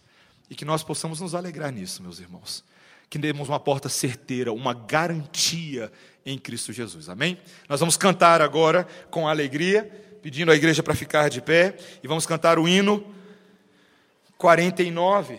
E 0.50 0.54
que 0.54 0.64
nós 0.64 0.82
possamos 0.82 1.18
nos 1.18 1.34
alegrar 1.34 1.72
nisso, 1.72 2.02
meus 2.02 2.18
irmãos. 2.18 2.62
Que 3.08 3.18
demos 3.18 3.48
uma 3.48 3.58
porta 3.58 3.88
certeira, 3.88 4.52
uma 4.52 4.74
garantia 4.74 5.90
em 6.26 6.36
Cristo 6.36 6.72
Jesus. 6.72 7.08
Amém? 7.08 7.38
Nós 7.68 7.78
vamos 7.78 7.96
cantar 7.96 8.42
agora 8.42 8.86
com 9.10 9.28
alegria, 9.28 9.84
pedindo 10.20 10.50
à 10.50 10.56
igreja 10.56 10.82
para 10.82 10.94
ficar 10.94 11.30
de 11.30 11.40
pé, 11.40 11.76
e 12.02 12.08
vamos 12.08 12.26
cantar 12.26 12.58
o 12.58 12.68
hino 12.68 13.14
49. 14.36 15.38